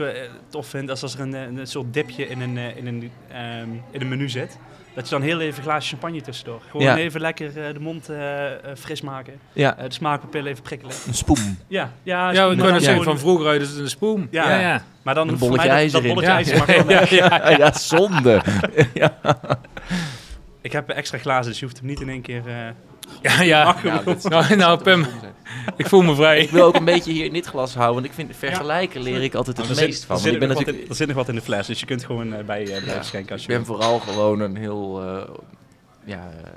tof 0.48 0.66
vind, 0.66 0.90
is 0.90 1.02
als 1.02 1.14
er 1.14 1.20
een, 1.20 1.32
een 1.32 1.66
soort 1.66 1.94
dipje 1.94 2.26
in 2.28 2.40
een, 2.40 2.56
in 2.76 2.86
een, 2.86 3.10
ehm, 3.32 3.68
in 3.90 4.00
een 4.00 4.08
menu 4.08 4.28
zit. 4.28 4.58
Dat 4.94 5.04
je 5.08 5.10
dan 5.14 5.22
heel 5.22 5.40
even 5.40 5.56
een 5.58 5.62
glaasje 5.64 5.88
champagne 5.90 6.20
tussendoor. 6.20 6.60
Gewoon 6.70 6.86
Ja. 6.86 6.96
even 6.96 7.20
lekker 7.20 7.46
eh, 7.66 7.72
de 7.74 7.80
mond 7.80 8.08
eh, 8.08 8.46
eh, 8.46 8.58
fris 8.78 9.00
maken. 9.00 9.32
Ja, 9.52 9.76
Eh, 9.78 9.84
de 9.84 9.92
smaakpapillen 9.94 10.50
even 10.50 10.62
prikkelen. 10.62 10.94
een 11.06 11.14
spoem. 11.14 11.58
Ja, 11.68 11.92
ja, 12.02 12.30
Ja, 12.32 12.42
dan 12.42 12.50
het 12.50 12.58
zeggen, 12.68 12.84
gewoon- 12.84 13.04
van 13.04 13.18
vroeger 13.18 13.46
uit 13.46 13.60
is 13.62 13.68
het 13.68 13.78
een 13.78 13.88
spoem. 13.88 14.28
Ja. 14.30 14.50
ja. 14.50 14.60
ja. 14.60 14.82
Maar 15.02 15.14
dan 15.14 15.28
Een 15.28 15.38
bolletje 15.38 15.56
mij 15.56 15.66
dat- 15.66 15.76
ijzer 15.76 15.92
dat 16.00 16.08
in. 16.08 16.14
bolletje 16.14 16.32
ijzer 16.34 17.14
Ja, 17.16 17.50
ja, 17.50 17.72
zonde. 17.72 18.42
ja. 18.94 19.18
Ik 20.62 20.72
heb 20.72 20.88
extra 20.88 21.18
glazen, 21.18 21.50
dus 21.50 21.58
je 21.58 21.64
hoeft 21.64 21.78
hem 21.78 21.86
niet 21.86 22.00
in 22.00 22.08
één 22.08 22.20
keer... 22.22 22.42
eh, 23.22 23.32
Ja, 23.38 23.42
ja. 23.42 23.76
Nou, 23.84 24.04
dat- 24.04 24.22
Nou, 24.28 24.56
nou, 24.56 24.82
Pim, 24.82 25.06
ik 25.76 25.88
voel 25.88 26.02
me 26.02 26.14
vrij. 26.14 26.40
Ik 26.40 26.50
wil 26.50 26.64
ook 26.64 26.74
een 26.76 26.84
beetje 26.84 27.12
hier 27.12 27.24
in 27.24 27.32
dit 27.32 27.46
glas 27.46 27.74
houden, 27.74 27.94
want 27.94 28.06
ik 28.06 28.12
vind 28.12 28.36
vergelijken 28.36 29.02
leer 29.02 29.22
ik 29.22 29.34
altijd 29.34 29.56
het 29.56 29.66
zit- 29.66 29.86
meest 29.86 30.04
van. 30.04 30.16
er 30.16 30.22
zit 30.22 30.32
ik 30.32 30.38
ben 30.38 30.48
nog 30.48 30.56
wat 30.56 30.66
natuurlijk 30.66 30.84
in- 30.84 30.90
er 30.90 30.96
zit 30.98 31.06
nog 31.06 31.16
wat 31.16 31.28
in 31.28 31.34
de 31.34 31.40
fles, 31.40 31.66
dus 31.66 31.80
je 31.80 31.86
kunt 31.86 32.04
gewoon 32.04 32.34
eh, 32.34 32.44
bij 32.44 32.60
eh 32.60 32.66
blijven 32.66 32.86
Ja, 32.94 33.02
schenken 33.02 33.32
als 33.32 33.42
Ik 33.42 33.46
je 33.50 33.56
ben 33.56 33.64
wil. 33.66 33.74
vooral 33.74 33.98
gewoon 33.98 34.40
een 34.40 34.56
heel, 34.56 35.02
eh, 35.02 35.28
ja, 36.04 36.30
eh, 36.44 36.50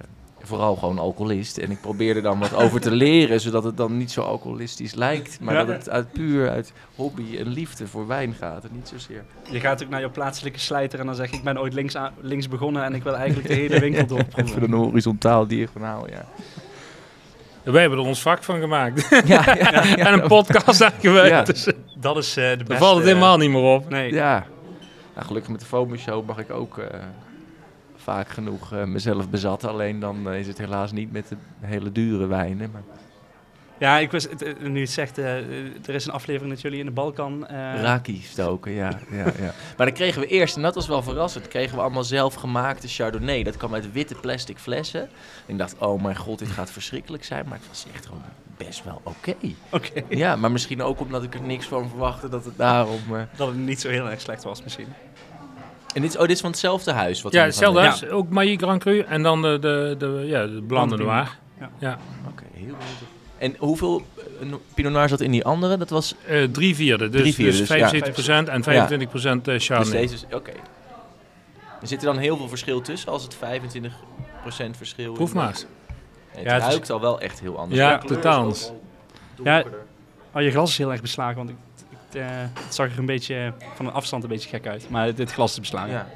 vooral 0.44 0.76
gewoon 0.76 1.00
alcoholist. 1.00 1.58
En 1.58 1.72
ik 1.72 1.82
probeer 1.82 2.16
er 2.16 2.22
dan 2.22 2.40
wat 2.40 2.54
over 2.56 2.82
te 2.82 2.92
leren, 2.92 3.40
zodat 3.42 3.64
het 3.64 3.78
dan 3.78 3.98
niet 3.98 4.12
zo 4.12 4.22
alcoholistisch 4.22 4.94
lijkt. 4.94 5.40
Maar 5.40 5.54
Ja. 5.54 5.64
dat 5.66 5.76
het 5.76 5.90
uit 5.90 6.12
puur 6.12 6.50
uit 6.50 6.74
hobby 6.96 7.38
en 7.38 7.48
liefde 7.48 7.88
voor 7.88 8.08
wijn 8.08 8.34
gaat 8.34 8.64
en 8.64 8.70
niet 8.74 8.88
zozeer. 8.88 9.24
Je 9.52 9.60
gaat 9.60 9.84
ook 9.84 9.90
naar 9.90 10.00
je 10.02 10.10
plaatselijke 10.10 10.60
slijter 10.60 11.00
en 11.00 11.06
dan 11.06 11.16
zeg 11.16 11.30
je, 11.32 11.38
ik 11.38 11.44
ben 11.44 11.60
ooit 11.60 11.74
links, 11.74 11.96
aan- 11.98 12.14
links 12.22 12.48
begonnen 12.48 12.84
en 12.84 12.94
ik 12.94 13.04
wil 13.04 13.16
eigenlijk 13.16 13.48
de 13.48 13.54
hele 13.54 13.80
winkel 13.80 14.06
doorproeven. 14.16 14.46
Even 14.58 14.64
een 14.64 14.78
horizontaal, 14.80 15.48
diagonaal, 15.48 16.10
ja. 16.10 16.26
Wij 17.64 17.82
hebben 17.82 18.00
er 18.00 18.06
ons 18.06 18.22
vak 18.22 18.44
van 18.44 18.60
gemaakt. 18.60 19.08
Ja, 19.26 19.44
ja, 19.58 19.84
ja. 19.84 19.96
en 19.96 20.14
een 20.14 20.28
podcast 20.28 20.82
aangewerkt. 20.84 21.30
Ja. 21.30 21.44
Dus 21.44 21.66
eh, 21.68 21.74
Dat 21.96 22.18
is 22.18 22.38
eh, 22.38 22.44
de 22.50 22.50
beste... 22.58 22.64
daar 22.70 22.78
valt 22.78 22.96
het 22.98 23.06
helemaal 23.06 23.38
niet 23.38 23.50
meer 23.50 23.62
op. 23.62 23.90
Nee, 23.90 24.12
ja. 24.14 24.46
Nou, 25.14 25.26
gelukkig 25.28 25.52
met 25.52 25.60
de 25.60 25.66
FOMO 25.66 25.96
Show 25.98 26.28
mag 26.28 26.38
ik 26.38 26.52
ook 26.52 26.78
eh, 26.78 26.86
vaak 28.04 28.30
genoeg 28.30 28.74
eh, 28.74 28.84
mezelf 28.84 29.30
bezatten. 29.30 29.70
Alleen 29.70 30.00
dan 30.00 30.30
eh, 30.30 30.40
is 30.40 30.48
het 30.48 30.58
helaas 30.58 30.92
niet 30.92 31.12
met 31.12 31.28
de 31.30 31.36
hele 31.62 31.92
dure 31.92 32.26
wijnen. 32.28 32.72
Maar 32.72 32.82
Ja, 33.78 33.98
ik 33.98 34.12
was, 34.12 34.28
eh, 34.28 34.54
nu 34.68 34.80
het 34.82 34.90
zegt, 34.90 35.18
er 35.18 35.90
is 35.90 36.06
een 36.06 36.12
aflevering 36.14 36.54
dat 36.54 36.62
jullie 36.62 36.80
in 36.80 36.86
de 36.86 36.92
Balkan... 36.92 37.48
eh, 37.48 37.82
Raki 37.82 38.22
stoken, 38.22 38.72
ja, 38.72 39.00
ja, 39.12 39.18
ja. 39.26 39.54
Maar 39.78 39.86
dan 39.86 39.96
kregen 39.96 40.22
we 40.22 40.28
eerst, 40.28 40.56
en 40.56 40.62
dat 40.62 40.76
was 40.76 40.88
wel 40.88 41.02
verrassend, 41.04 41.48
kregen 41.48 41.76
we 41.76 41.82
allemaal 41.82 42.04
zelfgemaakte 42.04 42.88
Chardonnay. 42.88 43.44
Dat 43.44 43.58
kwam 43.58 43.74
uit 43.74 43.92
witte 43.92 44.16
plastic 44.16 44.58
flessen. 44.58 45.02
En 45.02 45.10
ik 45.46 45.58
dacht, 45.58 45.78
oh 45.78 46.02
mijn 46.04 46.16
god, 46.16 46.40
dit 46.40 46.48
gaat 46.50 46.72
verschrikkelijk 46.72 47.24
zijn. 47.24 47.46
Maar 47.48 47.58
het 47.58 47.68
was 47.68 47.86
echt 47.94 48.06
gewoon 48.06 48.22
best 48.58 48.84
wel 48.84 49.02
oké. 49.04 49.34
Oké, 49.70 50.02
Ja, 50.10 50.36
maar 50.36 50.52
misschien 50.52 50.82
ook 50.82 51.00
omdat 51.00 51.24
ik 51.24 51.34
er 51.34 51.42
niks 51.42 51.66
van 51.66 51.90
verwachtte 51.90 52.30
dat 52.30 52.46
het 52.46 52.58
daarom... 52.58 53.00
eh, 53.12 53.22
dat 53.36 53.48
het 53.48 53.58
niet 53.58 53.82
zo 53.82 53.90
heel 53.90 54.10
erg 54.10 54.22
slecht 54.22 54.44
was 54.44 54.64
misschien. 54.64 54.88
En 55.94 56.02
dit 56.02 56.10
is, 56.10 56.16
oh, 56.16 56.22
dit 56.22 56.32
is 56.32 56.42
van 56.42 56.50
hetzelfde 56.50 56.92
huis? 56.92 57.22
Wat 57.22 57.34
Ja, 57.34 57.44
hetzelfde 57.44 57.80
huis. 57.80 58.08
Ook 58.10 58.30
Mailly 58.30 58.56
Grand 58.56 58.82
Cru. 58.82 59.00
En 59.00 59.24
dan 59.24 59.42
de, 59.42 59.58
de, 59.62 59.96
de, 59.98 60.24
ja, 60.26 60.42
de 60.46 60.48
Blande 60.48 60.66
Blande 60.66 60.98
Noir. 60.98 61.38
doen. 61.80 61.90
Oké, 62.30 62.44
heel 62.54 62.74
goed. 62.74 63.08
En 63.38 63.56
hoeveel 63.60 64.02
eh, 64.42 64.48
Pinot 64.74 64.92
Noir 64.92 65.10
zat 65.10 65.22
in 65.22 65.32
die 65.32 65.46
andere? 65.46 65.78
Dat 65.78 65.90
was... 65.90 66.16
Eh 66.28 66.44
drie 66.44 66.76
vierde. 66.76 67.10
Dus, 67.10 67.22
Drie 67.22 67.34
vierde, 67.34 67.58
dus 67.58 67.68
dus 68.16 68.26
ja. 68.26 68.44
75% 68.46 68.48
en 68.50 68.64
25% 68.64 68.66
eh 69.26 69.44
Dus 69.44 69.66
Chardonnay. 69.68 70.02
deze 70.02 70.14
is... 70.14 70.26
Oké. 70.32 70.52
Er 71.82 71.88
zit 71.88 72.00
er 72.00 72.06
dan 72.06 72.18
heel 72.18 72.38
veel 72.38 72.48
verschil 72.48 72.82
tussen 72.82 73.12
als 73.12 73.24
het 73.24 73.36
25% 73.36 73.40
verschil 74.78 75.12
is? 75.12 75.18
Proef 75.18 75.34
maar 75.34 75.48
eens. 75.48 75.66
Het 76.30 76.44
Ja, 76.44 76.54
het 76.54 76.62
is- 76.62 76.68
ruikt 76.68 76.90
al 76.90 77.02
wel 77.02 77.20
echt 77.22 77.40
heel 77.40 77.58
anders. 77.60 77.80
Ja, 77.80 77.98
totaal 77.98 78.44
al 78.44 78.56
Ja. 79.44 79.64
Oh, 80.36 80.42
je 80.42 80.52
glas 80.52 80.70
is 80.70 80.78
heel 80.78 80.92
erg 80.92 81.02
beslagen, 81.02 81.36
want 81.36 81.50
ik, 81.50 81.56
eh, 82.16 82.26
het 82.64 82.74
zag 82.74 82.92
er 82.92 83.00
een 83.00 83.06
beetje 83.06 83.54
van 83.76 83.86
een 83.86 83.92
afstand 83.92 84.24
een 84.24 84.30
beetje 84.30 84.50
gek 84.50 84.68
uit. 84.68 84.90
Maar 84.90 85.16
dit 85.16 85.32
glas 85.32 85.52
is 85.52 85.60
beslagen. 85.60 85.92
Ja. 85.92 86.08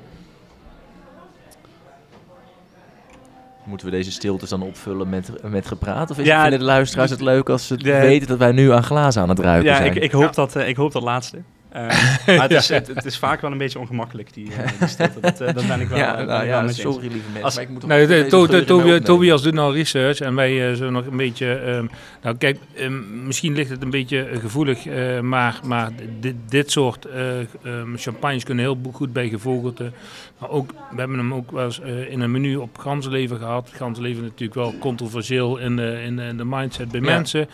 Moeten 3.65 3.87
we 3.87 3.93
deze 3.93 4.11
stiltes 4.11 4.49
dan 4.49 4.61
opvullen 4.61 5.09
met, 5.09 5.31
met 5.43 5.67
gepraat? 5.67 6.11
Of 6.11 6.17
is 6.19 6.25
Ja, 6.25 6.41
vinden 6.41 6.59
de 6.59 6.65
luisteraars 6.65 7.09
het 7.09 7.21
leuk 7.21 7.49
als 7.49 7.67
ze 7.67 7.77
de- 7.77 7.91
weten 7.99 8.27
dat 8.27 8.37
wij 8.37 8.51
nu 8.51 8.71
aan 8.71 8.83
glazen 8.83 9.21
aan 9.21 9.29
het 9.29 9.39
ruiken 9.39 9.69
Ja, 9.71 9.75
zijn? 9.77 9.95
ik, 9.95 10.03
ik, 10.03 10.11
hoop 10.11 10.33
dat, 10.33 10.55
eh, 10.55 10.67
ik 10.67 10.75
hoop 10.75 10.91
dat 10.91 11.03
laatste. 11.03 11.41
Eh, 11.69 11.81
maar 12.37 12.41
het 12.41 12.51
is, 12.51 12.69
het, 12.69 12.87
het 12.87 13.05
is 13.05 13.17
vaak 13.17 13.41
wel 13.41 13.51
een 13.51 13.57
beetje 13.57 13.79
ongemakkelijk, 13.79 14.33
die, 14.33 14.51
eh, 14.53 14.79
die 14.79 14.87
stilte. 14.87 15.19
Dat, 15.19 15.41
eh, 15.41 15.53
dat 15.53 15.67
ben 15.67 15.79
ik 15.81 15.87
wel, 15.87 15.97
ja, 16.05 16.15
ben 16.15 16.25
nou 16.27 16.47
wel 16.47 16.69
sorry 16.69 16.99
lieve 17.01 17.17
mensen. 17.25 17.43
Als- 17.43 17.55
maar 17.55 17.63
ik 17.63 17.69
moet 17.69 17.79
toch 17.79 17.89
Nee, 17.89 17.99
even 18.01 18.15
de, 18.15 18.23
deze 18.47 18.65
to, 18.65 18.83
de. 18.87 19.01
Tobias 19.01 19.41
doet 19.41 19.53
nou 19.53 19.73
research 19.73 20.19
en 20.19 20.35
wij 20.35 20.69
eh, 20.69 20.75
zullen 20.75 20.93
nog 20.93 21.05
een 21.05 21.17
beetje... 21.17 21.53
ehm, 21.53 21.85
nou 22.21 22.37
kijk, 22.37 22.57
ehm, 22.75 23.25
misschien 23.25 23.53
ligt 23.53 23.69
het 23.69 23.81
een 23.83 23.89
beetje 23.89 24.27
gevoelig, 24.41 24.85
eh, 24.85 25.19
maar, 25.19 25.59
maar 25.65 25.89
dit, 26.19 26.35
dit 26.47 26.71
soort 26.71 27.05
eh, 27.05 27.39
ehm, 27.39 27.95
champagnes 27.95 28.43
kunnen 28.43 28.63
heel 28.63 28.79
goed 28.93 29.13
bij 29.13 29.29
gevogelte. 29.29 29.91
Maar 30.39 30.49
ook, 30.49 30.71
we 30.91 30.99
hebben 30.99 31.17
hem 31.17 31.33
ook 31.33 31.51
wel 31.51 31.65
eens 31.65 31.81
eh, 31.81 32.11
in 32.11 32.19
een 32.19 32.31
menu 32.31 32.55
op 32.55 32.77
ganzenlever 32.77 33.37
gehad. 33.37 33.69
Ganzenlever 33.75 34.23
is 34.23 34.29
natuurlijk 34.29 34.59
wel 34.59 34.73
controversieel 34.79 35.57
in 35.57 35.75
de, 35.75 36.01
in 36.05 36.15
de, 36.15 36.23
in 36.23 36.37
de 36.37 36.45
mindset 36.45 36.91
bij 36.91 36.99
Ja. 37.01 37.05
mensen. 37.05 37.47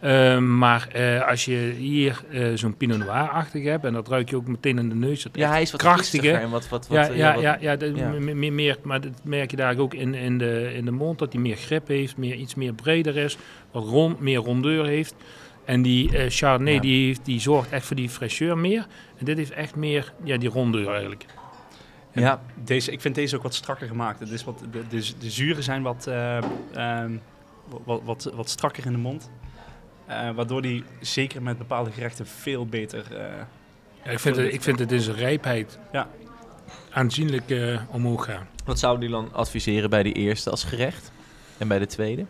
Ehm, 0.00 0.58
maar 0.58 0.88
eh, 0.92 1.28
als 1.28 1.44
je 1.44 1.74
hier 1.78 2.20
eh, 2.30 2.46
zo'n 2.54 2.76
Pinot 2.76 2.98
Noir-achtig 2.98 3.59
hebt, 3.64 3.84
en 3.84 3.92
dat 3.92 4.08
ruik 4.08 4.30
je 4.30 4.36
ook 4.36 4.46
meteen 4.46 4.78
in 4.78 4.88
de 4.88 4.94
neus. 4.94 5.22
Dat 5.22 5.36
Ja, 5.36 5.48
hij 5.50 5.62
is 5.62 5.70
wat 5.70 5.80
krachtige. 5.80 6.16
rustiger 6.16 6.40
en 6.40 6.50
wat... 6.50 6.68
wat, 6.68 6.88
wat 6.88 6.96
Ja, 7.06 7.12
ja, 7.14 7.32
wat- 7.34 7.42
ja, 7.42 7.56
ja, 7.60 7.76
de- 7.76 7.92
ja. 7.94 8.08
m- 8.08 8.38
m- 8.46 8.54
meer, 8.54 8.78
maar 8.82 9.00
dat 9.00 9.12
merk 9.24 9.50
je 9.50 9.56
daar 9.56 9.78
ook 9.78 9.94
in, 9.94 10.14
in, 10.14 10.38
de, 10.38 10.72
in 10.74 10.84
de 10.84 10.90
mond, 10.90 11.18
dat 11.18 11.32
hij 11.32 11.42
meer 11.42 11.56
grip 11.56 11.88
heeft, 11.88 12.16
meer, 12.16 12.34
iets 12.34 12.54
meer 12.54 12.72
breder 12.72 13.16
is, 13.16 13.36
wat 13.70 13.84
rond, 13.84 14.20
meer 14.20 14.38
rondeur 14.38 14.86
heeft. 14.86 15.14
En 15.64 15.82
die 15.82 16.16
eh 16.18 16.24
Chardonnay, 16.30 16.74
Ja. 16.74 16.80
die, 16.80 17.06
heeft- 17.06 17.24
die 17.24 17.40
zorgt 17.40 17.70
echt 17.70 17.86
voor 17.86 17.96
die 17.96 18.10
fraîcheur 18.10 18.56
meer. 18.56 18.86
En 19.18 19.24
dit 19.24 19.36
heeft 19.36 19.50
echt 19.52 19.76
meer 19.76 20.12
ja, 20.24 20.36
die 20.36 20.48
rondeur 20.48 20.88
eigenlijk. 20.88 21.24
ja. 22.12 22.42
Deze, 22.64 22.92
ik 22.92 23.00
vind 23.00 23.14
deze 23.14 23.36
ook 23.36 23.42
wat 23.42 23.54
strakker 23.54 23.86
gemaakt. 23.86 24.20
Het 24.20 24.30
is 24.30 24.44
wat, 24.44 24.58
de, 24.72 24.82
de, 24.88 25.12
de 25.18 25.30
zuren 25.30 25.62
zijn 25.62 25.82
wat, 25.82 26.06
eh, 26.06 26.36
ehm, 26.74 27.12
wat, 27.84 28.00
wat, 28.04 28.32
wat 28.34 28.48
strakker 28.50 28.86
in 28.86 28.92
de 28.92 28.98
mond. 28.98 29.30
Eh, 30.10 30.30
waardoor 30.34 30.62
die 30.62 30.84
zeker 31.00 31.42
met 31.42 31.58
bepaalde 31.58 31.90
gerechten 31.90 32.26
veel 32.26 32.66
beter... 32.66 33.04
eh, 33.16 33.24
Ja, 34.04 34.10
ik, 34.10 34.18
vind 34.18 34.36
het, 34.36 34.52
ik 34.52 34.62
vind 34.62 34.78
het 34.78 34.92
in 34.92 35.00
zijn 35.00 35.16
rijpheid 35.16 35.78
Ja. 35.92 36.08
aanzienlijk 36.90 37.50
eh, 37.50 37.80
omhoog 37.88 38.24
gaan. 38.24 38.46
Wat 38.64 38.78
zouden 38.78 39.08
jullie 39.08 39.24
dan 39.24 39.34
adviseren 39.34 39.90
bij 39.90 40.02
de 40.02 40.12
eerste 40.12 40.50
als 40.50 40.64
gerecht? 40.64 41.12
En 41.58 41.68
bij 41.68 41.78
de 41.78 41.86
tweede? 41.86 42.24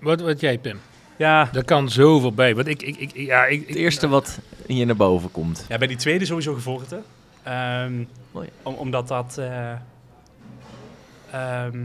Wat, 0.00 0.20
wat 0.20 0.40
jij, 0.40 0.58
Pim? 0.58 0.80
ja, 1.16 1.48
Daar 1.52 1.64
kan 1.64 1.90
zoveel 1.90 2.32
bij. 2.32 2.54
Want 2.54 2.66
ik, 2.66 2.82
ik, 2.82 2.96
ik, 2.96 3.16
ja, 3.16 3.44
ik, 3.46 3.66
Het 3.68 3.76
eerste 3.76 4.08
wat 4.08 4.38
in 4.66 4.76
je 4.76 4.84
naar 4.84 4.96
boven 4.96 5.30
komt. 5.30 5.64
Ja, 5.68 5.78
bij 5.78 5.86
die 5.86 5.96
tweede 5.96 6.24
sowieso 6.24 6.54
gevogelte. 6.54 7.02
Ehm 7.42 8.04
Mooi. 8.30 8.48
om, 8.62 8.74
omdat 8.74 9.08
dat... 9.08 9.38
eh, 9.38 9.72
ehm, 11.30 11.78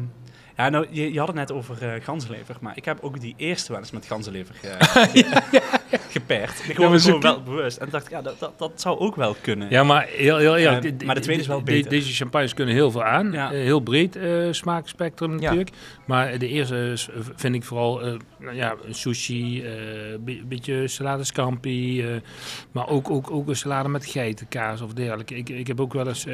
ja, 0.58 0.70
nou, 0.70 0.88
je, 0.90 1.18
had 1.18 1.28
het 1.28 1.36
net 1.36 1.52
over 1.52 1.94
eh 1.94 2.04
ganzenlever, 2.04 2.56
maar 2.60 2.78
ik 2.78 2.86
heb 2.86 2.98
ook 3.02 3.20
die 3.20 3.34
eerste 3.38 3.72
wel 3.72 3.82
eens 3.82 3.92
met 3.92 4.06
ganzenlever 4.06 4.56
maar 5.14 6.07
gewoon, 6.26 7.00
ze 7.00 7.06
gewoon 7.06 7.20
kun- 7.22 7.30
wel 7.30 7.42
bewust. 7.44 7.78
En 7.78 7.88
dacht 7.92 8.06
ik, 8.06 8.12
ja, 8.12 8.22
dat, 8.22 8.40
dat, 8.40 8.52
dat 8.60 8.72
zou 8.76 9.00
ook 9.00 9.16
wel 9.16 9.36
kunnen. 9.42 9.70
Ja, 9.70 9.84
maar 9.84 10.06
heel, 10.10 10.38
heel 10.38 10.82
de- 10.82 10.96
maar 11.06 11.16
de 11.16 11.22
tweede 11.22 11.42
is 11.42 11.48
wel 11.48 11.62
beter. 11.62 11.90
Deze 11.90 12.14
champagnes 12.14 12.54
kunnen 12.54 12.74
heel 12.76 12.92
veel 12.92 13.04
aan. 13.04 13.32
Ja. 13.32 13.52
Eh, 13.52 13.60
heel 13.60 13.80
breed 13.80 14.16
eh, 14.16 14.48
smaakspectrum 14.52 15.32
Ja. 15.32 15.38
natuurlijk. 15.40 15.70
Maar 16.06 16.38
de 16.38 16.48
eerste 16.48 16.94
eh, 17.14 17.20
vind 17.36 17.56
ik 17.56 17.64
vooral 17.64 18.00
nou 18.40 18.56
ja, 18.56 18.76
sushi, 18.90 19.66
een 19.66 20.46
beetje 20.48 20.88
salade 20.88 21.24
scampi. 21.24 22.02
eh, 22.02 22.08
maar 22.72 22.88
ook, 22.90 23.10
ook, 23.10 23.32
ook 23.32 23.48
een 23.48 23.56
salade 23.56 23.90
met 23.90 24.06
geitenkaas 24.06 24.82
of 24.82 24.94
dergelijke. 24.94 25.36
Ik, 25.36 25.50
ik 25.50 25.68
heb 25.68 25.82
ook 25.82 25.94
wel 25.94 26.08
eens 26.08 26.26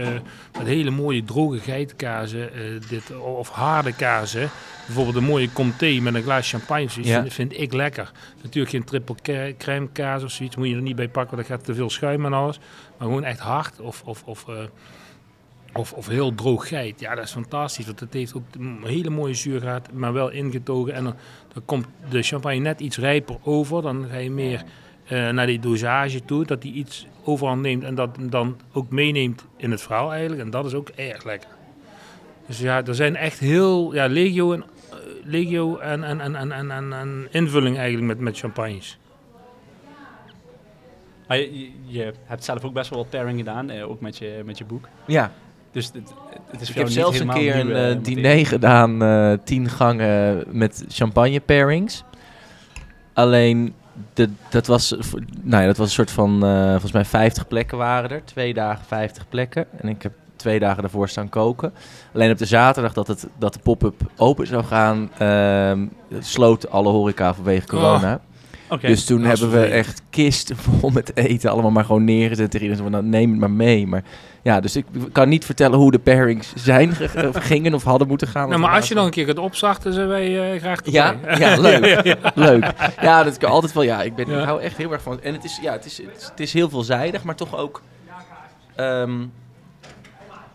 met 0.57 0.67
hele 0.67 0.89
mooie 0.89 1.23
droge 1.23 1.59
geitenkazen, 1.59 2.49
dit, 2.89 3.15
of 3.17 3.49
harde 3.49 3.93
kazen. 3.95 4.49
Bijvoorbeeld 4.85 5.15
een 5.15 5.23
mooie 5.23 5.51
comté 5.53 5.99
met 6.01 6.13
een 6.15 6.21
glaas 6.23 6.49
champagne. 6.49 6.87
Ja. 7.01 7.21
Vind, 7.21 7.33
vind 7.33 7.59
ik 7.59 7.73
lekker. 7.73 8.11
Natuurlijk 8.41 8.69
geen 8.73 8.83
triple 8.83 9.15
crème 9.57 9.72
kaas 9.91 10.23
of 10.23 10.31
zoiets. 10.31 10.55
Moet 10.55 10.67
je 10.67 10.75
er 10.75 10.81
niet 10.81 10.95
bij 10.95 11.09
pakken, 11.09 11.35
want 11.35 11.47
dat 11.47 11.57
gaat 11.57 11.65
te 11.65 11.73
veel 11.73 11.89
schuim 11.89 12.25
en 12.25 12.33
alles. 12.33 12.59
Maar 12.97 13.07
gewoon 13.07 13.23
echt 13.23 13.39
hard 13.39 13.79
of, 13.79 14.03
of, 14.05 14.23
of, 14.25 14.47
eh, 14.47 14.55
of, 15.73 15.93
of 15.93 16.07
heel 16.07 16.35
droog 16.35 16.67
geit. 16.67 16.99
Ja, 16.99 17.15
dat 17.15 17.23
is 17.23 17.31
fantastisch. 17.31 17.85
Want 17.85 17.99
het 17.99 18.13
heeft 18.13 18.35
ook 18.35 18.43
een 18.59 18.79
hele 18.83 19.09
mooie 19.09 19.33
zuurgraad, 19.33 19.91
maar 19.91 20.13
wel 20.13 20.29
ingetogen. 20.29 20.93
En 20.93 21.03
dan, 21.03 21.15
dan 21.53 21.65
komt 21.65 21.87
de 22.09 22.21
champagne 22.21 22.59
net 22.59 22.79
iets 22.79 22.97
rijper 22.97 23.37
over. 23.43 23.81
Dan 23.81 24.05
ga 24.11 24.17
je 24.17 24.31
meer 24.31 24.63
eh, 25.03 25.29
naar 25.29 25.45
die 25.45 25.59
dosage 25.59 26.25
toe. 26.25 26.45
Dat 26.45 26.61
die 26.61 26.73
iets 26.73 27.07
overhand 27.23 27.61
neemt 27.61 27.83
en 27.83 27.95
dat 27.95 28.17
dan 28.19 28.59
ook 28.73 28.89
meeneemt 28.89 29.45
in 29.57 29.71
het 29.71 29.81
verhaal 29.81 30.11
eigenlijk. 30.11 30.41
En 30.41 30.49
dat 30.49 30.65
is 30.65 30.73
ook 30.73 30.89
erg 30.89 31.23
lekker. 31.23 31.49
Dus 32.47 32.59
ja, 32.59 32.85
er 32.85 32.95
zijn 32.95 33.15
echt 33.15 33.39
heel... 33.39 33.93
Ja, 33.93 34.07
legio 34.07 34.53
en, 34.53 34.63
eh, 34.63 34.97
legio 35.23 35.77
en, 35.77 36.03
en, 36.03 36.21
en, 36.21 36.35
en, 36.51 36.71
en, 36.71 36.93
en 36.93 37.27
invulling 37.31 37.77
eigenlijk 37.77 38.07
met, 38.07 38.19
met 38.19 38.39
champagnes. 38.39 38.97
Maar 41.27 41.37
je, 41.85 42.13
hebt 42.23 42.43
zelf 42.43 42.63
ook 42.63 42.73
best 42.73 42.89
wel 42.89 42.99
wat 42.99 43.09
pairing 43.09 43.37
gedaan, 43.37 43.69
eh, 43.69 43.89
ook 43.89 44.01
met 44.01 44.17
je, 44.17 44.41
met 44.45 44.57
je 44.57 44.65
boek. 44.65 44.87
Ja, 45.05 45.31
Dus 45.71 45.85
het, 45.85 46.13
het 46.51 46.61
is 46.61 46.69
ik 46.69 46.75
heb 46.75 46.87
zelfs 46.87 47.19
een 47.19 47.29
keer 47.29 47.55
een 47.55 47.71
eh, 47.71 47.91
eh, 47.91 48.03
diner 48.03 48.45
gedaan, 48.45 49.03
eh, 49.03 49.33
tien 49.43 49.69
gangen 49.69 50.43
met 50.51 50.85
champagne 50.87 51.39
pairings. 51.39 52.03
Alleen, 53.13 53.73
de, 54.13 54.29
dat, 54.49 54.67
was, 54.67 54.95
nou 55.41 55.61
ja, 55.61 55.65
dat 55.67 55.77
was 55.77 55.87
een 55.87 55.93
soort 55.93 56.11
van, 56.11 56.45
eh, 56.45 56.69
volgens 56.69 56.91
mij 56.91 57.05
50 57.05 57.47
plekken 57.47 57.77
waren 57.77 58.09
er. 58.09 58.25
Twee 58.25 58.53
dagen 58.53 58.85
50 58.85 59.29
plekken. 59.29 59.65
En 59.81 59.89
ik 59.89 60.03
heb 60.03 60.13
twee 60.35 60.59
dagen 60.59 60.81
daarvoor 60.81 61.09
staan 61.09 61.29
koken. 61.29 61.73
Alleen 62.13 62.31
op 62.31 62.37
de 62.37 62.45
zaterdag 62.45 62.93
dat, 62.93 63.07
het, 63.07 63.27
dat 63.37 63.53
de 63.53 63.59
pop-up 63.59 64.01
open 64.17 64.47
zou 64.47 64.63
gaan, 64.63 65.09
ehm, 65.17 65.85
sloot 66.19 66.69
alle 66.69 66.89
horeca 66.89 67.33
vanwege 67.33 67.67
corona. 67.67 68.21
Dus 68.81 69.05
toen 69.05 69.23
hebben 69.23 69.51
we 69.51 69.65
echt 69.65 70.01
kisten 70.09 70.57
vol 70.79 70.89
met 70.89 71.15
eten 71.17 71.51
allemaal 71.51 71.71
maar 71.71 71.85
gewoon 71.85 72.03
neergezet. 72.03 72.51
Tegen 72.51 72.67
iedereen 72.67 72.85
zo 72.85 72.91
van, 72.91 72.91
nou, 72.91 73.03
neem 73.17 73.29
het 73.31 73.39
maar 73.39 73.51
mee. 73.51 73.87
Maar 73.87 74.03
ja, 74.41 74.59
dus 74.59 74.75
ik 74.75 74.85
kan 75.11 75.29
niet 75.29 75.45
vertellen 75.45 75.77
hoe 75.79 75.91
de 75.91 75.99
pairings 75.99 76.53
zijn 76.55 76.91
ge- 76.95 77.27
of 77.27 77.35
gingen 77.45 77.73
of 77.73 77.83
hadden 77.83 78.07
moeten 78.07 78.27
gaan. 78.27 78.49
Nou, 78.49 78.61
maar 78.61 78.75
als 78.75 78.87
je 78.87 78.95
dan 78.95 79.05
een 79.05 79.11
keer 79.11 79.25
gaat 79.25 79.37
opstarten, 79.37 79.93
zijn 79.93 80.07
wij 80.07 80.53
eh, 80.53 80.59
graag. 80.59 80.79
Ja, 80.83 81.15
ja, 81.37 81.57
leuk. 81.59 81.85
ja, 81.93 82.01
ja. 82.03 82.31
Leuk. 82.35 82.71
Ja, 83.01 83.23
dat 83.23 83.37
kan 83.37 83.51
altijd 83.51 83.73
wel. 83.73 83.83
Ja, 83.83 84.01
ik, 84.01 84.15
ben, 84.15 84.29
Ja. 84.29 84.39
ik 84.39 84.45
hou 84.45 84.61
echt 84.61 84.77
heel 84.77 84.91
erg 84.91 85.01
van. 85.01 85.21
En 85.21 85.33
het 85.33 85.43
is, 85.43 85.59
ja, 85.61 85.71
het 85.71 85.85
is, 85.85 85.97
het 85.97 86.17
is, 86.17 86.25
het 86.25 86.39
is 86.39 86.53
heel 86.53 86.69
veelzijdig, 86.69 87.23
maar 87.23 87.35
toch 87.35 87.57
ook. 87.57 87.81
ehm, 88.75 89.17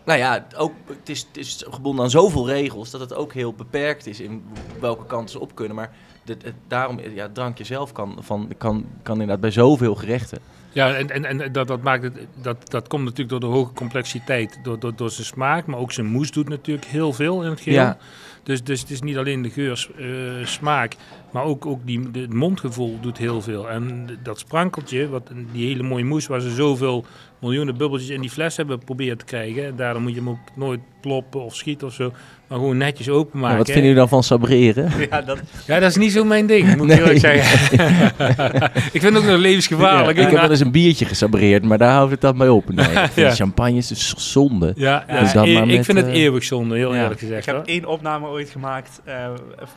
nou 0.05 0.19
ja, 0.19 0.45
ook, 0.57 0.71
het, 0.87 1.09
is, 1.09 1.19
het 1.27 1.37
is 1.37 1.63
gebonden 1.69 2.03
aan 2.03 2.09
zoveel 2.09 2.47
regels 2.47 2.89
dat 2.91 2.99
het 3.01 3.13
ook 3.15 3.33
heel 3.33 3.53
beperkt 3.53 4.07
is 4.07 4.19
in 4.19 4.43
welke 4.79 5.05
kant 5.05 5.31
ze 5.31 5.39
op 5.39 5.55
kunnen. 5.55 5.75
Maar 5.75 5.91
de, 6.37 6.47
het- 6.47 6.53
daarom, 6.67 6.99
ja, 7.15 7.23
het 7.23 7.35
drankje 7.35 7.63
zelf 7.63 7.91
kan, 7.91 8.17
van, 8.19 8.49
kan, 8.57 8.85
kan 9.03 9.13
inderdaad 9.13 9.39
bij 9.39 9.51
zoveel 9.51 9.95
gerechten. 9.95 10.39
Ja, 10.71 10.93
en, 10.93 11.09
en, 11.09 11.25
en 11.25 11.51
dat, 11.51 11.67
dat, 11.67 11.81
maakt 11.81 12.03
het, 12.03 12.17
dat, 12.41 12.69
dat 12.71 12.87
komt 12.87 13.03
natuurlijk 13.03 13.29
door 13.29 13.39
de 13.39 13.55
hoge 13.57 13.73
complexiteit, 13.73 14.59
door, 14.63 14.79
door, 14.79 14.95
door 14.95 15.09
zijn 15.09 15.25
smaak, 15.25 15.65
maar 15.65 15.79
ook 15.79 15.91
zijn 15.91 16.07
moes 16.07 16.31
doet 16.31 16.49
natuurlijk 16.49 16.87
heel 16.87 17.13
veel 17.13 17.43
in 17.43 17.49
het 17.49 17.61
geheel. 17.61 17.79
Ja. 17.79 17.97
Dus, 18.43 18.63
dus 18.63 18.81
het 18.81 18.89
is 18.89 19.01
niet 19.01 19.17
alleen 19.17 19.41
de 19.41 19.49
geur, 19.49 19.89
eh, 19.97 20.45
smaak, 20.45 20.95
maar 21.31 21.43
ook, 21.43 21.65
ook 21.65 21.79
die, 21.85 22.11
de, 22.11 22.19
het 22.19 22.33
mondgevoel 22.33 22.99
doet 23.01 23.17
heel 23.17 23.41
veel. 23.41 23.69
En 23.69 24.07
dat 24.23 24.39
sprankeltje, 24.39 25.09
wat, 25.09 25.31
die 25.51 25.67
hele 25.67 25.83
mooie 25.83 26.03
moes 26.05 26.27
waar 26.27 26.39
ze 26.41 26.49
zoveel 26.49 27.05
miljoenen 27.41 27.77
bubbeltjes 27.77 28.09
in 28.09 28.21
die 28.21 28.29
fles 28.29 28.57
hebben 28.57 28.79
proberen 28.79 29.17
te 29.17 29.25
krijgen. 29.25 29.65
En 29.65 29.75
daarom 29.75 30.01
moet 30.01 30.11
je 30.13 30.17
hem 30.17 30.29
ook 30.29 30.37
nooit 30.55 30.79
ploppen 31.01 31.41
of 31.43 31.55
schieten 31.55 31.87
of 31.87 31.93
zo, 31.93 32.11
maar 32.47 32.57
gewoon 32.57 32.77
netjes 32.77 33.09
openmaken. 33.09 33.57
Wat 33.57 33.65
vinden 33.65 33.83
jullie 33.83 33.97
dan 33.99 34.09
van 34.09 34.23
sabreren? 34.23 34.91
ja, 35.09 35.21
dat, 35.21 35.39
Ja, 35.67 35.79
dat 35.79 35.89
is 35.89 35.95
niet 35.97 36.11
zo 36.11 36.23
mijn 36.23 36.45
ding, 36.45 36.75
moet 36.77 36.91
ik 36.91 36.97
eerlijk 36.99 37.19
zeggen. 37.19 37.69
ik 38.95 39.01
vind 39.01 39.03
het 39.03 39.17
ook 39.17 39.23
nog 39.29 39.37
levensgevaarlijk. 39.37 40.17
ik 40.17 40.29
heb 40.29 40.39
wel 40.41 40.49
eens 40.49 40.59
een 40.59 40.71
biertje 40.71 41.05
gesabreerd, 41.05 41.63
maar 41.63 41.77
daar 41.77 41.91
houdt 41.93 42.11
het 42.11 42.21
dan 42.21 42.37
mee 42.37 42.53
op. 42.53 42.73
Nee, 42.73 42.85
ik 42.85 42.91
vind 43.11 43.27
Ja. 43.27 43.33
champagne 43.35 43.77
is 43.77 43.87
dus 43.87 44.31
zonde. 44.31 44.73
Ja, 44.75 45.05
dus 45.21 45.33
dan 45.33 45.45
e- 45.47 45.53
maar 45.53 45.67
ik 45.67 45.75
met, 45.75 45.85
vind 45.85 45.97
het 45.97 46.07
eh, 46.07 46.13
eeuwig 46.13 46.43
zonde, 46.43 46.75
heel 46.75 46.93
ja. 46.93 47.01
eerlijk 47.01 47.19
gezegd. 47.19 47.39
ik 47.39 47.45
heb 47.45 47.55
hoor. 47.55 47.65
één 47.65 47.85
opname 47.85 48.27
ooit 48.27 48.49
gemaakt, 48.49 49.01
eh, 49.03 49.15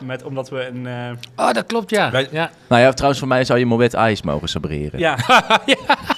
met, 0.04 0.22
omdat 0.24 0.50
we 0.50 0.66
een... 0.66 0.86
eh, 0.86 0.94
Oh, 1.46 1.52
dat 1.52 1.66
klopt, 1.66 1.90
ja. 1.90 2.10
Wij- 2.10 2.28
ja. 2.30 2.50
Nou 2.68 2.82
ja, 2.82 2.90
trouwens, 2.92 3.18
voor 3.20 3.28
mij 3.28 3.44
zou 3.44 3.58
je 3.58 3.64
Moet 3.66 3.94
Ice 3.94 4.22
mogen 4.24 4.48
sabreren. 4.48 4.98
ja. 4.98 5.16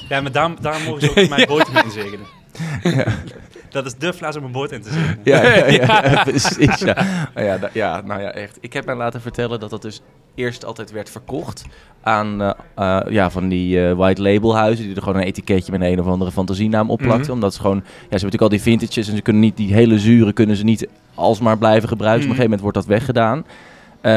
Ja, 0.09 0.21
maar 0.21 0.33
daar, 0.33 0.61
daar 0.61 0.81
mogen 0.81 1.01
ze 1.01 1.11
ook 1.11 1.29
mijn 1.37 1.47
boot 1.47 1.73
mee 1.73 1.83
inzegenen. 1.83 2.27
Dat 3.71 3.87
is 3.87 3.95
de 3.95 4.12
fles 4.12 4.37
om 4.37 4.45
een 4.45 4.53
boot 4.53 4.73
in 4.73 4.83
te 4.83 4.93
zegenen. 4.93 5.19
Ja, 5.23 5.43
ja, 5.43 5.67
ja, 5.67 6.23
precies. 6.31 6.79
Ja. 6.79 7.29
Nou 7.35 7.47
ja, 7.47 7.71
ja, 7.73 8.01
nou 8.01 8.21
ja, 8.21 8.33
echt. 8.33 8.59
Ik 8.61 8.73
heb 8.73 8.85
mij 8.85 8.95
laten 8.95 9.21
vertellen 9.21 9.61
dat 9.61 9.71
dat 9.71 9.83
dus 9.83 10.03
eerst 10.35 10.64
altijd 10.64 10.93
werd 10.93 11.11
verkocht 11.11 11.64
aan 12.03 12.43
eh, 12.43 12.51
eh, 12.75 13.12
ja, 13.12 13.31
van 13.31 13.49
die 13.49 13.87
eh, 13.87 13.97
white 13.97 14.23
label 14.23 14.57
huizen 14.57 14.85
die 14.87 14.95
er 14.95 15.03
gewoon 15.03 15.21
een 15.21 15.27
etiketje 15.27 15.73
met 15.73 15.81
een, 15.81 16.01
of 16.01 16.07
andere 16.07 16.33
fantasienaam 16.33 16.90
op 16.90 16.99
plakten. 16.99 17.23
Mhm. 17.23 17.33
Omdat 17.33 17.55
ze 17.55 17.61
gewoon, 17.61 17.77
ja, 17.77 17.85
ze 17.85 17.99
hebben 18.01 18.11
natuurlijk 18.11 18.43
al 18.43 18.49
die 18.49 18.61
vintages 18.61 19.09
en 19.09 19.17
ze 19.17 19.23
kunnen 19.23 19.43
niet 19.43 19.57
die 19.57 19.75
hele 19.75 19.99
zure 19.99 20.33
kunnen 20.33 20.57
ze 20.57 20.64
niet 20.64 20.88
alsmaar 21.14 21.59
blijven 21.59 21.88
gebruiken. 21.88 22.21
Dus 22.21 22.31
Op 22.31 22.38
een 22.38 22.45
gegeven 22.45 22.61
moment 22.61 22.61
wordt 22.61 22.77
dat 22.77 22.87
weggedaan. 22.87 23.45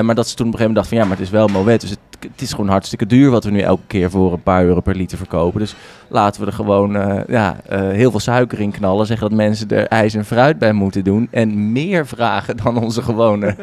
Maar 0.06 0.16
dat 0.16 0.28
ze 0.28 0.36
toen 0.36 0.48
op 0.48 0.54
een 0.54 0.60
gegeven 0.60 0.74
moment 0.74 0.76
dachten 0.76 0.90
van 0.90 0.98
ja, 0.98 1.04
maar 1.04 1.18
het 1.18 1.26
is 1.26 1.32
wel 1.32 1.48
Moet, 1.48 1.82
dus 1.82 1.90
het, 1.90 2.00
het 2.20 2.42
is 2.42 2.52
gewoon 2.52 2.70
hartstikke 2.70 3.06
duur 3.06 3.30
wat 3.32 3.44
we 3.44 3.52
nu 3.52 3.60
elke 3.60 3.82
keer 3.88 4.10
voor 4.10 4.34
een 4.34 4.44
paar 4.44 4.64
euro 4.64 4.80
per 4.82 4.96
liter 4.96 5.18
verkopen. 5.18 5.60
Dus 5.60 5.76
laten 6.08 6.42
we 6.42 6.48
er 6.48 6.54
gewoon 6.54 6.96
eh, 6.96 7.20
ja, 7.28 7.58
eh, 7.66 7.80
heel 7.90 8.12
veel 8.12 8.20
suiker 8.20 8.60
in 8.60 8.72
knallen. 8.72 9.06
Zeggen 9.06 9.30
dat 9.30 9.38
mensen 9.38 9.70
er 9.70 9.88
ijs 9.88 10.14
en 10.14 10.26
fruit 10.26 10.60
bij 10.60 10.74
moeten 10.74 11.04
doen. 11.04 11.28
En 11.32 11.72
meer 11.72 12.08
vragen 12.08 12.58
dan 12.58 12.78
onze 12.78 13.02
gewone 13.02 13.46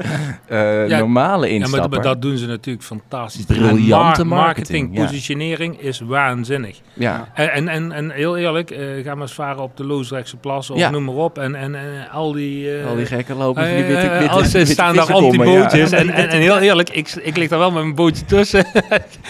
eh, 0.47 0.89
Ja, 0.89 0.99
normale 0.99 1.47
Ja, 1.47 1.53
maar, 1.53 1.61
instapper. 1.61 1.91
maar 1.91 2.03
dat 2.03 2.23
doen 2.23 2.37
ze 2.37 2.47
natuurlijk 2.47 2.85
fantastisch. 2.85 3.45
Briljante 3.45 4.25
mar- 4.25 4.39
marketing, 4.39 4.97
ja. 4.97 5.05
positionering 5.05 5.81
is 5.81 6.01
waanzinnig. 6.01 6.81
Ja, 6.93 7.29
En, 7.35 7.69
en, 7.69 7.93
en, 7.93 8.11
heel 8.11 8.37
eerlijk, 8.37 8.77
ga 9.03 9.13
maar 9.15 9.23
eens 9.23 9.35
varen 9.35 9.63
op 9.63 9.77
de 9.77 9.85
Loosdrechtse 9.85 10.37
Plas 10.37 10.71
of 10.71 10.79
Ja. 10.79 10.91
noem 10.91 11.05
maar 11.05 11.15
op. 11.15 11.39
En, 11.39 11.55
en, 11.55 11.75
en 11.75 12.11
al 12.13 12.33
die... 12.33 12.69
al 12.89 12.97
die 12.97 13.07
gekken 13.07 13.37
lopen 13.37 13.65
die 13.77 13.85
witte, 13.85 14.09
witte, 14.19 14.29
als 14.29 14.51
ze 14.51 14.59
witte 14.59 14.73
staan 14.73 14.95
daar 14.95 15.15
op 15.15 15.31
die 15.31 15.43
bootjes. 15.43 15.91
En, 15.93 16.11
en, 16.15 16.29
en 16.29 16.39
heel 16.41 16.59
eerlijk, 16.59 16.91
ik, 16.91 17.11
ik 17.23 17.37
lig 17.37 17.49
daar 17.49 17.59
wel 17.59 17.71
met 17.71 17.83
mijn 17.83 17.95
bootje 17.95 18.25
tussen. 18.25 18.44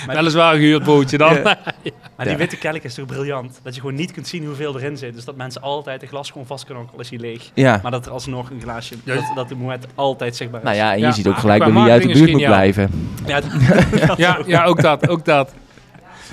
Weliswaar 0.06 0.54
een 0.54 0.60
gehuurd 0.60 0.84
bootje 0.84 1.18
dan. 1.18 1.36
Ja. 1.82 1.92
Maar 2.16 2.26
die 2.26 2.36
witte 2.36 2.56
kelk 2.56 2.82
is 2.82 2.94
toch 2.94 3.06
briljant? 3.06 3.60
Dat 3.62 3.74
je 3.74 3.80
gewoon 3.80 3.96
niet 3.96 4.12
kunt 4.12 4.28
zien 4.28 4.44
hoeveel 4.44 4.76
erin 4.76 4.96
zit. 4.96 5.14
Dus 5.14 5.24
dat 5.24 5.36
mensen 5.36 5.62
altijd 5.62 6.02
een 6.02 6.08
glas 6.08 6.30
gewoon 6.30 6.46
vast 6.46 6.64
kunnen, 6.64 6.82
ook 6.82 6.90
al 6.92 7.00
is 7.00 7.10
hij 7.10 7.18
leeg. 7.18 7.50
Ja. 7.54 7.80
Maar 7.82 7.90
dat 7.90 8.06
er 8.06 8.12
alsnog 8.12 8.50
een 8.50 8.60
glaasje, 8.60 8.94
Ja. 9.04 9.14
dat, 9.14 9.24
dat 9.34 9.48
de 9.48 9.54
moment 9.54 9.86
altijd 9.94 10.36
zichtbaar 10.36 10.60
is. 10.60 10.66
Nou 10.66 10.78
ja, 10.78 10.92
en 10.92 10.98
je 10.98 11.04
Ja, 11.04 11.12
ziet 11.12 11.26
ook 11.26 11.36
gelijk 11.38 11.64
bij 11.64 11.72
wie 11.72 11.82
je 11.82 11.90
uit 11.90 12.02
de 12.02 12.08
buurt 12.12 12.30
moet 12.30 12.44
blijven. 12.44 12.90
Ja, 13.26 13.40
dat- 13.40 13.50
ja, 14.16 14.38
ja, 14.46 14.64
ook 14.64 14.80
dat, 14.82 15.08
ook 15.08 15.24
dat. 15.24 15.54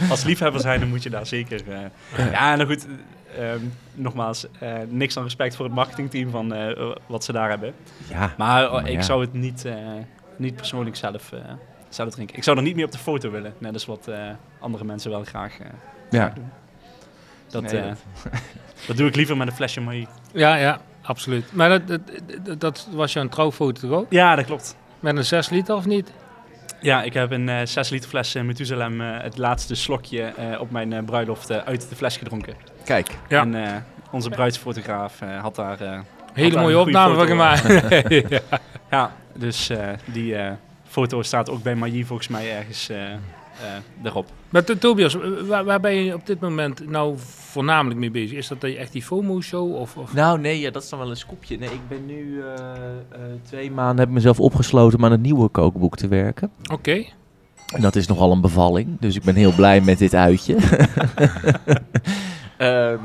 als 0.10 0.24
liefhebber 0.24 0.62
zijn, 0.62 0.80
dan 0.80 0.90
moet 0.90 1.04
je 1.04 1.10
daar 1.10 1.26
zeker... 1.26 1.62
eh, 2.16 2.32
ja, 2.32 2.56
nou 2.56 2.68
goed, 2.70 2.86
eh, 3.38 3.52
ehm, 3.52 3.60
nogmaals, 3.94 4.46
eh, 4.60 4.74
niks 4.90 5.18
aan 5.18 5.24
respect 5.24 5.56
voor 5.56 5.66
het 5.66 5.74
marketingteam 5.74 6.30
van 6.30 6.54
eh, 6.54 6.90
wat 7.08 7.24
ze 7.24 7.32
daar 7.32 7.50
hebben. 7.50 7.74
Ja, 8.10 8.34
Maar 8.38 8.66
oh, 8.66 8.74
Maar 8.74 8.90
ik 8.90 8.96
ja. 8.96 9.02
zou 9.02 9.22
het 9.22 9.34
niet, 9.34 9.66
eh, 9.66 9.74
niet 10.38 10.56
persoonlijk 10.56 10.96
zelf, 10.96 11.32
zelf 11.96 12.10
drinken. 12.14 12.36
Ik 12.38 12.44
zou 12.44 12.58
er 12.58 12.64
niet 12.64 12.76
meer 12.76 12.86
op 12.86 12.92
de 12.92 12.98
foto 12.98 13.32
willen. 13.32 13.54
Net 13.58 13.74
als 13.74 13.86
wat 13.86 14.08
eh, 14.08 14.18
andere 14.60 14.84
mensen 14.84 15.12
wel 15.12 15.24
graag, 15.24 15.60
eh, 15.60 15.66
ja. 16.10 16.32
doen. 16.36 16.52
Dat, 17.50 17.62
Nee, 17.72 17.82
eh, 17.82 17.92
dat 18.88 18.98
doe 18.98 19.08
ik 19.08 19.16
liever 19.16 19.38
met 19.38 19.48
een 19.48 19.54
flesje 19.54 19.82
Maï. 19.82 20.08
Ja, 20.34 20.56
ja, 20.56 20.80
absoluut. 21.02 21.54
Maar 21.54 21.70
dat, 21.70 21.88
dat, 21.88 22.02
dat, 22.44 22.60
dat 22.60 22.88
was 22.92 23.14
jouw 23.14 23.28
trouwfoto 23.28 23.82
toch 23.88 23.92
ook? 24.00 24.06
Ja, 24.10 24.36
dat 24.36 24.46
klopt. 24.46 24.76
Met 25.00 25.18
een 25.18 25.26
6 25.26 25.50
liter 25.50 25.76
of 25.76 25.86
niet? 25.86 26.12
Ja, 26.82 27.04
ik 27.04 27.14
heb 27.14 27.32
een 27.32 27.50
eh 27.50 27.66
6 27.66 27.90
liter 27.90 28.10
fles 28.10 28.36
uh, 28.36 28.44
Methuselem, 28.44 29.02
eh, 29.02 29.08
het 29.22 29.38
laatste 29.38 29.76
slokje 29.76 30.22
eh, 30.24 30.60
op 30.62 30.72
mijn 30.72 30.94
eh, 30.94 31.04
bruiloft 31.04 31.50
eh, 31.50 31.58
uit 31.58 31.90
de 31.90 31.96
fles 31.96 32.18
gedronken. 32.18 32.54
Kijk, 32.84 33.10
Ja. 33.28 33.42
En 33.42 33.56
eh, 33.66 33.76
onze 34.12 34.30
bruidsfotograaf 34.30 35.22
eh, 35.22 35.42
had 35.42 35.56
daar... 35.56 35.82
eh, 35.82 36.00
Hele 36.34 36.60
mooie 36.62 36.80
opname 36.80 37.16
van 37.16 37.28
gemaakt. 37.28 37.64
ja. 38.30 38.40
ja, 38.90 39.12
dus 39.36 39.70
eh, 39.70 39.88
die 40.06 40.36
eh, 40.36 40.52
foto 40.92 41.22
staat 41.22 41.50
ook 41.50 41.64
bij 41.64 41.76
Maï 41.76 42.04
volgens 42.04 42.28
mij 42.28 42.58
ergens 42.58 42.90
eh, 42.90 43.12
eh, 43.14 43.18
erop. 44.04 44.26
Maar 44.50 44.64
to- 44.64 44.78
Tobias, 44.78 45.18
waar, 45.48 45.64
waar 45.64 45.80
ben 45.80 45.96
je 45.96 46.14
op 46.14 46.26
dit 46.26 46.40
moment 46.40 46.90
nou 46.90 47.16
voornamelijk 47.18 48.00
mee 48.00 48.12
bezig? 48.12 48.38
Is 48.38 48.48
dat 48.48 48.64
echt 48.64 48.92
die 48.92 49.04
FOMO-show? 49.04 49.76
Of, 49.76 49.98
of? 49.98 50.14
Nou, 50.14 50.40
nee, 50.40 50.60
ja, 50.60 50.72
dat 50.72 50.84
is 50.84 50.90
dan 50.90 51.00
wel 51.00 51.10
een 51.10 51.16
scoopje. 51.18 51.58
Nee, 51.58 51.70
ik 51.70 51.88
ben 51.88 52.06
nu 52.06 52.42
eh, 52.42 52.64
eh, 53.12 53.20
twee 53.44 53.72
maanden 53.72 53.98
heb 54.00 54.08
ik 54.08 54.14
mezelf 54.14 54.40
opgesloten 54.40 54.98
om 54.98 55.06
aan 55.06 55.12
het 55.12 55.22
nieuwe 55.22 55.48
kookboek 55.50 55.96
te 55.96 56.08
werken. 56.08 56.52
Oké. 56.72 57.04
En 57.74 57.82
dat 57.82 57.96
is 57.96 58.08
nogal 58.08 58.32
een 58.32 58.42
bevalling, 58.42 59.00
dus 59.00 59.16
ik 59.16 59.24
ben 59.24 59.36
heel 59.36 59.54
blij 59.56 59.82
met 59.82 59.98
dit 59.98 60.14
uitje. 60.16 60.56
Ehm, 62.58 62.98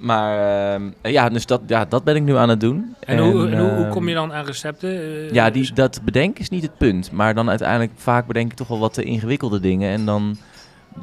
maar 0.00 0.72
ehm, 0.74 0.82
ja, 1.02 1.28
dus 1.28 1.46
dat, 1.46 1.60
ja, 1.66 1.84
dat 1.84 2.04
ben 2.04 2.16
ik 2.16 2.22
nu 2.22 2.36
aan 2.36 2.48
het 2.48 2.60
doen. 2.60 2.94
En, 3.00 3.18
hoe, 3.18 3.48
en 3.48 3.58
hoe, 3.58 3.70
hoe 3.70 3.82
ehm, 3.84 3.90
kom 3.90 4.08
je 4.08 4.14
dan 4.14 4.32
aan 4.32 4.44
recepten? 4.44 4.90
Eh, 4.90 5.30
Ja, 5.30 5.50
die, 5.50 5.72
dat 5.74 6.00
bedenken 6.04 6.40
is 6.40 6.48
niet 6.48 6.62
het 6.62 6.76
punt. 6.78 7.12
Maar 7.12 7.34
dan 7.34 7.48
uiteindelijk 7.48 7.92
vaak 7.96 8.26
bedenk 8.26 8.50
ik 8.50 8.56
toch 8.56 8.68
wel 8.68 8.78
wat 8.78 8.94
te 8.94 9.02
ingewikkelde 9.02 9.60
dingen. 9.60 9.90
En 9.90 10.04
dan 10.04 10.36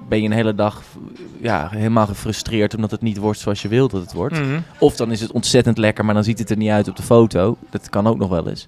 ben 0.10 0.22
je 0.22 0.26
een 0.26 0.32
hele 0.36 0.56
dag 0.56 0.82
ja, 1.42 1.68
helemaal 1.72 2.08
gefrustreerd 2.08 2.76
omdat 2.76 2.92
het 2.92 3.02
niet 3.02 3.18
wordt 3.18 3.40
zoals 3.40 3.62
je 3.62 3.68
wilt 3.68 3.92
dat 3.92 4.02
het 4.02 4.14
wordt. 4.14 4.40
Mhm. 4.40 4.60
Of 4.80 4.96
dan 4.96 5.12
is 5.12 5.22
het 5.22 5.32
ontzettend 5.32 5.78
lekker, 5.78 6.06
maar 6.06 6.14
dan 6.14 6.24
ziet 6.24 6.40
het 6.40 6.50
er 6.50 6.58
niet 6.58 6.70
uit 6.70 6.88
op 6.88 6.96
de 6.96 7.04
foto. 7.04 7.58
Dat 7.70 7.90
kan 7.90 8.08
ook 8.08 8.18
nog 8.18 8.30
wel 8.30 8.50
eens. 8.50 8.68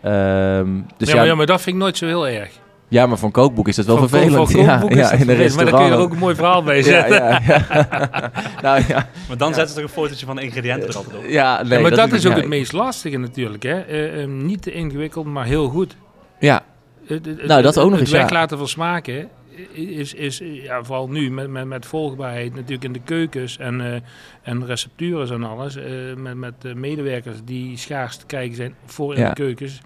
Ehm, 0.00 0.68
dus 0.96 1.08
ja, 1.08 1.16
maar, 1.16 1.26
ja, 1.26 1.34
maar 1.34 1.46
dat 1.46 1.60
vind 1.62 1.76
ik 1.76 1.82
nooit 1.82 1.96
zo 1.96 2.06
heel 2.06 2.28
erg. 2.28 2.62
Ja, 2.88 3.06
maar 3.06 3.16
voor 3.18 3.26
een 3.26 3.32
kookboek 3.32 3.68
is 3.68 3.76
dat 3.76 3.86
wel 3.86 3.96
voor- 3.96 4.08
vervelend. 4.08 4.50
voor 4.50 4.58
een 4.60 4.64
ja, 4.66 4.70
kookboek 4.72 4.90
is 4.90 4.96
ja, 4.96 5.02
dat 5.02 5.12
in 5.12 5.18
een 5.20 5.26
vervelend, 5.26 5.54
Maar 5.56 5.64
dan 5.64 5.74
kun 5.74 5.84
je 5.84 5.92
er 5.92 5.98
restaurant. 5.98 6.06
ook 6.06 6.12
een 6.12 6.18
mooi 6.18 6.34
verhaal 6.34 6.62
bij 6.62 6.82
zetten. 6.82 7.16
ja, 7.16 7.40
ja. 7.46 7.66
nou 8.62 8.82
ja, 8.88 9.08
Maar 9.28 9.36
dan 9.36 9.54
zetten 9.54 9.68
ze 9.68 9.80
toch 9.80 9.82
een 9.90 10.02
fotootje 10.02 10.26
van 10.26 10.36
de 10.36 10.42
ingrediënten 10.42 10.88
er 10.88 10.96
altijd 10.96 11.16
op. 11.16 11.24
ja, 11.28 11.62
nee, 11.62 11.72
Ja, 11.72 11.80
maar 11.80 11.90
dat, 11.96 12.12
is 12.12 12.26
ook 12.26 12.32
ja, 12.32 12.38
het 12.38 12.48
meest 12.48 12.72
lastige 12.72 13.16
natuurlijk. 13.18 13.62
Hè? 13.62 13.80
Eh, 13.80 14.22
eh, 14.22 14.28
niet 14.28 14.62
te 14.62 14.72
ingewikkeld, 14.72 15.26
maar 15.26 15.44
heel 15.46 15.68
goed. 15.68 15.96
Ja, 16.38 16.62
Het- 17.06 17.26
het- 17.26 17.46
Nou, 17.46 17.62
dat 17.62 17.78
ook 17.78 17.82
nog 17.84 17.92
het 17.92 18.00
eens, 18.00 18.10
ja. 18.10 18.18
weglaten 18.18 18.58
van 18.58 18.68
smaken 18.68 19.28
is, 19.72 20.14
is 20.14 20.40
ja, 20.44 20.82
vooral 20.84 21.08
nu 21.08 21.30
met, 21.30 21.48
met, 21.48 21.64
met 21.66 21.86
volgbaarheid 21.86 22.54
natuurlijk 22.54 22.84
in 22.84 22.92
de 22.92 23.00
keukens 23.04 23.58
en, 23.58 23.80
eh, 23.80 24.00
en 24.42 24.66
receptures 24.66 25.30
en 25.30 25.44
alles. 25.44 25.76
eh, 25.76 25.84
met 26.16 26.34
met 26.36 26.74
medewerkers 26.74 27.36
die 27.44 27.76
schaars 27.76 28.16
te 28.16 28.26
krijgen 28.26 28.56
zijn 28.56 28.74
voor 28.86 29.14
in 29.14 29.20
Ja. 29.20 29.28
de 29.28 29.34
keukens. 29.34 29.80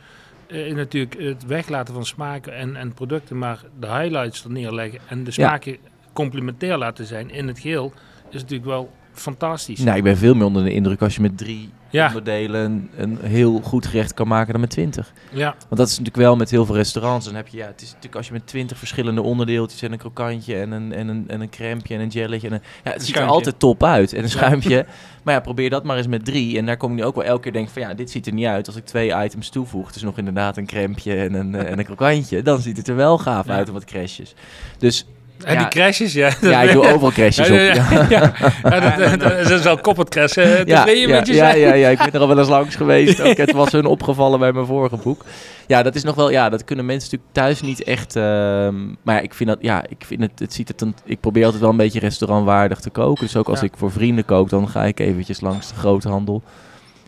Eh, 0.48 0.74
natuurlijk 0.74 1.18
het 1.18 1.46
weglaten 1.46 1.94
van 1.94 2.04
smaken 2.06 2.54
en, 2.54 2.76
en 2.76 2.94
producten, 2.94 3.38
maar 3.38 3.60
de 3.80 3.86
highlights 3.86 4.44
er 4.44 4.50
neerleggen 4.50 5.00
en 5.08 5.18
de 5.24 5.30
Ja. 5.34 5.48
smaken 5.48 5.76
complementair 6.12 6.76
laten 6.78 7.06
zijn 7.06 7.30
in 7.30 7.48
het 7.48 7.58
geheel, 7.58 7.92
is 8.30 8.40
natuurlijk 8.40 8.68
wel 8.68 8.92
fantastisch. 9.18 9.78
Nou, 9.80 9.96
ik 9.96 10.02
ben 10.02 10.16
veel 10.16 10.34
meer 10.34 10.46
onder 10.46 10.64
de 10.64 10.72
indruk 10.72 11.02
als 11.02 11.14
je 11.14 11.20
met 11.20 11.38
drie 11.38 11.70
ja, 11.90 12.06
onderdelen 12.06 12.90
een 12.96 13.18
heel 13.22 13.60
goed 13.64 13.86
gerecht 13.86 14.14
kan 14.14 14.28
maken 14.28 14.52
dan 14.52 14.60
met 14.60 14.70
twintig. 14.70 15.12
ja, 15.32 15.50
Want 15.58 15.76
dat 15.76 15.86
is 15.86 15.90
natuurlijk 15.98 16.16
wel 16.16 16.36
met 16.36 16.50
heel 16.50 16.66
veel 16.66 16.74
restaurants. 16.74 17.26
Dan 17.26 17.34
heb 17.34 17.48
je, 17.48 17.56
ja, 17.56 17.66
het 17.66 17.80
is 17.80 17.86
natuurlijk 17.88 18.14
als 18.16 18.26
je 18.26 18.32
met 18.32 18.46
twintig 18.46 18.78
verschillende 18.78 19.22
onderdeeltjes 19.22 19.82
en 19.82 19.92
een 19.92 19.98
krokantje 19.98 20.56
en 20.56 20.70
een, 20.70 20.92
en 20.92 21.08
een, 21.08 21.24
en 21.28 21.40
een 21.40 21.48
crèmeje 21.50 21.94
en 21.94 22.00
een 22.00 22.08
jelletje. 22.08 22.46
En 22.48 22.52
een, 22.54 22.60
ja, 22.84 22.90
het 22.92 23.04
ziet 23.04 23.16
er 23.16 23.26
altijd 23.26 23.58
top 23.58 23.84
uit. 23.84 24.12
En 24.12 24.22
een 24.22 24.28
schuimpje. 24.30 24.86
maar 25.24 25.34
ja, 25.34 25.40
probeer 25.40 25.70
dat 25.70 25.84
maar 25.84 25.96
eens 25.96 26.06
met 26.06 26.24
drie. 26.24 26.58
En 26.58 26.66
daar 26.66 26.76
kom 26.76 26.90
ik 26.90 26.96
nu 26.96 27.04
ook 27.04 27.14
wel 27.14 27.24
elke 27.24 27.42
keer 27.42 27.52
denk 27.52 27.68
van 27.68 27.82
ja, 27.82 27.94
dit 27.94 28.10
ziet 28.10 28.26
er 28.26 28.32
niet 28.32 28.46
uit. 28.46 28.66
Als 28.66 28.76
ik 28.76 28.84
twee 28.84 29.24
items 29.24 29.48
toevoeg, 29.48 29.92
dus 29.92 30.02
nog 30.02 30.18
inderdaad 30.18 30.56
een 30.56 30.66
crèmeje 30.66 31.14
en 31.14 31.34
een, 31.34 31.54
eh, 31.54 31.70
en 31.70 31.78
een 31.78 31.84
krokantje, 31.84 32.42
dan 32.42 32.60
ziet 32.60 32.76
het 32.76 32.88
er 32.88 32.96
wel 32.96 33.18
gaaf 33.18 33.46
Ja. 33.46 33.52
uit 33.54 33.66
en 33.66 33.72
wat 33.72 33.84
crashes. 33.84 34.34
Dus 34.78 35.06
en 35.44 35.52
Ja. 35.54 35.58
die 35.58 35.68
crashes, 35.68 36.12
ja. 36.12 36.30
ja, 36.40 36.62
ik 36.62 36.72
doe 36.72 36.86
overal 36.86 37.10
crashes 37.10 37.48
op. 37.50 37.56
Ja, 37.56 38.06
ja, 38.08 38.32
dat, 38.98 39.20
dat, 39.20 39.20
dat 39.20 39.50
is 39.50 39.62
wel 39.62 39.78
koppeld 39.78 40.08
crash. 40.08 40.36
eh, 40.36 40.56
Dat 40.56 40.68
Ja, 40.68 40.84
weet 40.84 41.26
je 41.26 41.34
ja, 41.34 41.48
ja, 41.48 41.54
ja, 41.54 41.74
ja, 41.74 41.88
ik 41.88 41.98
ben 41.98 42.12
er 42.12 42.20
al 42.20 42.28
wel 42.28 42.38
eens 42.38 42.48
langs 42.48 42.74
geweest. 42.76 43.20
Ook 43.28 43.36
het 43.36 43.52
was 43.52 43.72
hun 43.72 43.84
opgevallen 43.86 44.38
bij 44.38 44.52
mijn 44.52 44.66
vorige 44.66 44.96
boek. 44.96 45.24
Ja, 45.66 45.82
dat 45.82 45.94
is 45.94 46.02
nog 46.02 46.14
wel, 46.14 46.30
ja, 46.30 46.48
dat 46.48 46.64
kunnen 46.64 46.84
mensen 46.86 47.10
natuurlijk 47.10 47.34
thuis 47.34 47.60
niet 47.60 47.82
echt. 47.82 48.16
ehm, 48.16 48.86
maar 49.02 49.14
ja, 49.14 49.20
ik 49.20 49.34
vind 49.34 49.48
dat, 49.48 49.58
ja, 49.60 49.84
ik 49.88 50.04
vind 50.06 50.20
het, 50.20 50.38
het 50.38 50.52
ziet 50.52 50.68
het 50.68 50.78
dan. 50.78 50.94
Ik 51.04 51.20
probeer 51.20 51.44
altijd 51.44 51.62
wel 51.62 51.70
een 51.70 51.76
beetje 51.76 52.00
restaurantwaardig 52.00 52.80
te 52.80 52.90
koken. 52.90 53.24
Dus 53.24 53.36
ook 53.36 53.48
als 53.48 53.62
ik 53.62 53.72
voor 53.76 53.90
vrienden 53.92 54.24
kook, 54.24 54.48
dan 54.48 54.68
ga 54.68 54.84
ik 54.84 55.00
eventjes 55.00 55.40
langs 55.40 55.68
de 55.68 55.74
groothandel 55.74 56.42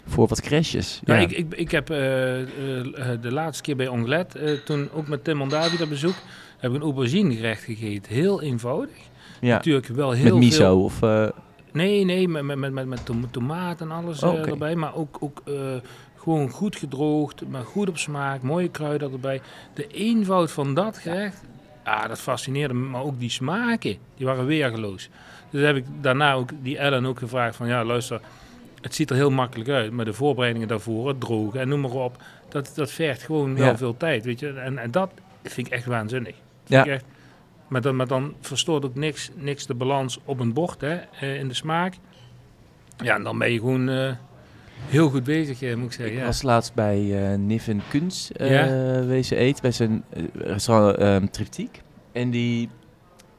voor 0.06 0.28
wat 0.28 0.40
crashes. 0.40 1.00
Ja, 1.04 1.14
Ja, 1.14 1.20
ik, 1.20 1.30
ik, 1.32 1.46
ik 1.54 1.70
heb 1.70 1.90
eh, 1.90 2.40
eh, 2.40 2.46
de 3.20 3.32
laatste 3.32 3.62
keer 3.62 3.76
bij 3.76 3.88
Onglet, 3.88 4.38
toen 4.64 4.88
ook 4.94 5.08
met 5.08 5.24
Tim 5.24 5.36
Mondavi 5.36 5.76
dat 5.76 5.88
bezoek, 5.88 6.14
heb 6.60 6.70
ik 6.70 6.76
een 6.76 6.82
aubergine 6.82 7.34
gerecht 7.34 7.62
gegeten. 7.62 8.12
Heel 8.12 8.42
eenvoudig. 8.42 8.96
ja. 9.40 9.54
Natuurlijk 9.54 9.86
wel 9.86 10.10
heel 10.10 10.34
met 10.38 10.44
miso 10.44 10.58
veel... 10.58 10.82
of. 10.84 11.02
eh, 11.02 11.28
Nee, 11.72 12.04
nee, 12.04 12.28
met, 12.28 12.42
met, 12.42 12.58
met, 12.58 12.72
met, 12.72 12.86
met 12.86 13.04
tom- 13.06 13.30
tomaat 13.30 13.80
en 13.80 13.90
alles 13.90 14.22
Oh, 14.22 14.38
eh, 14.38 14.48
erbij. 14.48 14.74
Maar 14.76 14.94
ook, 14.94 15.16
ook 15.20 15.42
eh, 15.44 15.54
gewoon 16.16 16.48
goed 16.48 16.76
gedroogd, 16.76 17.48
maar 17.48 17.64
goed 17.64 17.88
op 17.88 17.98
smaak, 17.98 18.42
mooie 18.42 18.68
kruiden 18.68 19.12
erbij. 19.12 19.40
De 19.74 19.86
eenvoud 19.86 20.50
van 20.50 20.74
dat 20.74 20.98
gerecht, 20.98 21.42
ah, 21.84 22.08
dat 22.08 22.20
fascineerde 22.20 22.74
me. 22.74 22.88
Maar 22.88 23.02
ook 23.02 23.18
die 23.18 23.30
smaken, 23.30 23.96
die 24.16 24.26
waren 24.26 24.46
weergeloos. 24.46 25.08
Dus 25.50 25.64
heb 25.66 25.76
ik 25.76 25.84
daarna 26.00 26.32
ook 26.32 26.50
die 26.62 26.78
Ellen 26.78 27.06
ook 27.06 27.18
gevraagd 27.18 27.56
van, 27.56 27.66
ja 27.68 27.84
luister, 27.84 28.20
het 28.80 28.94
ziet 28.94 29.10
er 29.10 29.16
heel 29.16 29.30
makkelijk 29.30 29.68
uit. 29.70 29.92
Maar 29.92 30.04
de 30.04 30.12
voorbereidingen 30.12 30.68
daarvoor, 30.68 31.08
het 31.08 31.20
drogen 31.20 31.60
en 31.60 31.68
noem 31.68 31.80
maar 31.80 31.90
op, 31.90 32.22
dat, 32.48 32.72
dat 32.74 32.90
vergt 32.90 33.22
gewoon 33.22 33.56
Ja. 33.56 33.76
veel 33.76 33.96
tijd, 33.96 34.24
weet 34.24 34.40
je. 34.40 34.48
En, 34.52 34.78
en 34.78 34.90
dat 34.90 35.10
vind 35.42 35.66
ik 35.66 35.72
echt 35.72 35.84
waanzinnig. 35.86 36.34
Ja. 36.70 36.86
Echt, 36.86 37.04
maar, 37.68 37.80
dan, 37.80 37.96
maar 37.96 38.06
dan 38.06 38.34
verstoort 38.40 38.84
ook 38.84 38.94
niks, 38.94 39.30
niks 39.34 39.66
de 39.66 39.74
balans 39.74 40.18
op 40.24 40.40
een 40.40 40.52
bord, 40.52 40.80
hè, 40.80 40.94
eh, 40.94 41.38
in 41.38 41.48
de 41.48 41.54
smaak. 41.54 41.94
Ja, 43.02 43.14
en 43.14 43.22
dan 43.22 43.38
ben 43.38 43.52
je 43.52 43.58
gewoon 43.58 43.88
eh, 43.88 44.12
heel 44.86 45.10
goed 45.10 45.24
bezig, 45.24 45.62
eh, 45.62 45.74
moet 45.76 45.86
ik 45.86 45.92
zeggen. 45.92 46.14
Ik 46.14 46.20
ja. 46.20 46.26
was 46.26 46.42
laatst 46.42 46.74
bij 46.74 46.98
Niven 47.36 47.82
Kunz 47.88 48.30
eh 48.30 48.50
Ja. 48.50 49.04
wezen 49.04 49.36
eten, 49.36 49.62
bij 49.62 49.72
zijn 49.72 50.04
restaurant 50.34 50.96
ehm 50.96 51.26
Triptiek. 51.26 51.82
En 52.12 52.30
die 52.30 52.68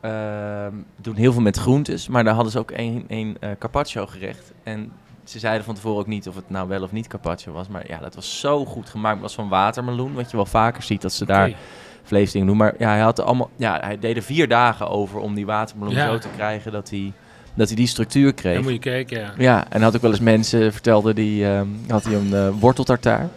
ehm, 0.02 0.74
doen 0.96 1.16
heel 1.16 1.34
veel 1.34 1.42
met 1.42 1.58
groentes, 1.58 2.08
maar 2.08 2.24
daar 2.24 2.34
hadden 2.34 2.52
ze 2.52 2.60
ook 2.60 2.72
een, 2.72 3.06
een 3.08 3.38
carpaccio 3.60 4.06
gerecht. 4.06 4.54
En 4.64 4.92
ze 5.24 5.40
zeiden 5.40 5.66
van 5.66 5.76
tevoren 5.76 6.00
ook 6.00 6.08
niet 6.08 6.28
of 6.28 6.36
het 6.36 6.50
nou 6.50 6.68
wel 6.68 6.84
of 6.84 6.92
niet 6.92 7.08
carpaccio 7.08 7.54
was. 7.54 7.68
Maar 7.68 7.88
ja, 7.88 7.98
dat 7.98 8.16
was 8.16 8.40
zo 8.40 8.66
goed 8.66 8.90
gemaakt. 8.90 9.14
Het 9.14 9.22
was 9.22 9.36
van 9.36 9.50
watermeloen, 9.50 10.14
wat 10.14 10.32
je 10.32 10.38
wel 10.38 10.46
vaker 10.46 10.84
ziet 10.84 11.02
dat 11.02 11.14
ze 11.14 11.26
daar. 11.26 11.56
Vleesdingen 12.04 12.48
doen. 12.48 12.58
Maar 12.58 12.74
ja, 12.80 12.90
hij 12.90 13.00
had 13.00 13.20
allemaal, 13.22 13.50
ja, 13.56 13.78
hij 13.82 14.00
deed 14.00 14.16
er 14.16 14.22
vier 14.24 14.48
dagen 14.48 14.90
over 14.90 15.20
om 15.20 15.36
die 15.36 15.46
watermeloen 15.46 15.96
Ja. 15.96 16.06
zo 16.08 16.18
te 16.18 16.28
krijgen 16.36 16.72
dat 16.72 16.90
hij, 16.90 17.12
dat 17.54 17.68
hij 17.68 17.76
die 17.76 17.88
structuur 17.88 18.34
kreeg. 18.34 18.54
Dan 18.54 18.64
moet 18.64 18.72
je 18.74 18.80
kijken, 18.80 19.20
ja. 19.20 19.34
Ja, 19.38 19.66
en 19.70 19.82
had 19.82 19.96
ook 19.96 20.02
wel 20.02 20.12
eens 20.12 20.20
mensen 20.20 20.72
vertelde 20.74 21.14
die 21.14 21.46
ehm, 21.46 21.68
had 21.88 22.04
hij 22.04 22.14
een 22.14 22.34
eh, 22.34 22.48
worteltartaar. 22.60 23.30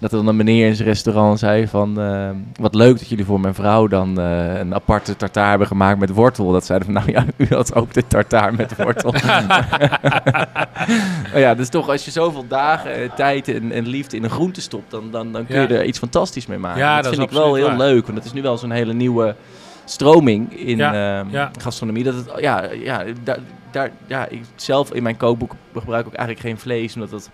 Dat 0.00 0.10
er 0.12 0.16
dan 0.18 0.26
een 0.26 0.36
meneer 0.36 0.66
in 0.66 0.74
zijn 0.76 0.88
restaurant 0.88 1.38
zei 1.38 1.68
van 1.68 2.00
ehm, 2.00 2.34
wat 2.60 2.74
leuk 2.74 2.98
dat 2.98 3.08
jullie 3.08 3.24
voor 3.24 3.40
mijn 3.40 3.54
vrouw 3.54 3.86
dan 3.86 4.20
eh, 4.20 4.58
een 4.58 4.74
aparte 4.74 5.16
tartaar 5.16 5.48
hebben 5.48 5.66
gemaakt 5.66 5.98
met 5.98 6.10
wortel. 6.10 6.52
Dat 6.52 6.66
zeiden 6.66 6.92
van 6.92 6.96
nou 7.04 7.10
ja, 7.12 7.24
u 7.50 7.54
had 7.54 7.74
ook 7.74 7.92
de 7.92 8.06
tartaar 8.06 8.54
met 8.54 8.76
wortel. 8.76 9.12
maar 11.32 11.38
ja, 11.38 11.54
dus 11.54 11.68
toch 11.68 11.88
als 11.88 12.04
je 12.04 12.10
zoveel 12.10 12.44
dagen, 12.48 13.14
tijd 13.14 13.48
en, 13.48 13.72
en 13.72 13.86
liefde 13.86 14.16
in 14.16 14.24
een 14.24 14.30
groente 14.30 14.60
stopt, 14.60 14.90
dan, 14.90 15.10
dan, 15.10 15.32
dan 15.32 15.46
kun 15.46 15.60
je 15.60 15.68
Ja. 15.68 15.74
er 15.74 15.84
iets 15.84 15.98
fantastisch 15.98 16.46
mee 16.46 16.58
maken. 16.58 16.80
Ja, 16.80 17.00
dat, 17.02 17.14
vind 17.14 17.22
ik 17.22 17.30
wel 17.30 17.54
heel 17.54 17.66
waar. 17.66 17.76
leuk, 17.76 18.02
want 18.04 18.16
dat 18.16 18.24
is 18.26 18.32
nu 18.32 18.42
wel 18.42 18.58
zo'n 18.58 18.70
hele 18.70 18.92
nieuwe 18.92 19.34
stroming 19.84 20.58
in 20.60 20.76
Ja, 20.76 21.18
ehm, 21.20 21.30
ja. 21.30 21.50
gastronomie. 21.58 22.04
Dat 22.04 22.14
het, 22.14 22.30
ja, 22.40 22.62
ja, 22.82 23.04
daar, 23.22 23.38
daar, 23.70 23.90
ja, 24.06 24.26
ik 24.28 24.40
zelf 24.54 24.92
in 24.94 25.02
mijn 25.02 25.16
kookboek 25.16 25.54
gebruik 25.74 26.06
ook 26.06 26.14
eigenlijk 26.14 26.46
geen 26.48 26.58
vlees, 26.58 26.94
omdat 26.94 27.10
dat, 27.10 27.30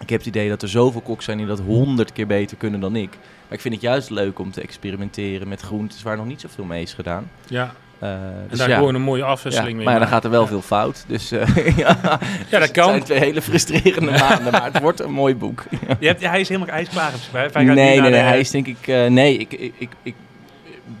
ik 0.00 0.08
heb 0.10 0.18
het 0.18 0.28
idee 0.28 0.48
dat 0.48 0.62
er 0.62 0.68
zoveel 0.68 1.00
koks 1.00 1.24
zijn 1.24 1.38
die 1.38 1.46
dat 1.46 1.60
honderd 1.60 2.12
keer 2.12 2.26
beter 2.26 2.56
kunnen 2.56 2.80
dan 2.80 2.96
ik. 2.96 3.10
Maar 3.10 3.56
ik 3.56 3.60
vind 3.60 3.74
het 3.74 3.82
juist 3.82 4.10
leuk 4.10 4.38
om 4.38 4.50
te 4.52 4.60
experimenteren 4.60 5.48
met 5.48 5.60
groentes 5.60 6.02
waar 6.02 6.16
nog 6.16 6.26
niet 6.26 6.40
zoveel 6.40 6.64
mee 6.64 6.82
is 6.82 6.92
gedaan. 6.94 7.30
ja. 7.46 7.72
Eh, 7.98 8.10
En 8.12 8.46
dus 8.48 8.58
daar 8.58 8.68
ja, 8.68 8.76
gewoon 8.76 8.94
een 8.94 9.02
mooie 9.02 9.22
ja, 9.22 9.28
afwisseling 9.28 9.76
mee 9.76 9.84
maar 9.84 9.94
ja, 9.94 9.98
dan 10.00 10.08
gaat 10.08 10.24
er 10.24 10.30
wel 10.30 10.46
veel 10.46 10.62
fout. 10.62 11.04
Dus 11.06 11.30
eh, 11.32 11.56
ja, 11.76 11.96
Ja, 12.02 12.18
dat 12.50 12.60
het 12.60 12.70
kan. 12.70 12.88
zijn 12.88 13.02
twee 13.02 13.18
hele 13.18 13.42
frustrerende 13.42 14.10
maanden, 14.10 14.52
maar 14.52 14.64
het 14.72 14.80
wordt 14.80 15.00
een 15.00 15.12
mooi 15.12 15.34
boek. 15.34 15.64
Je 16.00 16.06
hebt, 16.06 16.24
hij 16.26 16.40
is 16.40 16.48
helemaal 16.48 16.74
ijsklaar. 16.74 17.12
Nee, 17.54 17.64
nee, 17.64 18.00
nee, 18.00 18.10
de- 18.10 18.16
hij 18.16 18.40
is 18.40 18.50
denk 18.50 18.66
ik... 18.66 18.86
eh, 18.86 19.06
nee, 19.06 19.36
ik, 19.38 19.52
ik, 19.52 19.72
ik, 19.78 19.90
ik 20.02 20.14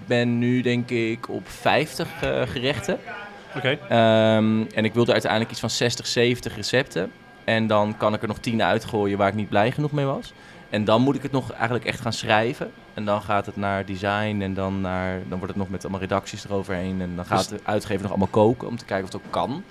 ben 0.06 0.38
nu 0.38 0.60
denk 0.60 0.90
ik 0.90 1.28
op 1.28 1.48
50 1.48 2.08
eh, 2.20 2.42
gerechten. 2.46 2.98
Oké. 3.56 3.78
Ehm, 3.88 4.60
en 4.74 4.84
ik 4.84 4.94
wilde 4.94 5.12
uiteindelijk 5.12 5.50
iets 5.50 5.60
van 5.60 5.70
60, 5.70 6.06
70 6.06 6.56
recepten. 6.56 7.10
En 7.48 7.66
dan 7.66 7.96
kan 7.96 8.14
ik 8.14 8.22
er 8.22 8.28
nog 8.28 8.38
10 8.38 8.62
uitgooien 8.62 9.18
waar 9.18 9.28
ik 9.28 9.34
niet 9.34 9.48
blij 9.48 9.70
genoeg 9.70 9.92
mee 9.92 10.04
was. 10.04 10.32
En 10.70 10.84
dan 10.84 11.02
moet 11.02 11.14
ik 11.14 11.22
het 11.22 11.32
nog 11.32 11.52
eigenlijk 11.52 11.84
echt 11.84 12.00
gaan 12.00 12.12
schrijven. 12.12 12.70
En 12.94 13.04
dan 13.04 13.22
gaat 13.22 13.46
het 13.46 13.56
naar 13.56 13.84
design 13.84 14.38
en 14.40 14.54
dan, 14.54 14.80
naar, 14.80 15.18
dan 15.28 15.38
wordt 15.38 15.46
het 15.46 15.56
nog 15.56 15.68
met 15.68 15.82
allemaal 15.82 16.00
redacties 16.00 16.44
eroverheen. 16.44 17.00
En 17.00 17.16
dan 17.16 17.24
gaat 17.24 17.38
Dus- 17.38 17.58
de 17.58 17.60
uitgever 17.64 18.00
nog 18.02 18.10
allemaal 18.10 18.28
koken 18.28 18.68
om 18.68 18.76
te 18.76 18.84
kijken 18.84 19.06
of 19.06 19.12
het 19.12 19.22
ook 19.22 19.32
kan. 19.32 19.64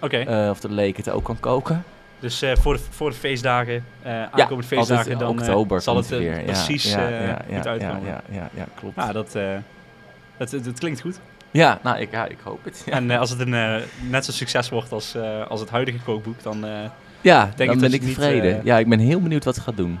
Oké. 0.00 0.16
Eh, 0.16 0.50
of 0.50 0.60
de 0.60 0.72
leek 0.72 0.96
het 0.96 1.10
ook 1.10 1.24
kan 1.24 1.40
koken. 1.40 1.84
Dus 2.18 2.42
eh, 2.42 2.56
voor, 2.56 2.72
de, 2.72 2.80
voor 2.90 3.10
de 3.10 3.16
feestdagen, 3.16 3.84
eh 4.02 4.22
aankomende 4.22 4.62
feestdagen, 4.62 4.96
altijd, 4.96 5.18
dan 5.18 5.28
oktober 5.28 5.80
zal 5.80 5.96
het 5.96 6.08
weer. 6.08 6.36
Ja, 6.38 6.42
precies 6.42 6.92
ja, 6.92 7.08
ja, 7.08 7.20
ja, 7.20 7.42
goed 7.46 7.64
ja, 7.64 7.70
uitkomen. 7.70 8.04
Ja, 8.04 8.22
ja, 8.30 8.48
ja, 8.54 8.66
klopt. 8.74 8.96
Ja, 8.96 9.12
dat, 9.12 9.32
het, 10.36 10.50
het, 10.50 10.66
het 10.66 10.78
klinkt 10.78 11.00
goed. 11.00 11.20
Ja, 11.50 11.78
nou, 11.82 11.98
ik, 11.98 12.10
ja, 12.10 12.26
ik 12.26 12.38
hoop 12.42 12.64
het. 12.64 12.82
Ja, 12.86 12.92
En 12.92 13.10
als 13.10 13.30
het 13.30 13.40
een, 13.40 13.82
net 14.10 14.24
zo 14.24 14.32
succes 14.32 14.68
wordt 14.68 14.92
als, 14.92 15.16
als 15.48 15.60
het 15.60 15.70
huidige 15.70 15.98
kookboek, 16.04 16.42
dan... 16.42 16.64
eh, 17.22 17.30
ja 17.32 17.44
ik 17.50 17.56
dan 17.56 17.66
dat 17.66 17.78
ben 17.80 17.90
je 17.90 17.96
ik 17.96 18.02
tevreden. 18.02 18.58
eh, 18.58 18.64
ja, 18.64 18.78
ik 18.78 18.88
ben 18.88 18.98
heel 18.98 19.20
benieuwd 19.20 19.44
wat 19.44 19.54
het 19.54 19.64
gaat 19.64 19.76
doen. 19.76 19.98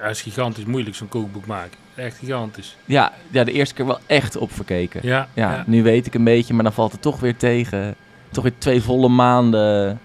Ja, 0.00 0.08
het 0.08 0.16
is 0.16 0.22
gigantisch 0.22 0.64
moeilijk, 0.64 0.96
zo'n 0.96 1.08
kookboek 1.08 1.46
maken. 1.46 1.78
Echt 1.94 2.18
gigantisch. 2.18 2.76
Ja, 2.84 3.12
ja, 3.30 3.44
de 3.44 3.52
eerste 3.52 3.74
keer 3.74 3.86
wel 3.86 3.98
echt 4.06 4.36
op 4.36 4.52
verkeken. 4.52 5.00
Ja, 5.04 5.28
Ja, 5.34 5.52
ja. 5.54 5.64
nu 5.66 5.82
weet 5.82 6.06
ik 6.06 6.14
een 6.14 6.24
beetje, 6.24 6.54
maar 6.54 6.64
dan 6.64 6.72
valt 6.72 6.92
het 6.92 7.02
toch 7.02 7.20
weer 7.20 7.36
tegen. 7.36 7.94
Toch 8.30 8.42
weer 8.42 8.52
twee 8.58 8.82
volle 8.82 9.08
maanden. 9.08 10.00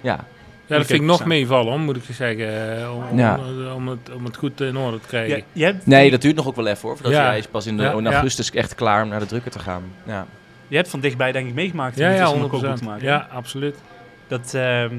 Ja, 0.00 0.24
Ja, 0.66 0.76
dat 0.76 0.86
vind 0.86 1.00
ik 1.00 1.06
nog 1.06 1.24
meevallen, 1.24 1.70
hoor, 1.72 1.80
moet 1.80 1.96
ik 1.96 2.02
zeggen. 2.12 2.76
eh, 2.82 2.94
Om, 2.96 3.02
om, 3.10 3.18
Ja. 3.18 3.38
om, 3.74 3.88
het, 3.88 3.98
om 4.16 4.24
het 4.24 4.36
goed 4.36 4.60
in 4.60 4.76
orde 4.76 5.00
te 5.00 5.06
krijgen. 5.06 5.36
ja, 5.36 5.42
je, 5.52 5.64
hebt, 5.64 5.86
nee, 5.86 6.10
dat 6.10 6.20
duurt 6.22 6.36
nog 6.36 6.46
ook 6.46 6.56
wel 6.56 6.66
even 6.66 6.80
hoor. 6.88 6.96
Voordat 6.96 7.14
Ja. 7.14 7.26
hij 7.26 7.38
is 7.38 7.46
pas 7.46 7.66
in, 7.66 7.76
de, 7.76 7.82
Ja, 7.82 7.92
in 7.92 8.02
ja. 8.02 8.10
augustus 8.12 8.50
echt 8.50 8.74
klaar 8.74 9.02
om 9.02 9.08
naar 9.08 9.20
de 9.20 9.26
drukker 9.26 9.50
te 9.50 9.58
gaan. 9.58 9.82
Ja, 10.06 10.26
je 10.68 10.76
hebt 10.76 10.88
van 10.88 11.00
dichtbij 11.00 11.32
denk 11.32 11.48
ik 11.48 11.54
meegemaakt 11.54 11.96
Ja, 11.98 12.10
ja, 12.10 12.30
om 12.30 12.42
een 12.42 12.48
kookboek 12.48 12.70
100%. 12.70 12.78
te 12.78 12.84
maken. 12.84 13.04
Ja, 13.06 13.28
absoluut. 13.32 13.76
Dat, 14.26 14.54
ehm, 14.54 14.94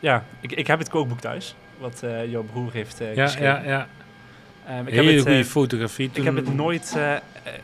ja, 0.00 0.24
ik, 0.40 0.52
ik 0.52 0.66
heb 0.66 0.78
het 0.78 0.88
kookboek 0.88 1.20
thuis, 1.20 1.54
wat 1.78 2.02
eh, 2.02 2.30
jouw 2.30 2.42
broer 2.42 2.72
heeft 2.72 3.00
eh 3.00 3.14
Ja, 3.14 3.24
geschreven. 3.26 3.46
ja, 3.48 3.62
ja. 3.68 3.86
Ehm, 4.66 4.86
ik, 4.86 4.94
heb 4.94 5.04
Hele 5.04 5.10
het, 5.16 5.26
eh, 5.26 5.32
goede 5.32 5.44
fotografie. 5.44 6.10
ik 6.12 6.24
heb 6.24 6.36
het 6.36 6.54
nooit 6.54 6.96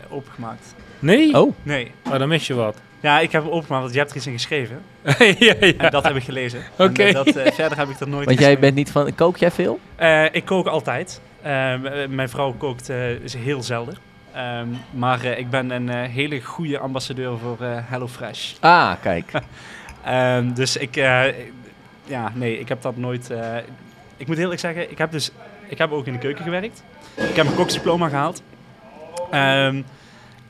opengemaakt. 0.09 0.75
Nee? 0.99 1.41
Oh, 1.41 1.55
Nee. 1.63 1.91
Oh, 2.11 2.19
dan 2.19 2.29
mis 2.29 2.47
je 2.47 2.55
wat. 2.55 2.77
Ja, 3.01 3.21
ik 3.21 3.33
heb 3.33 3.43
hem 3.43 3.51
opengemaakt, 3.51 3.83
want 3.83 3.93
je 3.93 3.99
hebt 3.99 4.11
er 4.11 4.17
iets 4.17 4.27
in 4.27 4.33
geschreven. 4.33 4.83
ja, 5.19 5.55
ja. 5.61 5.73
En 5.77 5.91
dat 5.91 6.05
heb 6.05 6.17
ik 6.17 6.23
gelezen. 6.23 6.61
En, 6.77 6.89
Oké. 6.89 7.13
dat, 7.13 7.29
verder 7.33 7.79
heb 7.79 7.89
ik 7.89 8.01
er 8.01 8.09
nooit 8.09 8.27
want 8.27 8.39
jij 8.39 8.59
bent 8.59 8.75
niet 8.75 8.91
van... 8.91 9.15
Kook 9.15 9.37
jij 9.37 9.51
veel? 9.51 9.81
Eh, 9.97 10.25
ik 10.33 10.45
kook 10.45 10.67
altijd. 10.67 11.21
Ehm, 11.43 11.87
eh, 11.87 12.09
mijn 12.09 12.29
vrouw 12.29 12.53
kookt 12.53 12.89
eh, 12.89 13.11
is 13.11 13.35
heel 13.35 13.63
zelden. 13.63 13.95
Ehm, 14.35 14.67
maar 14.91 15.25
eh, 15.25 15.39
ik 15.39 15.51
ben 15.51 15.71
een 15.71 15.89
eh, 15.89 16.11
hele 16.11 16.41
goede 16.41 16.79
ambassadeur 16.79 17.39
voor 17.39 17.57
eh 17.61 17.77
HelloFresh. 17.83 18.53
Ah, 18.61 18.93
kijk. 19.03 19.33
Ehm, 20.05 20.53
dus 20.53 20.77
ik, 20.77 20.97
eh, 20.97 21.23
ja, 22.05 22.33
nee, 22.35 22.59
ik 22.59 22.69
heb 22.69 22.83
dat 22.83 22.97
nooit. 22.97 23.31
eh, 23.31 23.57
ik 24.17 24.27
moet 24.27 24.35
heel 24.37 24.45
eerlijk 24.45 24.61
zeggen, 24.61 24.91
ik 24.91 24.99
heb 24.99 25.11
dus, 25.11 25.31
ik 25.69 25.79
heb 25.79 25.93
ook 25.93 26.07
in 26.07 26.13
de 26.13 26.19
keuken 26.19 26.45
gewerkt. 26.45 26.83
Ik 27.15 27.37
heb 27.37 27.47
een 27.47 27.55
koksdiploma 27.55 28.09
gehaald. 28.09 28.43
Ehm, 29.31 29.83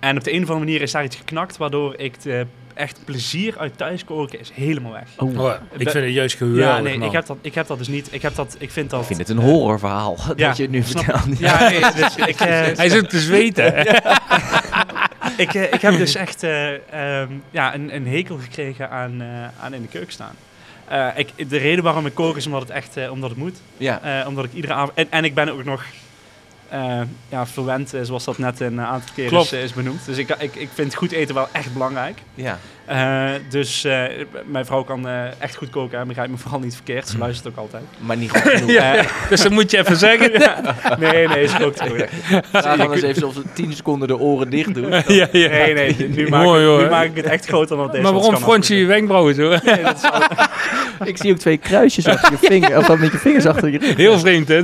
en 0.01 0.17
op 0.17 0.25
de 0.25 0.31
een 0.33 0.43
of 0.43 0.49
andere 0.49 0.59
manier 0.67 0.83
is 0.83 0.93
daar 0.93 1.05
iets 1.05 1.17
geknakt, 1.17 1.57
waardoor 1.57 1.95
ik 1.97 2.23
de 2.23 2.47
echt 2.75 3.01
plezier 3.05 3.59
uit 3.59 3.77
thuiskoken 3.77 4.41
is 4.41 4.51
helemaal 4.55 4.93
weg. 4.93 5.09
Oh, 5.17 5.39
Oh, 5.41 5.53
ik 5.77 5.91
vind 5.91 6.05
het 6.05 6.13
juist 6.15 6.37
geweldig, 6.37 6.65
Ja, 6.77 6.81
nee, 6.81 6.99
man. 6.99 7.07
ik 7.09 7.13
heb, 7.15 7.27
dat, 7.27 7.37
ik 7.41 7.55
heb 7.55 7.67
dat 7.67 7.79
dus 7.79 7.89
niet. 7.89 8.09
Ik 8.13 8.23
heb 8.23 8.35
dat, 8.35 8.57
ik 8.59 8.71
vind 8.71 8.91
dat. 8.91 9.01
ik 9.01 9.07
vind 9.07 9.19
het 9.19 9.29
een 9.29 9.39
horrorverhaal 9.39 10.17
Ja, 10.37 10.47
dat 10.47 10.57
je 10.57 10.63
het 10.63 10.73
nu 10.73 10.83
snap 10.83 11.05
vertelt. 11.05 11.39
Ja, 11.39 11.69
nee, 11.69 11.81
dus 12.03 12.17
ik, 12.17 12.41
eh, 12.41 12.61
Hij 12.77 12.89
zit 12.89 13.11
te 13.11 13.19
zweten. 13.21 13.79
ik, 15.37 15.55
eh, 15.55 15.63
ik 15.73 15.81
heb 15.81 15.97
dus 15.97 16.15
echt 16.15 16.43
eh, 16.43 16.73
ehm, 17.21 17.33
ja, 17.51 17.75
een, 17.75 17.95
een 17.95 18.07
hekel 18.07 18.37
gekregen 18.39 18.91
aan, 18.91 19.21
eh, 19.23 19.65
aan 19.65 19.75
in 19.75 19.83
de 19.83 19.89
keuken 19.89 20.13
staan. 20.13 20.35
Eh, 20.95 21.09
ik, 21.15 21.51
de 21.51 21.57
reden 21.57 21.85
waarom 21.85 22.07
ik 22.07 22.15
kook 22.15 22.37
is 22.37 22.47
omdat 22.47 22.61
het 22.61 22.71
echt 22.71 22.97
eh, 22.97 23.11
omdat 23.11 23.31
het 23.31 23.39
moet. 23.39 23.57
Ja. 23.77 24.21
Eh, 24.21 24.29
omdat 24.29 24.45
ik 24.45 24.53
iedere 24.53 24.73
avond. 24.73 24.93
En, 24.95 25.07
en 25.11 25.25
ik 25.25 25.35
ben 25.35 25.53
ook 25.53 25.65
nog 25.65 25.85
ja, 27.29 27.47
verwend, 27.47 27.95
zoals 28.03 28.25
dat 28.25 28.39
net 28.39 28.61
een 28.61 28.81
aantal 28.81 29.11
keer 29.15 29.29
Klopt. 29.29 29.53
is, 29.53 29.63
is 29.63 29.73
benoemd. 29.73 30.05
Dus 30.07 30.19
ik, 30.19 30.37
ik, 30.39 30.55
ik 30.55 30.69
vind 30.75 30.95
goed 30.95 31.13
eten 31.13 31.35
wel 31.35 31.49
echt 31.53 31.73
belangrijk. 31.73 32.19
Ja. 32.35 32.59
Dus 33.49 33.83
mijn 34.47 34.67
vrouw 34.67 34.83
kan 34.83 35.09
echt 35.39 35.57
goed 35.57 35.71
koken. 35.71 35.99
Hè. 35.99 36.05
Begrijp 36.05 36.31
me 36.31 36.37
vooral 36.37 36.61
niet 36.61 36.75
verkeerd. 36.75 37.09
Ze 37.09 37.19
luistert 37.19 37.49
ook 37.49 37.59
altijd. 37.59 37.85
Maar 37.99 38.17
niet 38.17 38.31
goed 38.31 38.41
genoeg. 38.41 38.71
Eh, 38.85 39.05
Dus 39.31 39.43
dat 39.43 39.53
moet 39.53 39.71
je 39.71 39.79
even 39.79 39.97
zeggen. 39.97 40.33
nee, 41.11 41.29
nee, 41.29 41.49
ze 41.49 41.57
kookt 41.57 41.81
goed. 41.81 42.05
Vraag 42.53 42.77
dan 42.77 42.93
eens 42.93 43.03
even 43.03 43.27
of 43.27 43.35
ze 43.35 43.43
10 43.55 43.73
seconden 43.73 44.09
de 44.09 44.19
oren 44.19 44.51
dicht 44.51 44.75
doen. 44.75 44.91
ja, 44.91 45.03
ja. 45.07 45.49
Nee, 45.49 45.75
nee, 45.75 46.09
nu 46.09 46.29
maak, 46.29 46.43
Mooi, 46.43 46.63
ik, 46.63 46.69
nu 46.69 46.75
hoor. 46.75 46.91
maak 46.91 47.05
ik 47.05 47.17
het 47.17 47.27
echt 47.27 47.47
groter 47.47 47.77
dan 47.77 47.95
is. 47.95 48.03
Maar 48.03 48.13
waarom 48.13 48.37
frons 48.37 48.69
je 48.69 48.77
je 48.77 48.87
wenkbrauwen 48.87 49.35
zo? 49.35 49.49
Nee, 49.49 49.83
dat 49.83 49.97
is 49.97 50.03
Ik 51.05 51.17
zie 51.17 51.33
ook 51.33 51.39
twee 51.39 51.57
kruisjes 51.57 52.07
achter 52.07 52.33
je 52.33 52.39
vinger. 52.51 52.77
Of 52.79 52.99
met 52.99 53.13
je 53.13 53.19
vingers 53.19 53.47
achter 53.47 53.69
je 53.69 53.79
rug. 53.79 53.97
Heel 53.97 54.19
vreemd, 54.19 54.49
hè? 54.49 54.61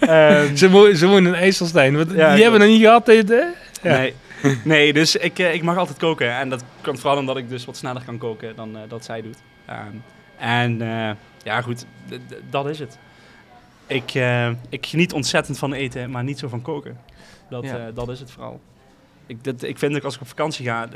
Ehm, 0.00 0.56
Ze, 0.56 0.70
wo 0.70 0.92
ze 0.94 1.06
wonen 1.06 1.34
in 1.34 1.40
IJsselstein. 1.40 1.96
Want 1.96 2.12
Ja, 2.12 2.32
die 2.34 2.42
hebben 2.42 2.60
nog 2.60 2.68
niet 2.68 2.80
gehad, 2.80 3.06
dit, 3.06 3.28
hè? 3.28 3.36
Ja. 3.82 3.96
Nee. 3.98 4.14
nee, 4.64 4.92
dus 4.92 5.16
ik, 5.16 5.38
eh, 5.38 5.54
ik 5.54 5.62
mag 5.62 5.76
altijd 5.76 5.98
koken. 5.98 6.32
En 6.38 6.48
dat 6.48 6.64
komt 6.82 7.00
vooral 7.00 7.18
omdat 7.18 7.36
ik 7.36 7.48
dus 7.48 7.64
wat 7.64 7.76
sneller 7.76 8.02
kan 8.06 8.18
koken 8.18 8.56
dan 8.56 8.76
eh, 8.76 8.82
dat 8.88 9.04
zij 9.04 9.22
doet. 9.22 9.36
Ehm, 9.66 9.78
en 10.38 10.82
eh, 10.82 11.10
ja, 11.44 11.60
goed, 11.60 11.84
dat 12.50 12.68
is 12.68 12.78
het. 12.78 12.98
Ik, 13.86 14.10
eh, 14.14 14.48
ik 14.68 14.86
geniet 14.86 15.12
ontzettend 15.12 15.58
van 15.58 15.72
eten, 15.72 16.10
maar 16.10 16.24
niet 16.24 16.38
zo 16.38 16.48
van 16.48 16.62
koken. 16.62 16.98
Dat, 17.50 17.64
Ja. 17.64 17.76
eh, 17.76 17.82
dat 17.94 18.08
is 18.08 18.20
het 18.20 18.30
vooral. 18.30 18.60
Ik, 19.32 19.44
dat, 19.44 19.62
ik 19.62 19.78
vind 19.78 19.96
ook 19.96 20.04
als 20.04 20.14
ik 20.14 20.20
op 20.20 20.28
vakantie 20.28 20.64
ga, 20.64 20.88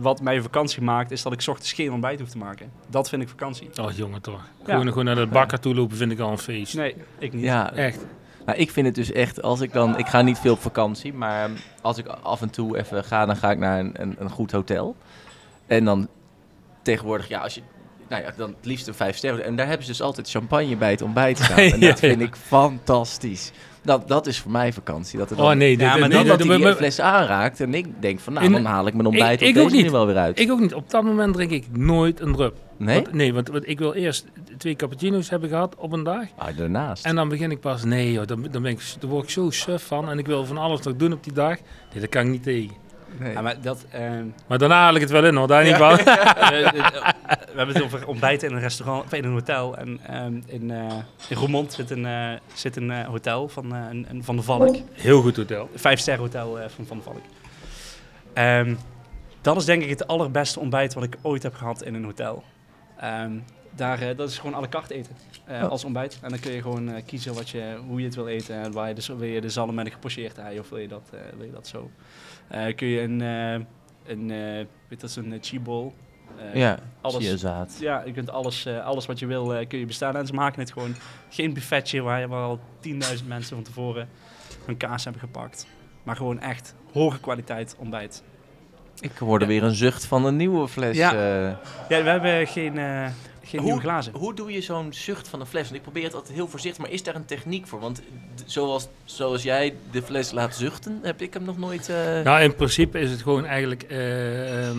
wat 0.00 0.20
mij 0.20 0.40
vakantie 0.40 0.82
maakt, 0.82 1.10
is 1.10 1.22
dat 1.22 1.32
ik 1.32 1.46
ochtends 1.46 1.72
geen 1.72 1.92
ontbijt 1.92 2.20
hoef 2.20 2.28
te 2.28 2.38
maken. 2.38 2.70
Dat 2.88 3.08
vind 3.08 3.22
ik 3.22 3.28
vakantie. 3.28 3.68
Oh, 3.80 3.92
jongen, 3.92 4.20
toch. 4.20 4.40
Ja. 4.58 4.64
Gewoon, 4.64 4.88
gewoon 4.88 5.04
naar 5.04 5.14
de 5.14 5.26
bakker 5.26 5.60
toe 5.60 5.74
lopen 5.74 5.96
vind 5.96 6.12
ik 6.12 6.18
al 6.18 6.30
een 6.30 6.38
feest. 6.38 6.74
Nee, 6.74 6.94
ik 7.18 7.32
niet. 7.32 7.42
Ja, 7.42 7.72
Echt. 7.72 8.06
Nou, 8.46 8.58
ik 8.58 8.70
vind 8.70 8.86
het 8.86 8.94
dus 8.94 9.12
echt, 9.12 9.42
als 9.42 9.60
ik 9.60 9.72
dan, 9.72 9.98
ik 9.98 10.06
ga 10.06 10.22
niet 10.22 10.38
veel 10.38 10.52
op 10.52 10.60
vakantie, 10.60 11.12
maar 11.12 11.44
ehm, 11.44 11.56
als 11.82 11.98
ik 11.98 12.06
af 12.06 12.42
en 12.42 12.50
toe 12.50 12.78
even 12.78 13.04
ga, 13.04 13.26
dan 13.26 13.36
ga 13.36 13.50
ik 13.50 13.58
naar 13.58 13.78
een, 13.78 13.92
een, 14.02 14.16
een 14.18 14.30
goed 14.30 14.52
hotel. 14.52 14.96
En 15.66 15.84
dan 15.84 16.08
tegenwoordig, 16.82 17.28
ja, 17.28 17.40
als 17.40 17.54
je, 17.54 17.60
nou 18.08 18.22
ja, 18.22 18.32
dan 18.36 18.50
het 18.56 18.64
liefst 18.64 18.86
een 18.86 18.94
vijf 18.94 19.16
sterren. 19.16 19.44
En 19.44 19.56
daar 19.56 19.66
hebben 19.66 19.86
ze 19.86 19.92
dus 19.92 20.02
altijd 20.02 20.30
champagne 20.30 20.76
bij 20.76 20.90
het 20.90 21.02
ontbijt 21.02 21.38
staan. 21.38 21.58
En 21.72 21.80
dat 21.80 21.98
vind 21.98 22.20
ik 22.20 22.36
fantastisch. 22.36 23.52
Dat, 23.86 24.08
dat 24.08 24.26
is 24.26 24.40
voor 24.40 24.50
mij 24.50 24.72
vakantie. 24.72 25.18
Dat 25.18 25.28
dan 25.28 25.38
Oh 25.38 25.50
nee, 25.52 25.76
dit, 25.76 25.80
Ja, 25.80 25.86
maar 25.96 25.98
dan 26.10 26.18
niemand 26.18 26.38
dit- 26.38 26.48
die 26.62 26.74
fles 26.74 27.00
aanraakt. 27.00 27.60
En 27.60 27.74
ik 27.74 27.86
denk 28.00 28.20
van, 28.20 28.32
nou, 28.32 28.50
dan 28.50 28.64
haal 28.64 28.86
ik 28.86 28.94
mijn 28.94 29.06
ontbijt 29.06 29.40
Ik- 29.40 29.48
op 29.48 29.54
ik 29.56 29.62
ook 29.62 29.70
niet. 29.70 29.90
wel 29.90 30.06
weer 30.06 30.16
uit. 30.16 30.38
Ik 30.40 30.50
ook 30.50 30.60
niet. 30.60 30.74
Op 30.74 30.90
dat 30.90 31.02
moment 31.02 31.34
drink 31.34 31.50
ik 31.50 31.64
nooit 31.76 32.20
een 32.20 32.32
drup. 32.32 32.54
nee? 32.76 32.94
Want, 33.02 33.12
nee, 33.12 33.34
want, 33.34 33.48
want 33.48 33.68
ik 33.68 33.78
wil 33.78 33.92
eerst 33.92 34.26
twee 34.58 34.76
cappuccino's 34.76 35.30
hebben 35.30 35.48
gehad 35.48 35.74
op 35.78 35.92
een 35.92 36.02
dag. 36.04 36.22
Ah, 36.36 36.56
daarnaast. 36.56 37.04
En 37.04 37.14
dan 37.14 37.28
begin 37.28 37.50
ik 37.50 37.60
pas, 37.60 37.84
nee 37.84 38.12
joh, 38.12 38.26
dan, 38.26 38.46
dan 38.50 38.62
ben 38.62 38.70
ik, 38.70 38.80
daar 39.00 39.10
word 39.10 39.24
ik 39.24 39.30
zo 39.30 39.50
suf 39.50 39.86
van. 39.86 40.10
En 40.10 40.18
ik 40.18 40.26
wil 40.26 40.44
van 40.44 40.58
alles 40.58 40.80
nog 40.80 40.96
doen 40.96 41.12
op 41.12 41.24
die 41.24 41.32
dag. 41.32 41.56
Nee, 41.92 42.00
dat 42.00 42.08
kan 42.08 42.22
ik 42.24 42.28
niet 42.30 42.42
tegen. 42.42 42.74
Nee. 43.18 43.32
Ja, 43.32 43.40
maar 43.40 43.60
dat, 43.60 43.86
ehm, 43.90 44.24
Maar 44.46 44.58
daarna 44.58 44.74
haal 44.82 44.94
ik 44.94 45.00
het 45.00 45.10
wel 45.10 45.24
in 45.24 45.34
hoor, 45.34 45.46
daar 45.46 45.64
niet 45.64 45.74
van. 45.76 45.96
We 47.56 47.62
hebben 47.62 47.74
het 47.74 47.84
over 47.84 48.06
ontbijten 48.06 48.48
in 48.48 48.54
een 48.54 48.60
restaurant, 48.60 49.04
of 49.04 49.12
in 49.12 49.24
een 49.24 49.32
hotel. 49.32 49.76
En 49.76 50.00
ehm, 50.06 50.40
in, 50.46 50.70
eh, 50.70 50.94
in 51.28 51.36
Roermond 51.36 51.72
zit 51.72 51.90
een, 51.90 52.06
eh, 52.06 52.30
zit 52.54 52.76
een 52.76 52.90
eh, 52.90 53.06
hotel 53.06 53.48
van, 53.48 53.74
eh, 53.74 53.80
een, 53.90 54.24
Van 54.24 54.36
de 54.36 54.42
Valk. 54.42 54.76
Heel 54.92 55.20
goed 55.22 55.36
hotel. 55.36 55.68
Vijf 55.74 55.98
sterren 56.00 56.22
hotel 56.22 56.60
eh, 56.60 56.68
van 56.68 56.86
Van 56.86 56.96
de 56.96 57.02
Valk. 57.02 57.20
Ehm, 58.32 58.74
dat 59.40 59.56
is 59.56 59.64
denk 59.64 59.82
ik 59.82 59.88
het 59.88 60.06
allerbeste 60.06 60.60
ontbijt 60.60 60.94
wat 60.94 61.04
ik 61.04 61.16
ooit 61.22 61.42
heb 61.42 61.54
gehad 61.54 61.82
in 61.82 61.94
een 61.94 62.04
hotel. 62.04 62.44
Ehm, 63.00 63.32
daar, 63.76 64.00
eh, 64.00 64.16
dat 64.16 64.28
is 64.30 64.38
gewoon 64.38 64.54
à 64.54 64.60
la 64.60 64.68
carte 64.68 64.94
eten 64.94 65.16
eh, 65.44 65.62
Oh. 65.62 65.70
als 65.70 65.84
ontbijt. 65.84 66.18
En 66.22 66.28
dan 66.30 66.38
kun 66.40 66.52
je 66.52 66.62
gewoon 66.62 66.88
eh, 66.88 67.02
kiezen 67.06 67.34
wat 67.34 67.48
je, 67.48 67.76
hoe 67.86 67.98
je 68.00 68.04
het 68.06 68.14
wil 68.14 68.26
eten. 68.28 68.56
En 68.62 68.72
Waar 68.72 68.88
je 68.88 68.94
dus, 68.94 69.06
wil 69.08 69.22
je 69.24 69.40
de 69.40 69.48
zalm 69.50 69.74
met 69.74 69.86
een 69.86 69.92
gepocheerd 69.92 70.38
ei 70.38 70.58
of 70.58 70.68
wil 70.68 70.78
je 70.78 70.88
dat, 70.88 71.10
wil 71.36 71.46
je 71.46 71.52
dat 71.52 71.66
zo? 71.66 71.90
Kun 72.76 72.86
je 72.86 73.00
een, 73.00 73.20
een 74.06 74.28
weet 74.88 75.00
dat 75.00 75.10
is 75.10 75.16
een 75.16 75.38
chibol. 75.40 75.94
Ja, 76.54 76.78
alles- 77.00 77.40
ja, 77.78 78.02
je 78.04 78.12
kunt 78.12 78.30
alles, 78.30 78.66
alles 78.66 79.06
wat 79.06 79.18
je 79.18 79.26
wil, 79.26 79.66
kun 79.68 79.78
je 79.78 79.86
bestellen. 79.86 80.20
En 80.20 80.26
ze 80.26 80.32
maken 80.34 80.60
het 80.60 80.72
gewoon 80.72 80.94
geen 81.30 81.52
buffetje 81.54 82.00
waar, 82.00 82.20
je- 82.20 82.28
waar 82.28 82.42
al 82.42 82.60
10.000 82.80 83.26
mensen 83.28 83.54
van 83.54 83.64
tevoren 83.64 84.08
hun 84.64 84.76
kaas 84.76 85.04
hebben 85.04 85.22
gepakt. 85.22 85.66
Maar 86.02 86.16
gewoon 86.16 86.40
echt 86.40 86.74
hoge 86.92 87.20
kwaliteit 87.20 87.76
ontbijt. 87.78 88.22
Ik 89.00 89.16
hoorde 89.18 89.44
Ja. 89.44 89.50
weer 89.50 89.62
een 89.62 89.74
zucht 89.74 90.04
van 90.06 90.24
een 90.24 90.36
nieuwe 90.36 90.68
fles. 90.68 90.96
Ja. 90.96 91.12
Ja, 91.88 92.02
we 92.02 92.08
hebben 92.08 92.46
geen, 92.46 92.78
geen 93.46 93.60
Hoe- 93.60 93.68
nieuwe 93.68 93.80
glazen. 93.84 94.12
Hoe 94.14 94.34
doe 94.34 94.52
je 94.52 94.60
zo'n 94.60 94.92
zucht 94.92 95.28
van 95.28 95.40
een 95.40 95.46
fles? 95.46 95.62
Want 95.62 95.74
ik 95.74 95.82
probeer 95.82 96.04
het 96.04 96.14
altijd 96.14 96.34
heel 96.34 96.48
voorzichtig, 96.48 96.82
maar 96.82 96.92
is 96.92 97.02
daar 97.02 97.14
een 97.14 97.24
techniek 97.24 97.66
voor? 97.66 97.80
Want 97.80 98.02
zoals, 98.44 98.88
zoals 99.04 99.42
jij 99.42 99.74
de 99.90 100.02
fles 100.02 100.30
laat 100.32 100.56
zuchten, 100.56 100.98
heb 101.02 101.22
ik 101.22 101.34
hem 101.34 101.44
nog 101.44 101.58
nooit... 101.58 101.88
eh, 101.88 102.22
Nou, 102.22 102.42
in 102.42 102.54
principe 102.54 102.98
is 103.00 103.10
het 103.10 103.22
gewoon 103.22 103.44
eigenlijk, 103.44 103.82
eh, 103.82 104.68
ehm, 104.68 104.78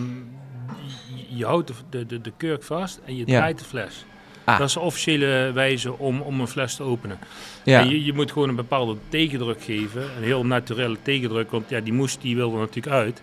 je, 1.28 1.44
houdt 1.44 1.66
de, 1.68 1.74
de, 1.90 2.06
de, 2.06 2.20
de 2.20 2.32
kurk 2.36 2.62
vast 2.62 3.00
en 3.04 3.16
je 3.16 3.26
Ja. 3.26 3.38
draait 3.38 3.58
de 3.58 3.64
fles. 3.64 4.04
Ah. 4.44 4.58
Dat 4.58 4.66
is 4.68 4.74
de 4.74 4.80
officiële 4.80 5.50
wijze 5.54 5.98
om, 5.98 6.20
om 6.20 6.40
een 6.40 6.48
fles 6.48 6.74
te 6.76 6.82
openen. 6.82 7.18
ja. 7.64 7.80
En 7.80 7.88
je, 7.88 8.04
je 8.04 8.12
moet 8.12 8.32
gewoon 8.32 8.48
een 8.48 8.54
bepaalde 8.56 8.96
tegendruk 9.08 9.62
geven, 9.62 10.02
een 10.16 10.22
heel 10.22 10.46
naturele 10.46 10.96
tegendruk, 11.02 11.50
want 11.50 11.68
ja, 11.68 11.80
die 11.80 11.92
moes 11.92 12.18
die 12.18 12.36
wil 12.36 12.52
er 12.52 12.58
natuurlijk 12.58 12.96
uit. 12.96 13.22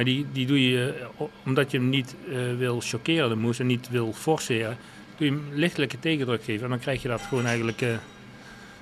Maar 0.00 0.08
die, 0.08 0.26
die 0.32 0.46
doe 0.46 0.70
je, 0.70 0.94
eh, 1.18 1.24
omdat 1.46 1.70
je 1.70 1.78
hem 1.78 1.88
niet 1.88 2.14
eh, 2.30 2.36
wil 2.58 2.80
chockeren, 2.84 3.28
de 3.28 3.34
moes, 3.36 3.58
en 3.58 3.66
niet 3.66 3.88
wil 3.90 4.12
forceren, 4.12 4.76
doe 5.16 5.26
je 5.26 5.32
hem 5.32 5.42
lichtelijke 5.54 5.98
tegendruk 5.98 6.44
geven. 6.44 6.64
En 6.64 6.70
dan 6.70 6.78
krijg 6.78 7.02
je 7.02 7.08
dat 7.08 7.20
gewoon 7.28 7.46
eigenlijk... 7.46 7.80
eh, 7.80 7.88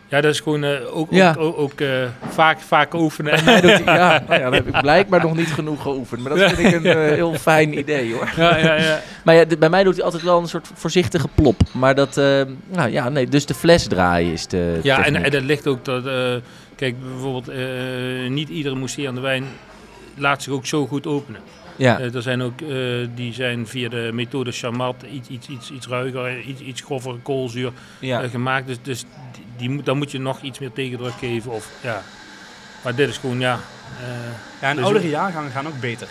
ja, 0.09 0.21
dat 0.21 0.33
is 0.33 0.41
gewoon 0.41 0.65
ook, 0.87 1.11
Ja. 1.11 1.35
ook, 1.39 1.59
ook, 1.59 1.81
ook, 1.81 1.89
vaak, 2.29 2.61
vaak 2.61 2.95
oefenen. 2.95 3.45
Mij 3.45 3.61
doet 3.61 3.85
hij- 3.85 3.95
ja, 3.97 4.23
nou 4.29 4.39
ja, 4.41 4.45
dan 4.45 4.53
heb 4.55 4.67
ik 4.69 4.81
blijkbaar 4.81 5.21
nog 5.23 5.37
niet 5.37 5.53
genoeg 5.53 5.83
geoefend. 5.83 6.23
Maar 6.23 6.37
dat 6.37 6.53
vind 6.53 6.75
ik 6.75 6.85
een 6.85 7.15
heel 7.15 7.35
fijn 7.35 7.79
idee 7.79 8.13
hoor. 8.13 8.33
ja, 8.37 8.57
ja, 8.57 8.75
ja. 8.75 9.01
Maar 9.25 9.35
ja, 9.35 9.45
bij 9.59 9.71
mij 9.71 9.85
doet 9.85 9.95
hij 9.95 10.05
altijd 10.05 10.23
wel 10.23 10.41
een 10.41 10.49
soort 10.49 10.71
voorzichtige 10.75 11.29
plop. 11.35 11.61
Maar 11.73 11.95
dat, 11.95 12.17
nou 12.69 12.91
ja, 12.91 13.09
nee, 13.09 13.27
dus 13.29 13.47
de 13.47 13.55
fles 13.55 13.87
draaien 13.87 14.33
is 14.33 14.47
de 14.47 14.81
Ja, 14.83 15.05
en, 15.05 15.15
en 15.25 15.31
dat 15.31 15.43
ligt 15.43 15.67
ook 15.67 15.85
dat, 15.85 16.03
kijk, 16.77 16.95
bijvoorbeeld, 17.11 17.51
niet 18.29 18.49
iedere 18.49 18.75
mousserende 18.75 19.21
wijn 19.21 19.45
laat 20.19 20.43
zich 20.43 20.53
ook 20.53 20.67
zo 20.67 20.87
goed 20.87 21.07
openen. 21.07 21.41
ja. 21.77 21.99
Eh, 21.99 22.15
er 22.15 22.23
zijn 22.23 22.43
ook, 22.43 22.61
eh, 22.61 22.69
die 23.15 23.33
zijn 23.33 23.67
via 23.67 23.89
de 23.89 24.11
methode 24.13 24.53
Chamat 24.53 25.03
iets, 25.13 25.29
iets, 25.29 25.49
iets, 25.49 25.71
iets 25.71 25.87
ruiger, 25.87 26.41
iets, 26.41 26.61
iets 26.61 26.81
grover 26.81 27.15
koolzuur 27.23 27.73
ja. 27.99 28.23
eh, 28.23 28.31
gemaakt. 28.31 28.67
Dus, 28.67 28.77
dus 28.83 29.01
die, 29.33 29.45
die 29.57 29.71
moet, 29.71 29.85
dan 29.85 29.97
moet 29.99 30.11
je 30.11 30.19
nog 30.19 30.41
iets 30.43 30.59
meer 30.59 30.73
tegendruk 30.73 31.13
geven. 31.19 31.51
Of, 31.51 31.71
ja. 31.83 32.03
Maar 32.85 32.95
dit 32.95 33.09
is 33.09 33.19
gewoon, 33.19 33.41
ja... 33.41 33.53
eh, 34.01 34.07
Ja, 34.61 34.69
en 34.69 34.77
Dus- 34.77 34.85
oudere 34.85 35.09
jaargangen 35.09 35.51
gaan 35.51 35.67
ook 35.67 35.81
beter. 35.81 36.09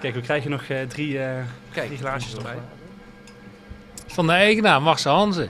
Kijk, 0.00 0.14
we 0.14 0.20
krijgen 0.20 0.50
nog 0.50 0.62
eh, 0.62 0.82
drie, 0.88 1.18
eh, 1.22 1.30
Kijk, 1.72 1.86
drie 1.86 1.98
glaasjes 1.98 2.34
erbij. 2.34 2.54
van 4.06 4.26
de 4.26 4.32
eigenaar, 4.32 4.82
Marcel 4.82 5.14
Hansen. 5.14 5.48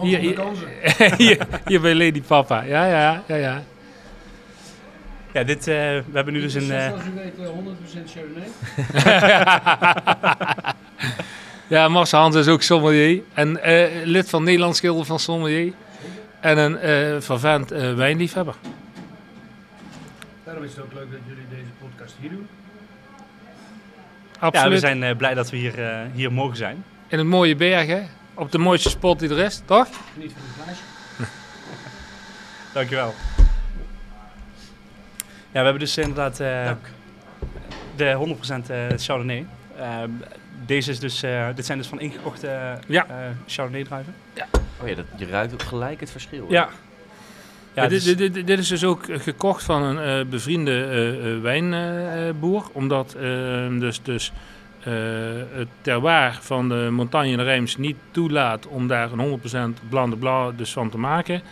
Hier, 0.00 0.18
hier, 0.18 0.40
hier, 1.16 1.46
hier 1.66 1.80
bij 1.80 1.94
Lady 1.94 2.22
Papa. 2.22 2.62
Ja, 2.62 2.86
ja, 2.86 3.22
ja, 3.26 3.36
ja. 3.36 3.62
Ja, 5.32 5.44
dit, 5.44 5.58
eh, 5.58 5.74
we 5.74 6.04
hebben 6.12 6.32
nu 6.34 6.40
dus 6.40 6.54
een... 6.54 6.70
eh, 6.70 6.86
Zoals 6.88 7.02
u 7.04 7.12
weet, 7.14 7.38
eh, 7.38 7.48
100% 7.48 8.10
Chardonnay. 8.10 8.48
Ja, 11.68 11.88
Marcel 11.88 12.20
Hansen 12.20 12.40
is 12.40 12.48
ook 12.48 12.62
sommelier. 12.62 13.22
En 13.34 13.62
eh, 13.62 14.04
lid 14.04 14.28
van 14.30 14.42
Nederlands 14.44 14.78
Schilder 14.78 15.04
van 15.04 15.18
Sommelier. 15.18 15.72
En 16.40 16.58
een 16.58 16.78
eh 16.78 17.20
vervent 17.20 17.70
eh, 17.70 17.94
wijnliefhebber. 17.94 18.54
Daarom 20.44 20.64
is 20.64 20.70
het 20.70 20.80
ook 20.84 20.92
leuk 20.92 21.10
dat 21.10 21.20
jullie 21.26 21.44
deze 21.50 21.70
podcast 21.80 22.14
hier 22.20 22.30
doen. 22.30 22.48
ja, 24.32 24.38
Absoluut. 24.38 24.72
we 24.72 24.78
zijn 24.78 25.02
eh, 25.02 25.16
blij 25.16 25.34
dat 25.34 25.50
we 25.50 25.56
hier, 25.56 25.84
eh, 25.84 25.98
hier 26.14 26.32
mogen 26.32 26.56
zijn. 26.56 26.84
In 27.08 27.18
het 27.18 27.26
mooie 27.26 27.56
bergen. 27.56 28.08
Op 28.34 28.52
de 28.52 28.58
mooiste 28.58 28.88
spot 28.88 29.18
die 29.18 29.28
er 29.30 29.38
is, 29.38 29.62
toch? 29.64 29.88
Geniet 30.14 30.32
van 30.32 30.42
het 30.44 30.64
glaasje. 30.64 30.82
Dankjewel. 32.74 33.14
Ja, 35.52 35.58
we 35.58 35.64
hebben 35.64 35.78
dus 35.78 35.96
inderdaad 35.98 36.40
eh, 36.40 36.70
de 37.96 38.36
100% 38.66 38.70
eh 38.70 38.86
Chardonnay. 38.96 39.46
Ehm, 39.78 40.10
deze 40.66 40.90
is 40.90 40.98
dus, 40.98 41.22
eh, 41.22 41.46
dit 41.54 41.66
zijn 41.66 41.78
dus 41.78 41.86
van 41.86 42.00
ingekochte 42.00 42.78
Ja. 42.88 43.06
eh, 43.08 43.14
Chardonnay 43.46 43.84
druiven. 43.84 44.14
Oh 44.82 44.88
ja, 44.88 44.94
dat, 44.94 45.04
je 45.16 45.26
ruikt 45.26 45.52
ook 45.52 45.62
gelijk 45.62 46.00
het 46.00 46.10
verschil. 46.10 46.46
Ja. 46.48 46.68
Ja, 47.74 47.86
dit, 47.86 48.04
dus- 48.04 48.16
dit, 48.16 48.34
dit, 48.34 48.46
dit 48.46 48.58
is 48.58 48.68
dus 48.68 48.84
ook 48.84 49.04
gekocht 49.10 49.62
van 49.62 49.82
een 49.82 49.98
eh, 50.20 50.26
bevriende 50.30 50.84
eh, 50.84 51.34
eh, 51.34 51.40
wijnboer. 51.42 52.64
omdat 52.72 53.14
eh, 53.14 53.22
dus, 53.78 54.02
dus 54.02 54.32
eh, 54.80 54.92
het 55.52 55.68
terroir 55.80 56.38
van 56.40 56.68
de 56.68 56.88
Montagne 56.90 57.36
de 57.36 57.42
Rijms 57.42 57.76
niet 57.76 57.96
toelaat 58.10 58.66
om 58.66 58.86
daar 58.86 59.12
een 59.12 59.18
100% 59.18 59.88
blanc 59.88 60.10
de 60.10 60.16
blanc 60.16 60.58
dus 60.58 60.72
van 60.72 60.90
te 60.90 60.98
maken. 60.98 61.42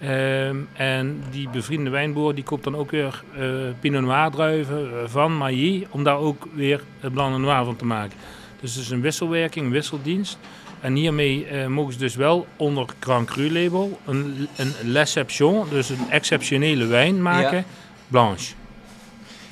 Ehm, 0.00 0.56
en 0.72 1.22
die 1.30 1.48
bevriende 1.48 1.90
wijnboer 1.90 2.34
die 2.34 2.44
koopt 2.44 2.64
dan 2.64 2.76
ook 2.76 2.90
weer 2.90 3.22
eh, 3.36 3.44
Pinot 3.80 4.02
Noir 4.02 4.30
druiven 4.30 4.90
eh, 4.90 5.08
van 5.08 5.36
Mailly 5.36 5.86
om 5.90 6.04
daar 6.04 6.16
ook 6.18 6.46
weer 6.54 6.80
Blanc 7.12 7.38
Noir 7.38 7.64
van 7.64 7.76
te 7.76 7.84
maken. 7.84 8.16
Dus 8.60 8.74
het 8.74 8.84
is 8.84 8.90
een 8.90 9.00
wisselwerking, 9.00 9.66
een 9.66 9.72
wisseldienst. 9.72 10.38
En 10.80 10.94
hiermee 10.94 11.46
eh, 11.46 11.66
mogen 11.66 11.92
ze 11.92 11.98
dus 11.98 12.14
wel 12.14 12.46
onder 12.56 12.86
Grand 13.00 13.26
Cru 13.30 13.52
label 13.52 14.00
een, 14.06 14.48
een 14.56 14.72
l'exception, 14.84 15.68
dus 15.70 15.88
een 15.88 16.10
exceptionele 16.10 16.86
wijn 16.86 17.22
maken, 17.22 17.56
Ja. 17.56 17.64
blanche. 18.08 18.54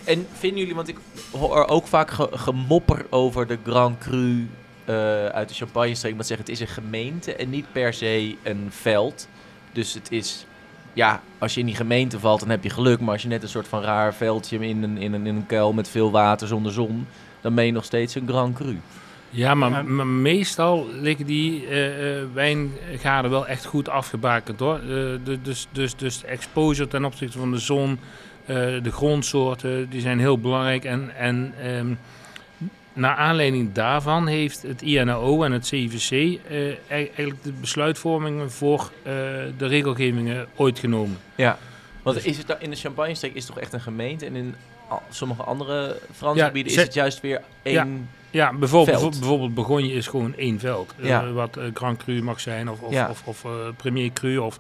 En 0.05 0.27
vinden 0.39 0.59
jullie, 0.59 0.75
want 0.75 0.89
ik 0.89 0.97
hoor 1.33 1.67
ook 1.67 1.87
vaak 1.87 2.11
ge- 2.11 2.29
gemopper 2.33 3.07
over 3.11 3.47
de 3.47 3.59
Grand 3.67 3.99
Cru 3.99 4.47
uit 5.33 5.49
de 5.49 5.55
Champagne-streek. 5.55 6.17
Dat 6.17 6.27
zeggen 6.27 6.47
het 6.47 6.55
is 6.55 6.61
een 6.61 6.75
gemeente 6.75 7.35
en 7.35 7.51
niet 7.51 7.67
per 7.73 7.95
se 7.95 8.37
een 8.43 8.67
veld. 8.71 9.29
Dus 9.75 9.95
het 9.95 10.11
is, 10.11 10.47
ja, 10.93 11.21
als 11.39 11.55
je 11.55 11.61
in 11.61 11.67
die 11.67 11.75
gemeente 11.75 12.19
valt, 12.19 12.41
dan 12.41 12.51
heb 12.51 12.63
je 12.63 12.71
geluk. 12.71 13.01
Maar 13.01 13.13
als 13.13 13.23
je 13.23 13.29
net 13.29 13.43
een 13.43 13.49
soort 13.49 13.69
van 13.69 13.83
raar 13.83 14.15
veldje 14.15 14.59
in 14.69 14.83
een, 14.83 14.97
in 14.99 15.13
een, 15.13 15.27
in 15.27 15.37
een 15.37 15.47
kuil 15.47 15.73
met 15.73 15.89
veel 15.89 16.11
water 16.11 16.47
zonder 16.49 16.73
zon, 16.73 17.07
dan 17.41 17.55
ben 17.55 17.67
je 17.67 17.73
nog 17.73 17.85
steeds 17.85 18.15
een 18.15 18.29
Grand 18.29 18.57
Cru. 18.57 18.79
Ja, 19.31 19.55
maar, 19.55 19.71
Ja. 19.71 19.83
maar 19.83 20.07
meestal 20.07 20.87
liggen 21.01 21.27
die 21.27 21.67
eh, 21.67 22.19
eh, 22.21 22.27
wijngaarden 22.33 23.31
wel 23.31 23.47
echt 23.47 23.65
goed 23.65 23.89
afgebakend 23.89 24.61
hoor. 24.61 24.75
Eh, 24.79 24.85
de- 25.25 25.39
dus, 25.43 25.67
dus, 25.73 25.97
dus 25.97 26.21
de 26.21 26.27
exposure 26.27 26.89
ten 26.89 27.05
opzichte 27.05 27.39
van 27.39 27.51
de 27.51 27.59
zon, 27.59 27.99
eh, 28.47 28.57
de 28.83 28.91
grondsoorten, 28.93 29.89
die 29.91 30.01
zijn 30.01 30.19
heel 30.19 30.39
belangrijk. 30.39 30.85
En, 30.85 31.17
en 31.17 31.55
ehm, 31.63 31.95
naar 32.95 33.17
aanleiding 33.17 33.73
daarvan 33.73 34.27
heeft 34.27 34.63
het 34.63 34.83
INAO 34.83 35.43
en 35.43 35.53
het 35.53 35.67
CIVC 35.67 36.11
eh, 36.11 36.69
e- 36.69 36.77
eigenlijk 36.89 37.43
de 37.43 37.53
besluitvormingen 37.53 38.51
voor 38.51 38.91
eh, 39.03 39.13
de 39.59 39.67
regelgevingen 39.67 40.47
ooit 40.57 40.79
genomen. 40.79 41.19
Ja. 41.35 41.59
Want 42.03 42.17
Dus- 42.17 42.25
is 42.25 42.39
het 42.39 42.47
daar 42.47 42.63
in 42.63 42.71
de 42.71 42.77
Champagne-streek 42.77 43.35
is 43.35 43.45
het 43.45 43.53
toch 43.55 43.63
echt 43.63 43.73
een 43.73 43.81
gemeente 43.81 44.27
en 44.27 44.37
in 44.37 44.55
sommige 45.11 45.43
andere 45.43 45.97
Franse 46.13 46.39
Ja, 46.39 46.47
gebieden 46.47 46.73
is 46.73 46.79
het 46.79 46.95
juist 46.95 47.21
weer 47.21 47.43
één... 47.63 48.09
Ja, 48.31 48.53
bijvoorbeeld, 48.53 48.99
Veld. 48.99 49.19
bijvoorbeeld 49.19 49.55
Bourgogne 49.55 49.93
is 49.93 50.07
gewoon 50.07 50.35
één 50.37 50.59
veld. 50.59 50.95
Eh, 51.01 51.09
Ja. 51.09 51.31
wat 51.33 51.59
Grand 51.75 51.99
Cru 51.99 52.23
mag 52.23 52.41
zijn 52.41 52.71
of, 52.71 52.81
of, 52.81 52.93
Ja. 52.93 53.09
of, 53.11 53.23
of 53.25 53.47
Premier 53.77 54.13
Cru 54.13 54.37
of 54.39 54.59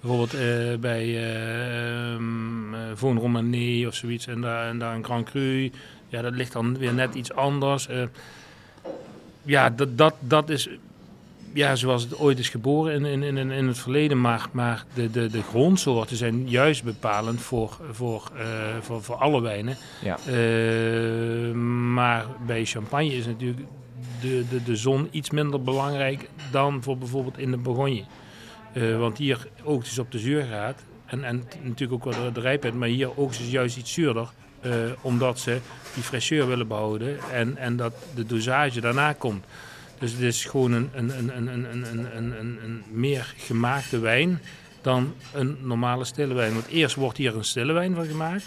bijvoorbeeld 0.00 0.34
eh, 0.34 0.78
bij 0.80 1.32
eh 1.32 2.12
um, 2.12 2.74
Von 2.94 3.46
of 3.86 3.94
zoiets 3.94 4.26
en 4.26 4.40
daar, 4.40 4.68
en 4.68 4.78
daar 4.78 4.94
een 4.94 5.04
Grand 5.04 5.30
Cru. 5.30 5.70
Ja, 6.08 6.22
dat 6.22 6.34
ligt 6.34 6.52
dan 6.52 6.78
weer 6.78 6.94
net 6.94 7.14
iets 7.14 7.32
anders. 7.32 7.88
Eh, 7.88 8.02
ja, 9.42 9.70
dat, 9.70 9.98
dat, 9.98 10.14
dat 10.20 10.48
is 10.50 10.68
ja, 11.52 11.74
zoals 11.74 12.02
het 12.02 12.18
ooit 12.18 12.38
is 12.38 12.48
geboren 12.48 13.04
in, 13.04 13.22
in, 13.22 13.36
in, 13.36 13.50
in 13.50 13.66
het 13.66 13.78
verleden. 13.78 14.20
Maar, 14.20 14.48
maar 14.52 14.84
de, 14.94 15.10
de, 15.10 15.26
de 15.26 15.42
grondsoorten 15.42 16.16
zijn 16.16 16.48
juist 16.48 16.84
bepalend 16.84 17.40
voor, 17.40 17.78
voor, 17.90 18.30
eh, 18.36 18.44
voor, 18.80 19.02
voor 19.02 19.14
alle 19.14 19.40
wijnen. 19.40 19.76
Ja. 20.02 20.18
Eh, 20.26 21.52
maar 21.92 22.26
bij 22.46 22.64
champagne 22.64 23.14
is 23.16 23.26
natuurlijk 23.26 23.66
de, 24.20 24.44
de, 24.50 24.62
de 24.62 24.76
zon 24.76 25.08
iets 25.10 25.30
minder 25.30 25.62
belangrijk 25.62 26.28
dan 26.50 26.82
voor 26.82 26.98
bijvoorbeeld 26.98 27.38
in 27.38 27.50
de 27.50 27.56
Bourgogne. 27.56 28.04
Want 28.98 29.18
hier 29.18 29.48
oogst 29.64 29.90
is 29.90 29.98
op 29.98 30.10
de 30.12 30.18
zuurgraad. 30.18 30.84
En, 31.06 31.24
en 31.24 31.44
natuurlijk 31.62 31.92
ook 32.06 32.14
wel 32.14 32.24
de, 32.24 32.32
de 32.32 32.40
rijpheid, 32.40 32.74
maar 32.74 32.88
hier 32.88 33.18
oogst 33.18 33.40
is 33.40 33.50
juist 33.50 33.76
iets 33.76 33.92
zuurder. 33.92 34.28
Eh, 34.66 34.72
omdat 35.00 35.38
ze 35.38 35.60
die 35.94 36.02
fraîcheur 36.02 36.46
willen 36.46 36.68
behouden 36.68 37.18
en, 37.32 37.56
en 37.56 37.76
dat 37.76 37.92
de 38.14 38.26
dosage 38.26 38.80
daarna 38.80 39.12
komt. 39.12 39.44
Dus 39.98 40.12
het 40.12 40.20
is 40.20 40.44
gewoon 40.44 40.72
een, 40.72 40.90
een, 40.94 41.18
een, 41.18 41.36
een, 41.36 41.48
een, 41.48 42.16
een, 42.16 42.16
een, 42.16 42.58
een 42.64 42.82
meer 42.90 43.34
gemaakte 43.36 43.98
wijn 43.98 44.40
dan 44.82 45.14
een 45.32 45.56
normale 45.60 46.04
stille 46.04 46.34
wijn. 46.34 46.52
Want 46.52 46.66
eerst 46.66 46.94
wordt 46.94 47.16
hier 47.16 47.36
een 47.36 47.44
stille 47.44 47.72
wijn 47.72 47.94
van 47.94 48.06
gemaakt. 48.06 48.44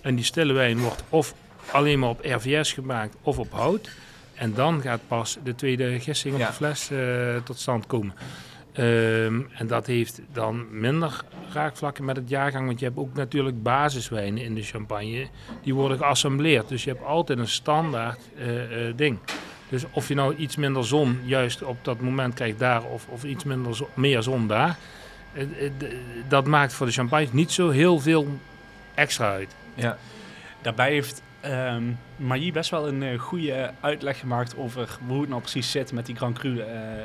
En 0.00 0.14
die 0.14 0.24
stille 0.24 0.52
wijn 0.52 0.78
wordt 0.78 1.02
of 1.08 1.34
alleen 1.70 1.98
maar 1.98 2.08
op 2.08 2.24
RVS 2.24 2.72
gemaakt 2.72 3.16
of 3.22 3.38
op 3.38 3.52
hout. 3.52 3.90
En 4.34 4.54
dan 4.54 4.80
gaat 4.80 5.00
pas 5.08 5.38
de 5.44 5.54
tweede 5.54 6.00
gisting 6.00 6.34
op 6.34 6.40
de 6.40 6.52
fles 6.52 6.90
eh, 6.90 7.36
tot 7.44 7.58
stand 7.58 7.86
komen. 7.86 8.14
Ehm, 8.72 9.40
en 9.54 9.66
dat 9.66 9.86
heeft 9.86 10.20
dan 10.32 10.80
minder 10.80 11.20
raakvlakken 11.52 12.04
met 12.04 12.16
het 12.16 12.28
jaargang. 12.28 12.66
Want 12.66 12.78
je 12.78 12.84
hebt 12.84 12.98
ook 12.98 13.14
natuurlijk 13.14 13.62
basiswijnen 13.62 14.42
in 14.44 14.54
de 14.54 14.62
champagne. 14.62 15.26
Die 15.62 15.74
worden 15.74 15.98
geassembleerd. 15.98 16.68
Dus 16.68 16.84
je 16.84 16.90
hebt 16.90 17.04
altijd 17.04 17.38
een 17.38 17.48
standaard 17.48 18.20
eh, 18.38 18.88
eh, 18.88 18.96
ding. 18.96 19.18
Dus 19.68 19.84
of 19.90 20.08
je 20.08 20.14
nou 20.14 20.34
iets 20.36 20.56
minder 20.56 20.86
zon 20.86 21.20
juist 21.24 21.62
op 21.62 21.76
dat 21.84 22.00
moment 22.00 22.34
krijgt 22.34 22.58
daar 22.58 22.82
of, 22.84 23.06
of 23.08 23.24
iets 23.24 23.44
minder 23.44 23.76
zo- 23.76 23.88
meer 23.94 24.22
zon 24.22 24.46
daar. 24.46 24.76
eh, 25.32 25.44
dat 26.28 26.46
maakt 26.46 26.72
voor 26.72 26.86
de 26.86 26.92
champagne 26.92 27.28
niet 27.32 27.50
zo 27.50 27.68
heel 27.70 27.98
veel 28.00 28.26
extra 28.94 29.30
uit. 29.32 29.54
Ja. 29.74 29.98
Daarbij 30.62 30.90
heeft 30.92 31.22
ehm 31.40 31.82
Mailly 32.16 32.52
best 32.52 32.70
wel 32.70 32.88
een 32.88 33.02
eh, 33.02 33.18
goede 33.18 33.70
uitleg 33.80 34.18
gemaakt 34.18 34.56
over 34.56 34.98
hoe 35.06 35.20
het 35.20 35.28
nou 35.28 35.40
precies 35.40 35.70
zit 35.70 35.92
met 35.92 36.06
die 36.06 36.16
Grand 36.16 36.38
Cru 36.38 36.58
eh, 36.58 36.64
eh, 37.00 37.04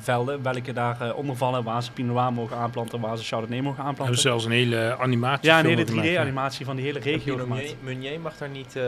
velden. 0.00 0.42
Welke 0.42 0.72
daar 0.72 1.14
onder 1.14 1.36
vallen, 1.36 1.64
waar 1.64 1.82
ze 1.82 1.92
Pinot 1.92 2.14
Noir 2.16 2.32
mogen 2.32 2.56
aanplanten, 2.56 3.00
waar 3.00 3.16
ze 3.18 3.24
Chardonnay 3.24 3.60
mogen 3.60 3.76
We 3.76 3.82
hebben 3.84 4.00
aanplanten. 4.00 4.20
zelfs 4.22 4.44
een 4.44 4.50
hele 4.50 4.96
animatie. 4.98 5.48
Ja, 5.48 5.58
een 5.58 5.66
hele 5.66 5.86
gemaakt, 5.86 6.08
ja. 6.08 6.22
3D-animatie 6.24 6.64
van 6.66 6.76
die 6.76 6.84
hele 6.84 6.98
regio 6.98 7.36
gemaakt. 7.36 7.74
Meunier, 7.82 8.20
mag 8.20 8.36
daar 8.36 8.48
niet... 8.48 8.76
eh, 8.76 8.82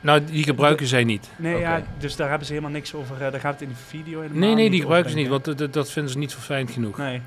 Nou, 0.00 0.24
die 0.24 0.44
gebruiken 0.44 0.86
zij 0.86 1.04
niet. 1.04 1.30
Nee, 1.36 1.58
ja, 1.58 1.82
dus 1.98 2.16
daar 2.16 2.28
hebben 2.28 2.46
ze 2.46 2.52
helemaal 2.52 2.74
niks 2.74 2.94
over. 2.94 3.22
eh, 3.22 3.30
daar 3.30 3.40
gaat 3.40 3.52
het 3.52 3.62
in 3.62 3.68
de 3.68 3.74
video 3.74 4.20
helemaal 4.20 4.38
Nee, 4.42 4.54
nee, 4.54 4.70
die 4.70 4.80
gebruiken 4.80 5.10
ze 5.10 5.16
niet, 5.16 5.28
want 5.28 5.72
dat, 5.72 5.90
vinden 5.90 6.12
ze 6.12 6.18
niet 6.18 6.32
verfijnd 6.32 6.70
genoeg. 6.70 6.96
Nee. 6.98 7.20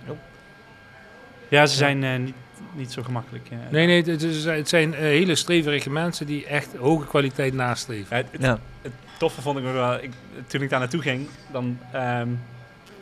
Ja, 1.48 1.66
ze 1.66 1.76
zijn 1.76 2.04
eh, 2.04 2.18
niet, 2.20 2.36
niet 2.76 2.92
zo 2.92 3.04
gemakkelijk. 3.04 3.48
eh. 3.50 3.58
Nee, 3.70 3.86
nee, 3.88 4.04
het, 4.04 4.22
is- 4.24 4.46
het 4.46 4.70
zijn 4.70 4.94
eh, 4.94 5.00
hele 5.00 5.36
streverige 5.36 5.90
mensen 5.90 6.26
die 6.26 6.46
echt 6.46 6.76
hoge 6.76 7.06
kwaliteit 7.08 7.54
nastreven. 7.54 8.18
Ja, 8.18 8.24
het, 8.24 8.32
het 8.32 8.42
ja. 8.42 8.60
toffe 9.20 9.42
vond 9.42 9.58
ik 9.58 9.64
nog 9.64 9.74
wel, 9.74 9.94
ik, 10.04 10.12
toen 10.48 10.62
ik 10.62 10.70
daar 10.70 10.80
naartoe 10.80 11.02
ging, 11.02 11.28
dan 11.52 11.80
ehm, 11.92 12.28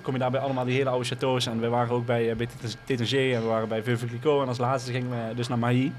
kom 0.02 0.14
je 0.14 0.20
daar 0.20 0.32
bij 0.32 0.40
allemaal 0.40 0.66
die 0.66 0.76
hele 0.76 0.90
oude 0.90 1.06
chateaus. 1.06 1.46
En 1.46 1.60
we 1.60 1.68
waren 1.68 1.94
ook 1.96 2.06
bij, 2.06 2.30
eh, 2.30 2.36
bij 2.36 2.48
Tétanger 2.84 3.34
en 3.36 3.42
we 3.42 3.48
waren 3.48 3.68
bij 3.68 3.84
Veuve 3.84 4.06
Clicquot. 4.06 4.42
En 4.42 4.48
als 4.48 4.58
laatste 4.58 4.92
gingen 4.92 5.10
we 5.10 5.36
dus 5.36 5.48
naar 5.48 5.60
Mailly. 5.60 5.92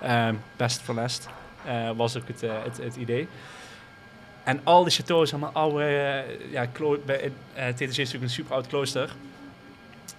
Ehm, 0.00 0.34
best 0.56 0.80
for 0.80 0.94
last 0.94 1.28
eh, 1.64 1.90
was 1.96 2.16
ook 2.16 2.28
het, 2.28 2.40
het, 2.40 2.76
het 2.82 2.96
idee. 2.96 3.28
En 4.44 4.60
al 4.64 4.82
die 4.84 4.92
chateaus, 4.92 5.30
allemaal 5.32 5.52
oude, 5.52 6.24
ja, 6.50 6.66
bij, 7.06 7.20
eh 7.54 7.66
Tétanger 7.66 7.80
is 7.88 7.96
natuurlijk 7.96 8.22
een 8.22 8.30
super 8.30 8.54
oud 8.54 8.66
klooster. 8.66 9.14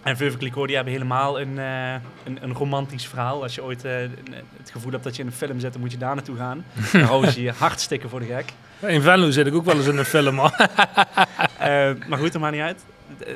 En 0.03 0.17
Veuve 0.17 0.37
die 0.37 0.75
hebben 0.75 0.93
helemaal 0.93 1.39
een, 1.41 1.59
eh, 1.59 1.93
een, 2.23 2.37
een 2.41 2.53
romantisch 2.53 3.07
verhaal. 3.07 3.41
Als 3.43 3.55
je 3.55 3.63
ooit 3.63 3.85
eh, 3.85 3.93
het 4.57 4.71
gevoel 4.71 4.91
hebt 4.91 5.03
dat 5.03 5.15
je 5.15 5.21
in 5.21 5.27
een 5.27 5.33
film 5.33 5.59
zit, 5.59 5.71
dan 5.71 5.81
moet 5.81 5.91
je 5.91 5.97
daar 5.97 6.15
naartoe 6.15 6.37
gaan. 6.37 6.65
Dan 6.91 7.01
houden 7.01 7.31
ze 7.31 7.41
je 7.41 7.51
hartstikke 7.51 8.09
voor 8.09 8.19
de 8.19 8.25
gek. 8.25 8.53
In 8.89 9.01
Venlo 9.01 9.29
zit 9.31 9.47
ik 9.47 9.53
ook 9.53 9.65
wel 9.65 9.75
eens 9.75 9.87
in 9.87 9.97
een 9.97 10.05
film. 10.05 10.37
hoor. 10.37 10.51
Eh, 11.59 11.91
maar 12.07 12.19
goed, 12.19 12.31
dat 12.31 12.41
maakt 12.41 12.53
niet 12.53 12.63
uit. 12.63 12.83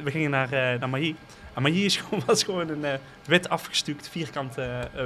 We 0.04 0.12
gingen 0.12 0.30
naar, 0.30 0.50
naar 0.80 0.90
Mailly. 0.90 1.16
En 1.54 1.62
Mailly 1.62 1.84
is 1.84 1.98
gewoon, 2.02 2.24
was 2.26 2.44
gewoon 2.44 2.70
een 2.70 2.86
wit 3.26 3.50
afgestuukt 3.50 4.10
vierkant 4.10 4.56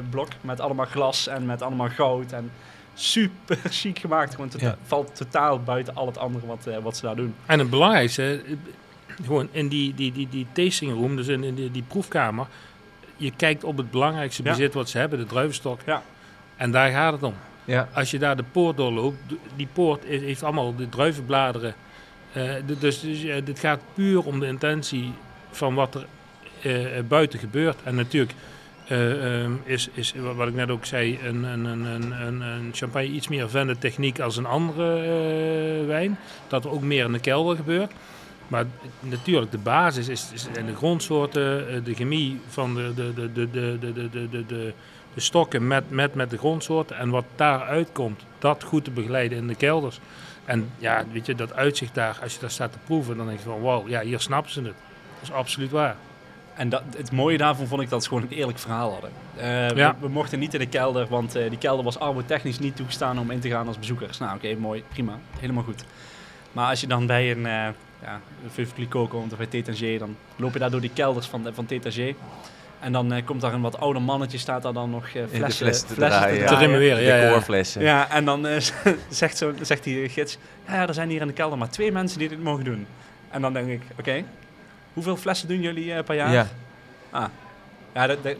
blok 0.10 0.28
met 0.42 0.60
allemaal 0.60 0.86
glas 0.86 1.28
en 1.28 1.46
met 1.46 1.62
allemaal 1.62 1.90
goud. 1.90 2.32
En 2.32 2.52
super 2.94 3.58
chic 3.70 4.00
gemaakt. 4.00 4.36
Gewoon 4.36 4.50
Ja. 4.58 4.78
valt 4.86 5.16
totaal 5.16 5.60
buiten 5.64 5.96
al 5.96 6.06
het 6.06 6.18
andere 6.18 6.46
wat, 6.48 6.68
wat 6.82 6.98
ze 6.98 7.06
daar 7.06 7.16
doen. 7.16 7.36
En 7.46 7.60
het 7.60 7.70
belangrijkste, 7.70 8.42
gewoon 9.26 9.48
in 9.52 9.68
die, 9.68 9.94
die, 9.96 10.12
die, 10.12 10.28
die 10.30 10.48
tasting 10.54 10.94
room, 10.94 11.16
dus 11.16 11.28
in, 11.28 11.44
in 11.44 11.56
die, 11.56 11.72
die 11.72 11.84
proefkamer, 11.88 12.48
je 13.16 13.32
kijkt 13.36 13.64
op 13.64 13.78
het 13.78 13.92
belangrijkste 13.92 14.44
Ja. 14.44 14.50
bezit 14.50 14.74
wat 14.74 14.90
ze 14.90 14.98
hebben, 14.98 15.20
de 15.20 15.26
druivenstok. 15.26 15.80
Ja. 15.86 16.04
En 16.56 16.72
daar 16.72 16.92
gaat 16.92 17.14
het 17.14 17.24
om. 17.24 17.34
ja. 17.66 17.90
Als 17.94 18.12
je 18.12 18.20
daar 18.20 18.36
de 18.38 18.44
poort 18.52 18.78
doorloopt, 18.78 19.18
die 19.56 19.68
poort 19.74 20.04
heeft 20.04 20.44
allemaal 20.44 20.76
de 20.76 20.90
druivenbladeren. 20.90 21.76
D- 22.34 22.82
dus 22.82 23.00
dus 23.00 23.22
dit 23.44 23.60
gaat 23.60 23.80
puur 23.94 24.26
om 24.26 24.40
de 24.40 24.48
intentie 24.48 25.12
van 25.52 25.74
wat 25.76 25.96
er 25.96 26.06
eh, 26.62 27.02
buiten 27.08 27.40
gebeurt. 27.40 27.78
En 27.84 27.96
natuurlijk 27.96 28.34
eh, 28.88 29.42
ehm, 29.44 29.52
is, 29.64 29.90
is, 29.94 30.14
wa- 30.18 30.34
wat 30.34 30.48
ik 30.48 30.54
net 30.54 30.70
ook 30.70 30.86
zei, 30.86 31.20
een, 31.24 31.44
een, 31.44 31.66
een, 31.66 32.12
een, 32.42 32.70
champagne 32.74 33.08
iets 33.08 33.28
meer 33.28 33.50
vende 33.50 33.78
techniek 33.78 34.20
als 34.20 34.38
een 34.38 34.46
andere 34.46 34.86
wijn. 35.86 36.18
Dat 36.48 36.66
er 36.66 36.72
ook 36.72 36.82
meer 36.82 37.06
in 37.06 37.12
de 37.12 37.20
kelder 37.20 37.56
gebeurt. 37.56 37.92
Maar 38.48 38.66
natuurlijk, 39.00 39.52
de 39.52 39.58
basis 39.58 40.08
is, 40.08 40.30
is 40.34 40.48
en 40.56 40.66
de 40.66 40.76
grondsoorten, 40.76 41.70
eh, 41.70 41.84
de 41.84 41.94
chemie 41.94 42.40
van 42.48 42.76
de, 42.76 42.94
de, 42.96 43.14
de, 43.14 43.32
de, 43.32 43.50
de, 43.52 43.78
de, 43.80 44.10
de, 44.10 44.30
de, 44.30 44.46
de, 45.14 45.20
stokken 45.22 45.68
met, 45.68 45.84
met, 45.90 46.16
met 46.16 46.30
de 46.30 46.38
grondsoorten 46.38 46.98
en 46.98 47.10
wat 47.10 47.26
daaruit 47.36 47.90
komt, 47.92 48.22
dat 48.40 48.64
goed 48.64 48.84
te 48.84 48.92
begeleiden 48.92 49.38
in 49.38 49.48
de 49.48 49.56
kelders. 49.56 50.00
En 50.46 50.70
ja, 50.78 51.04
weet 51.12 51.26
je, 51.26 51.36
dat 51.36 51.54
uitzicht 51.54 51.96
daar, 51.96 52.20
als 52.22 52.34
je 52.34 52.40
daar 52.40 52.52
staat 52.52 52.72
te 52.72 52.78
proeven, 52.86 53.18
dan 53.18 53.28
denk 53.28 53.40
je 53.40 53.46
van 53.46 53.62
wauw, 53.62 53.88
ja, 53.88 54.02
hier 54.02 54.20
snappen 54.20 54.52
ze 54.52 54.62
het. 54.62 54.76
Dat 55.20 55.30
is 55.30 55.32
absoluut 55.32 55.72
waar. 55.72 55.96
En 56.56 56.70
dat, 56.70 56.82
het 56.98 57.12
mooie 57.12 57.38
daarvan 57.38 57.68
vond 57.68 57.82
ik 57.82 57.90
dat 57.90 58.04
ze 58.04 58.10
gewoon 58.10 58.24
een 58.24 58.38
eerlijk 58.38 58.60
verhaal 58.60 58.92
hadden. 58.92 59.12
Eh, 59.36 59.70
Ja. 59.76 59.94
we, 59.94 59.96
we 60.00 60.08
mochten 60.08 60.40
niet 60.40 60.54
in 60.54 60.60
de 60.60 60.68
kelder, 60.68 61.08
want 61.08 61.36
eh, 61.36 61.50
die 61.50 61.58
kelder 61.58 61.84
was 61.84 61.98
technisch 62.26 62.60
niet 62.60 62.76
toegestaan 62.76 63.20
om 63.20 63.32
in 63.32 63.40
te 63.40 63.50
gaan 63.50 63.68
als 63.68 63.80
bezoekers. 63.80 64.18
Nou 64.18 64.36
oké, 64.36 64.56
mooi, 64.56 64.84
prima, 64.90 65.20
helemaal 65.40 65.64
goed. 65.64 65.84
Maar 66.52 66.70
als 66.70 66.82
je 66.82 66.88
dan 66.88 67.06
bij 67.06 67.32
een 67.32 67.46
uh, 67.46 67.68
ja, 68.02 68.22
Veuve 68.48 68.88
komt 68.88 69.32
of 69.32 69.38
bij 69.38 69.48
Tétanger, 69.48 70.00
dan 70.00 70.16
loop 70.36 70.54
je 70.54 70.60
daar 70.60 70.72
door 70.72 70.82
die 70.82 70.92
kelders 70.94 71.28
van, 71.28 71.48
van 71.54 71.66
Tétanger. 71.66 72.16
En 72.80 72.92
dan 72.92 73.14
eh, 73.14 73.26
komt 73.26 73.42
daar 73.42 73.54
een 73.54 73.62
wat 73.62 73.80
ouder 73.80 74.02
mannetje, 74.02 74.38
staat 74.38 74.64
daar 74.64 74.74
dan 74.74 74.90
nog 74.90 75.08
eh, 75.08 75.22
In 75.22 75.28
flessen, 75.28 75.66
flessen 75.66 75.88
te 75.88 75.94
flessen 75.94 76.22
draaien. 76.22 76.48
Te 76.48 76.56
remueren, 76.56 77.04
ja, 77.04 77.16
ja. 77.16 77.22
Decorflessen. 77.22 77.82
Ja, 77.82 78.10
en 78.10 78.26
dan 78.26 78.48
eh, 78.48 78.62
zegt, 79.10 79.38
zo, 79.38 79.54
zegt 79.62 79.84
die 79.84 80.10
gids, 80.10 80.38
ja, 80.68 80.74
ja, 80.74 80.88
er 80.88 80.94
zijn 80.94 81.10
hier 81.10 81.22
in 81.22 81.28
de 81.28 81.34
kelder 81.34 81.58
maar 81.58 81.70
twee 81.70 81.92
mensen 81.92 82.20
die 82.20 82.30
dit 82.30 82.44
mogen 82.44 82.64
doen. 82.64 82.88
En 83.30 83.42
dan 83.42 83.54
denk 83.54 83.70
ik, 83.70 83.82
oké, 84.00 84.24
hoeveel 84.94 85.18
flessen 85.18 85.48
doen 85.48 85.62
jullie 85.62 85.94
eh, 85.94 86.04
per 86.04 86.16
jaar? 86.16 86.32
Ja. 86.32 86.48
Ah, 87.10 87.26
ja, 87.98 88.08
dat, 88.08 88.18
dat- 88.24 88.36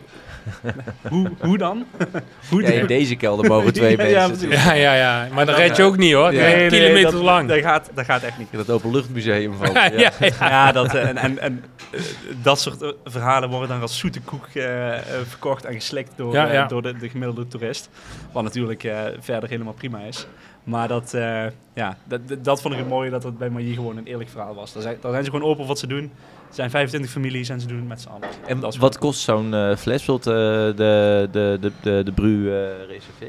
hoe, 1.10 1.32
hoe 1.40 1.58
dan? 1.58 1.86
hoe 2.50 2.62
Ja, 2.62 2.70
in 2.70 2.86
deze 2.88 3.16
kelder 3.16 3.50
mogen 3.50 3.74
twee 3.74 3.98
mensen. 4.14 4.50
Ja, 4.50 4.74
ja, 4.74 4.94
ja. 4.96 5.28
Maar 5.34 5.46
dat 5.46 5.56
dan, 5.56 5.66
red 5.66 5.76
je 5.78 5.84
ook 5.84 5.98
niet 5.98 6.14
hoor. 6.14 6.34
Ja. 6.34 6.42
Nee, 6.42 6.56
Nee, 6.56 6.70
nee, 6.70 6.80
kilometers 6.80 7.14
dat, 7.14 7.22
lang. 7.24 7.48
Dat 7.50 7.60
gaat, 7.60 7.90
dat 7.94 8.06
gaat 8.06 8.24
echt 8.24 8.38
niet. 8.38 8.48
In 8.52 8.58
het 8.60 8.70
openluchtmuseum 8.70 9.54
van. 9.54 9.74
ja, 9.74 9.86
ja, 9.86 10.12
ja. 10.20 10.32
Ja, 10.40 10.72
dat, 10.72 10.94
eh, 10.96 11.08
en, 11.08 11.18
en, 11.18 11.40
en 11.40 11.64
eh, 11.92 12.00
dat 12.42 12.60
soort 12.60 12.82
eh, 12.82 12.90
verhalen 13.04 13.50
worden 13.50 13.70
dan 13.70 13.82
als 13.82 13.98
zoete 13.98 14.22
koek 14.22 14.46
eh, 14.54 14.94
eh, 14.98 15.04
verkocht 15.28 15.66
en 15.66 15.74
geslikt 15.74 16.12
door, 16.16 16.34
Ja, 16.34 16.52
ja. 16.52 16.66
door 16.66 16.82
de, 16.82 16.98
de 16.98 17.10
gemiddelde 17.10 17.48
toerist. 17.48 17.90
Wat 18.32 18.44
natuurlijk 18.44 18.84
eh, 18.84 19.00
verder 19.20 19.50
helemaal 19.50 19.74
prima 19.74 20.00
is. 20.00 20.28
Maar 20.64 20.88
dat, 20.88 21.14
eh, 21.14 21.44
ja, 21.74 21.98
dat, 22.04 22.28
dat- 22.28 22.44
dat 22.44 22.62
vond 22.62 22.74
ik 22.74 22.80
het 22.80 22.90
mooie 22.90 23.10
dat 23.10 23.24
het 23.24 23.38
bij 23.38 23.50
Mailly 23.50 23.74
gewoon 23.74 23.98
een 23.98 24.06
eerlijk 24.08 24.30
verhaal 24.30 24.56
was. 24.56 24.74
Daar 24.74 24.82
zijn, 24.82 24.98
daar 25.02 25.12
zijn 25.12 25.24
ze 25.24 25.30
gewoon 25.32 25.50
open 25.50 25.62
op 25.62 25.68
wat 25.68 25.80
ze 25.80 25.88
doen. 25.88 26.12
Er 26.58 26.64
zijn 26.64 26.70
25 26.76 27.12
families 27.12 27.50
en 27.50 27.60
ze 27.62 27.68
doen 27.68 27.78
het 27.78 27.88
met 27.88 28.02
z'n 28.02 28.08
allen. 28.10 28.30
En 28.48 28.80
wat 28.80 28.98
kost 28.98 29.20
zo'n 29.22 29.54
eh, 29.54 29.76
fles? 29.76 30.08
Eh, 30.08 30.16
de, 30.22 30.74
de, 30.76 31.58
de, 31.62 31.72
de, 31.82 32.02
de 32.06 32.12
Bru 32.12 32.52
eh 32.54 32.86
reservé? 32.88 33.26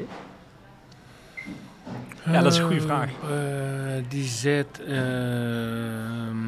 Ja, 2.25 2.41
dat 2.41 2.51
is 2.51 2.57
een 2.57 2.65
goede 2.65 2.81
vraag. 2.81 3.09
Eh, 3.09 4.03
die 4.07 4.23
zit... 4.23 4.81
ehm, 4.87 6.39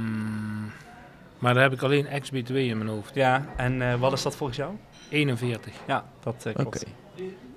maar 1.40 1.54
daar 1.54 1.64
heb 1.64 1.74
ik 1.74 1.82
alleen 1.82 2.06
XB2 2.06 2.54
in 2.54 2.78
mijn 2.78 2.90
hoofd. 2.90 3.16
Ja, 3.16 3.46
en 3.58 3.82
eh, 3.82 3.96
wat 4.00 4.14
is 4.14 4.22
dat 4.22 4.36
volgens 4.36 4.58
jou? 4.58 4.74
41. 5.10 5.74
Ja, 5.88 6.04
dat 6.20 6.36
eh, 6.46 6.52
Oké. 6.52 6.62
klopt. 6.62 6.86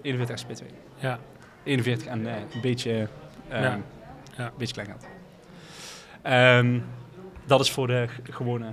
41 0.03 0.45
SP2. 0.45 0.67
Ja. 0.99 1.19
41 1.63 2.07
en 2.07 2.27
eh, 2.27 2.35
een 2.55 2.61
beetje, 2.61 3.09
ehm, 3.49 3.63
Ja. 3.63 3.79
Ja. 4.37 4.45
een 4.47 4.51
beetje 4.59 4.75
klein 4.75 4.89
geld. 4.89 5.07
Ehm, 6.23 6.79
dat 7.47 7.61
is 7.61 7.71
voor 7.71 7.87
de 7.87 8.07
gewone, 8.31 8.67
eh, 8.67 8.73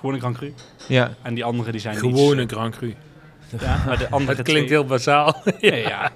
gewone 0.00 0.18
Grand 0.18 0.36
Cru. 0.36 0.54
Ja. 0.86 1.10
En 1.22 1.34
die 1.34 1.44
andere 1.44 1.70
die 1.70 1.80
zijn 1.80 1.96
Gewone 1.96 2.42
iets, 2.42 2.52
Grand 2.52 2.76
Cru. 2.76 2.94
ja, 3.60 3.82
maar 3.86 3.98
de 3.98 4.08
andere 4.10 4.36
Het 4.36 4.42
klinkt 4.46 4.66
twee- 4.66 4.78
heel 4.78 4.88
bazaal. 4.88 5.42
Nee, 5.60 5.80
ja. 5.88 6.12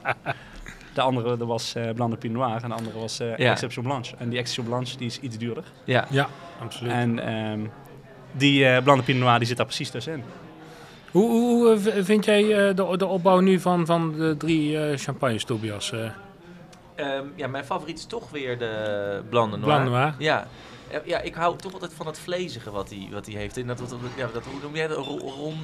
De 0.94 1.00
andere 1.00 1.36
dat 1.36 1.48
was 1.48 1.74
eh 1.74 1.90
Blanc 1.94 2.10
de 2.10 2.16
Pinot 2.16 2.36
Noir 2.36 2.62
en 2.62 2.68
de 2.68 2.74
andere 2.74 2.98
was 2.98 3.20
eh 3.20 3.36
Ja. 3.36 3.50
Exception 3.50 3.84
Blanche. 3.84 4.14
En 4.18 4.28
die 4.28 4.38
Exception 4.38 4.66
Blanche 4.66 4.96
die 4.96 5.06
is 5.06 5.20
iets 5.20 5.38
duurder. 5.38 5.64
Ja. 5.84 6.06
Ja, 6.10 6.28
absoluut. 6.60 6.92
En 6.92 7.18
ehm, 7.18 7.60
die 8.32 8.66
eh 8.66 8.82
Blanc 8.82 8.98
de 8.98 9.04
Pinot 9.04 9.22
Noir 9.22 9.38
die 9.38 9.46
zit 9.48 9.56
daar 9.56 9.66
precies 9.66 9.90
tussenin. 9.90 10.22
Hoe, 11.10 11.30
hoe 11.30 11.72
eh, 11.92 12.04
vind 12.04 12.24
jij 12.24 12.42
eh, 12.42 12.76
de, 12.76 12.94
de 12.96 13.06
opbouw 13.06 13.40
nu 13.40 13.60
van, 13.60 13.86
van 13.86 14.12
de 14.18 14.36
drie 14.36 14.78
eh 14.78 14.98
champagnes, 14.98 15.44
Tobias? 15.44 15.92
eh 15.92 15.98
Ehm, 16.94 17.24
ja, 17.36 17.46
mijn 17.46 17.64
favoriet 17.64 17.98
is 17.98 18.06
toch 18.06 18.30
weer 18.30 18.58
de 18.58 19.22
Blanc 19.28 19.50
de 19.52 19.56
Noir. 19.58 19.74
Blanc 19.74 19.88
Noir. 19.90 20.14
Ja. 20.18 20.46
Ja, 20.92 21.00
Ja, 21.04 21.20
ik 21.20 21.34
hou 21.34 21.56
toch 21.58 21.72
altijd 21.72 21.92
van 21.96 22.06
het 22.06 22.18
vlezige 22.18 22.70
wat 22.70 22.88
hij 22.90 23.08
wat 23.12 23.26
hij 23.26 23.34
heeft. 23.34 23.56
En 23.56 23.66
dat, 23.66 23.78
dat, 23.78 23.88
ja, 24.16 24.28
dat, 24.32 24.44
hoe 24.44 24.60
noem 24.62 24.76
jij 24.76 24.86
dat? 24.86 24.96
Ro- 24.96 25.18
Ron, 25.18 25.54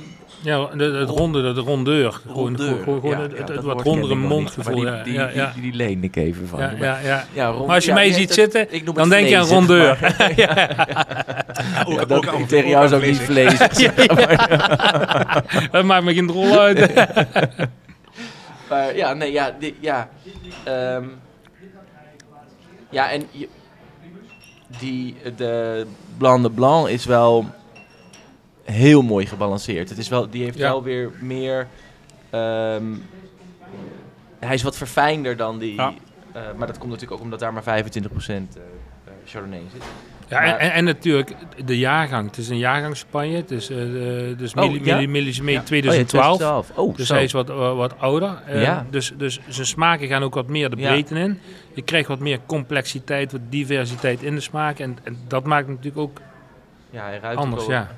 Ja, 0.42 0.64
de, 0.66 0.84
het 0.84 1.08
ronde, 1.08 1.42
de, 1.42 1.52
de 1.52 1.60
rondeur. 1.60 2.12
Gewoon, 2.12 2.36
rondeur. 2.36 2.82
gewoon, 2.82 3.00
gewoon 3.00 3.16
Ja, 3.16 3.22
het, 3.22 3.30
ja, 3.32 3.36
het, 3.38 3.46
dat 3.46 3.56
het 3.56 3.64
wat 3.64 3.80
rondere 3.82 4.12
ik 4.12 4.18
mondgevoel. 4.18 4.74
Die, 4.74 4.84
ja, 4.84 5.02
die, 5.02 5.12
ja. 5.12 5.50
die, 5.54 5.62
die 5.62 5.72
leen 5.72 6.04
ik 6.04 6.16
even 6.16 6.48
van. 6.48 6.58
Ja, 6.60 6.66
Maar- 6.66 6.78
ja, 6.80 6.98
ja. 6.98 7.24
ja, 7.32 7.46
rond- 7.48 7.66
Maar 7.66 7.74
als 7.74 7.84
je 7.84 7.90
ja, 7.90 7.96
mij 7.96 8.04
die 8.04 8.14
ziet 8.14 8.32
zitten, 8.32 8.60
het- 8.60 8.72
ik 8.72 8.84
noem 8.84 8.94
dan 8.94 9.02
het 9.10 9.12
denk 9.12 9.28
je 9.28 9.36
aan 9.38 9.46
vlezig, 9.46 9.58
rondeur. 9.68 9.98
maar- 10.00 11.86
ook, 11.88 11.94
Ja, 11.94 12.00
ook 12.00 12.08
dat, 12.08 12.48
tegen 12.48 12.64
ook 12.64 12.70
jou 12.70 12.84
is 12.84 12.90
aan 12.92 12.98
ook 12.98 13.04
niet 13.04 13.18
vleesig. 13.18 13.72
vlees. 13.72 13.90
Dat 15.72 15.84
maakt 15.84 16.04
me 16.04 16.14
geen 16.14 16.26
drol 16.26 16.58
uit. 16.58 16.94
Maar 18.68 18.96
ja, 18.96 19.12
nee, 19.14 19.32
ja, 19.32 19.54
ja. 19.80 20.08
ehm, 20.64 21.04
ja, 22.90 23.10
en 23.10 23.26
je- 23.30 23.48
die, 24.80 25.16
de 25.36 25.86
Blanc 26.16 26.42
de 26.42 26.50
Blanc 26.50 26.88
is 26.88 27.04
wel 27.04 27.44
heel 28.64 29.02
mooi 29.02 29.26
gebalanceerd. 29.26 29.88
Het 29.88 29.98
is 29.98 30.08
wel, 30.08 30.30
die 30.30 30.42
heeft 30.44 30.58
Ja. 30.58 30.68
wel 30.68 30.82
weer 30.82 31.10
meer... 31.20 31.66
ehm, 32.30 32.84
hij 34.38 34.54
is 34.54 34.62
wat 34.62 34.76
verfijnder 34.76 35.36
dan 35.36 35.58
die... 35.58 35.74
Ja. 35.74 35.92
eh, 36.32 36.42
maar 36.56 36.66
dat 36.66 36.78
komt 36.78 36.90
natuurlijk 36.90 37.12
ook 37.18 37.24
omdat 37.24 37.38
daar 37.38 37.52
maar 37.52 37.62
25% 37.62 37.66
eh, 37.66 38.36
eh, 38.36 38.42
Chardonnay 39.24 39.58
in 39.58 39.68
zit. 39.72 39.82
Ja, 40.30 40.38
en, 40.42 40.50
Maar- 40.50 40.58
en, 40.58 40.72
en 40.72 40.84
natuurlijk 40.84 41.34
de 41.64 41.78
jaargang. 41.78 42.26
Het 42.28 42.38
is 42.38 42.48
een 42.48 42.58
jaargangscampagne. 42.58 43.36
Het 43.36 43.50
is, 43.50 43.66
dus 43.66 44.54
Oh, 44.54 44.62
milli, 44.62 44.84
ja? 44.84 44.94
milli, 44.94 45.06
milliseme 45.08 45.50
Ja. 45.50 45.62
2012. 45.62 46.32
Oh, 46.42 46.66
ja, 46.76 46.82
Oh, 46.82 46.96
Dus 46.96 47.06
zo. 47.06 47.14
hij 47.14 47.22
is 47.24 47.32
wat, 47.32 47.50
eh, 47.50 47.74
wat 47.76 47.98
ouder. 47.98 48.42
Ja. 48.52 48.86
dus, 48.90 49.12
dus 49.16 49.40
zijn 49.48 49.66
smaken 49.66 50.06
gaan 50.08 50.22
ook 50.22 50.34
wat 50.34 50.46
meer 50.48 50.70
de 50.70 50.76
Ja. 50.76 50.88
breedte 50.90 51.14
in. 51.18 51.40
Je 51.74 51.82
krijgt 51.82 52.08
wat 52.08 52.18
meer 52.18 52.38
complexiteit, 52.46 53.32
wat 53.32 53.40
diversiteit 53.48 54.22
in 54.22 54.34
de 54.34 54.40
smaak. 54.40 54.78
En, 54.78 54.98
en 55.02 55.16
dat 55.28 55.44
maakt 55.44 55.66
het 55.66 55.76
natuurlijk 55.76 56.02
ook 56.02 56.20
Ja, 56.90 57.02
hij 57.04 57.18
ruikt 57.18 57.38
anders. 57.40 57.66
Ja. 57.66 57.88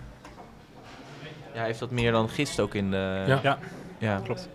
Ja, 1.53 1.59
hij 1.59 1.67
heeft 1.67 1.81
wat 1.81 1.91
meer 1.91 2.13
dan 2.13 2.29
gist 2.29 2.61
ook 2.61 2.75
in 2.75 2.91
de... 2.91 3.25
Ja. 3.27 3.41
Ja, 3.43 3.59
ja. 3.99 4.21
klopt. 4.25 4.49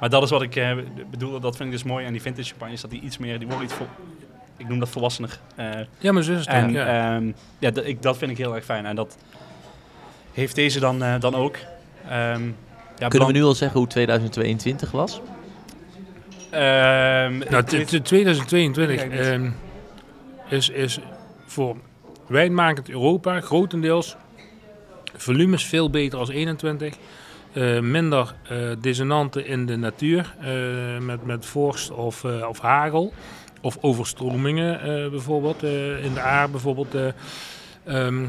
Maar 0.00 0.10
dat 0.10 0.22
is 0.22 0.30
wat 0.30 0.42
ik 0.42 0.56
eh, 0.56 0.76
bedoel, 1.10 1.40
dat 1.40 1.56
vind 1.56 1.68
ik 1.68 1.74
dus 1.74 1.84
mooi 1.84 2.06
aan 2.06 2.12
die 2.12 2.22
vintage 2.22 2.48
champagnes, 2.48 2.80
dat 2.80 2.90
die 2.90 3.00
iets 3.00 3.18
meer, 3.18 3.38
die 3.38 3.46
worden 3.48 3.64
iets 3.64 3.74
vol, 3.74 3.86
ik 4.56 4.68
noem 4.68 4.78
dat 4.78 4.88
volwassener. 4.88 5.38
Eh, 5.54 5.70
ja, 5.98 6.12
maar 6.12 6.22
zo 6.22 6.32
is 6.32 6.38
het 6.38 6.48
en 6.48 6.70
ja. 6.72 7.14
ehm, 7.16 7.32
ja, 7.58 7.70
dat, 7.70 7.84
ik, 7.86 8.02
dat 8.02 8.16
vind 8.18 8.30
ik 8.30 8.36
heel 8.38 8.54
erg 8.54 8.64
fijn. 8.64 8.86
En 8.86 8.96
dat 8.96 9.16
heeft 10.32 10.54
deze 10.54 10.80
dan, 10.80 11.02
eh, 11.02 11.14
dan 11.20 11.34
ook. 11.34 11.56
Ehm, 12.08 12.42
ja, 12.98 13.08
Kunnen 13.08 13.28
we 13.28 13.34
nu 13.34 13.42
al 13.44 13.54
zeggen 13.54 13.78
hoe 13.78 13.88
2022 13.88 14.90
was? 14.90 15.20
Ehm, 16.50 17.38
Nou, 17.38 17.56
ik 17.56 17.66
t- 17.66 17.70
weet- 17.70 17.88
t- 17.88 18.04
2022 18.04 18.96
Kijk, 18.96 19.10
dit- 19.10 19.20
ehm, 19.20 19.50
is, 20.48 20.68
is 20.68 20.98
voor 21.46 21.76
wijnmakend 22.26 22.88
Europa 22.88 23.40
grotendeels 23.40 24.16
volumes 25.16 25.64
veel 25.64 25.90
beter 25.90 26.18
als 26.18 26.28
21. 26.28 26.94
Eh, 27.52 27.78
minder 27.80 28.34
eh 28.48 28.56
dissonanten 28.80 29.46
in 29.46 29.66
de 29.66 29.76
natuur 29.76 30.34
eh, 30.40 30.98
met, 30.98 31.24
met 31.26 31.46
vorst 31.46 31.90
of, 31.90 32.24
eh, 32.24 32.48
of 32.48 32.60
hagel. 32.60 33.12
Of 33.66 33.78
overstromingen 33.80 34.80
eh, 34.80 35.10
bijvoorbeeld 35.10 35.62
eh, 35.62 36.04
in 36.04 36.14
de 36.14 36.20
aard 36.20 36.50
bijvoorbeeld. 36.50 36.94
eh. 36.94 37.08
Ehm, 37.84 38.26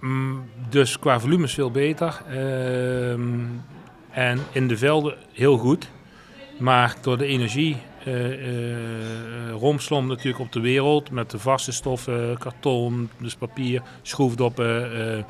mm, 0.00 0.44
dus 0.68 0.98
qua 0.98 1.20
volumes 1.20 1.54
veel 1.54 1.70
beter. 1.70 2.20
Ehm, 2.28 3.20
en 4.10 4.38
in 4.52 4.68
de 4.68 4.76
velden 4.76 5.14
heel 5.32 5.56
goed. 5.56 5.88
Maar 6.58 6.94
door 7.00 7.18
de 7.18 7.26
energie 7.26 7.76
romslomp 9.58 10.08
natuurlijk 10.08 10.38
op 10.38 10.52
de 10.52 10.60
wereld 10.60 11.10
met 11.10 11.30
de 11.30 11.38
vaste 11.38 11.72
stoffen, 11.72 12.38
karton, 12.38 13.10
dus 13.18 13.34
papier, 13.34 13.82
schroefdoppen, 14.02 15.24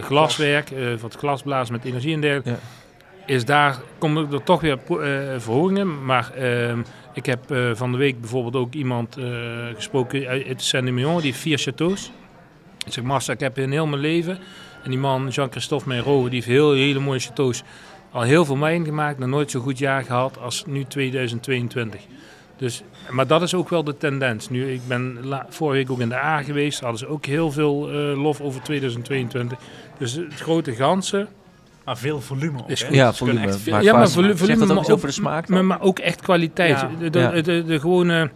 glaswerk, 0.00 0.70
het 1.02 1.14
glasblazen 1.14 1.74
met 1.74 1.84
energie 1.84 2.14
en 2.14 2.20
dergelijke. 2.20 2.50
Ja. 2.50 2.85
Is 3.26 3.44
daar 3.44 3.80
komen 3.98 4.32
er 4.32 4.42
toch 4.42 4.60
weer 4.60 4.78
eh, 4.88 5.40
verhogingen. 5.40 6.04
Maar 6.04 6.32
ehm, 6.32 6.82
ik 7.12 7.26
heb 7.26 7.50
eh, 7.50 7.70
van 7.74 7.92
de 7.92 7.98
week 7.98 8.20
bijvoorbeeld 8.20 8.56
ook 8.56 8.74
iemand 8.74 9.16
eh, 9.16 9.24
gesproken 9.74 10.26
uit 10.26 10.62
Saint-Emilion, 10.62 11.16
die 11.16 11.24
heeft 11.24 11.38
vier 11.38 11.58
chateaus. 11.58 12.12
Ik 12.86 12.92
zeg, 12.92 13.04
Marcel, 13.04 13.34
ik 13.34 13.40
heb 13.40 13.58
in 13.58 13.70
heel 13.70 13.86
mijn 13.86 14.00
leven. 14.00 14.38
En 14.82 14.90
die 14.90 14.98
man, 14.98 15.28
Jean-Christophe 15.28 15.88
Meiro, 15.88 16.22
die 16.22 16.32
heeft 16.32 16.46
heel, 16.46 16.72
hele 16.72 16.98
mooie 16.98 17.18
chateaus 17.18 17.62
al 18.10 18.22
heel 18.22 18.44
veel 18.44 18.58
wijn 18.58 18.84
gemaakt, 18.84 19.18
nog 19.18 19.28
nooit 19.28 19.50
zo'n 19.50 19.62
goed 19.62 19.78
jaar 19.78 20.04
gehad 20.04 20.38
als 20.38 20.64
nu 20.66 20.84
2022. 20.84 22.00
Dus, 22.56 22.82
maar 23.10 23.26
dat 23.26 23.42
is 23.42 23.54
ook 23.54 23.68
wel 23.68 23.84
de 23.84 23.96
tendens. 23.96 24.48
Nu, 24.48 24.72
ik 24.72 24.80
ben 24.88 25.18
vorige 25.48 25.76
week 25.76 25.90
ook 25.90 26.00
in 26.00 26.08
de 26.08 26.16
A 26.16 26.42
geweest, 26.42 26.80
hadden 26.80 26.98
ze 26.98 27.06
ook 27.06 27.26
heel 27.26 27.52
veel 27.52 27.88
lof 28.16 28.40
over 28.40 28.62
2022. 28.62 29.58
Dus 29.98 30.12
het 30.12 30.34
grote 30.34 30.72
ganse, 30.72 31.26
maar 31.86 31.96
veel 31.96 32.20
volume 32.20 32.58
ook, 32.58 32.68
Is 32.68 32.80
hè? 32.80 32.86
goed. 32.86 32.96
Ja, 32.96 33.10
kunnen 33.16 33.34
volume. 33.34 33.46
echt 33.52 33.60
veel- 33.62 33.72
Maar 33.72 33.82
ja, 33.82 33.92
maar 33.92 34.06
smaak. 34.08 34.14
volu- 34.14 34.26
Zegt 34.26 34.38
volume, 34.40 34.66
dat 34.66 34.76
ook 34.76 34.82
maar 34.84 34.92
over 34.94 35.06
de 35.06 35.12
smaak 35.14 35.48
maar, 35.48 35.64
maar 35.64 35.80
ook 35.80 35.98
echt 35.98 36.20
kwaliteit. 36.20 36.80
Ja. 36.80 36.90
De, 36.98 37.10
de, 37.10 37.30
de, 37.30 37.42
de, 37.42 37.64
de 37.64 37.80
gewone, 37.80 38.30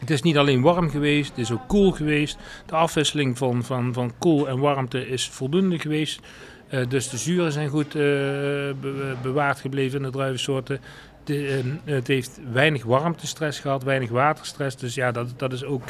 het 0.00 0.10
is 0.10 0.22
niet 0.22 0.36
alleen 0.36 0.62
warm 0.62 0.90
geweest, 0.90 1.28
het 1.28 1.38
is 1.38 1.52
ook 1.52 1.68
koel 1.68 1.90
geweest. 1.90 2.36
De 2.66 2.74
afwisseling 2.74 3.38
van, 3.38 3.64
van, 3.64 3.92
van 3.92 4.12
koel 4.18 4.48
en 4.48 4.58
warmte 4.58 5.08
is 5.08 5.28
voldoende 5.28 5.78
geweest. 5.78 6.20
Eh, 6.68 6.80
dus 6.88 7.08
de 7.08 7.16
zuren 7.16 7.52
zijn 7.52 7.68
goed 7.68 7.86
eh, 7.86 7.92
be- 7.92 9.14
bewaard 9.22 9.60
gebleven 9.60 9.98
in 9.98 10.04
de 10.04 10.10
druivensoorten. 10.10 10.80
De, 11.24 11.46
eh, 11.84 11.94
het 11.94 12.06
heeft 12.06 12.40
weinig 12.52 12.82
warmtestress 12.84 13.60
gehad, 13.60 13.82
weinig 13.82 14.10
waterstress. 14.10 14.76
Dus 14.76 14.94
ja, 14.94 15.12
dat, 15.12 15.34
dat 15.36 15.52
is 15.52 15.64
ook 15.64 15.82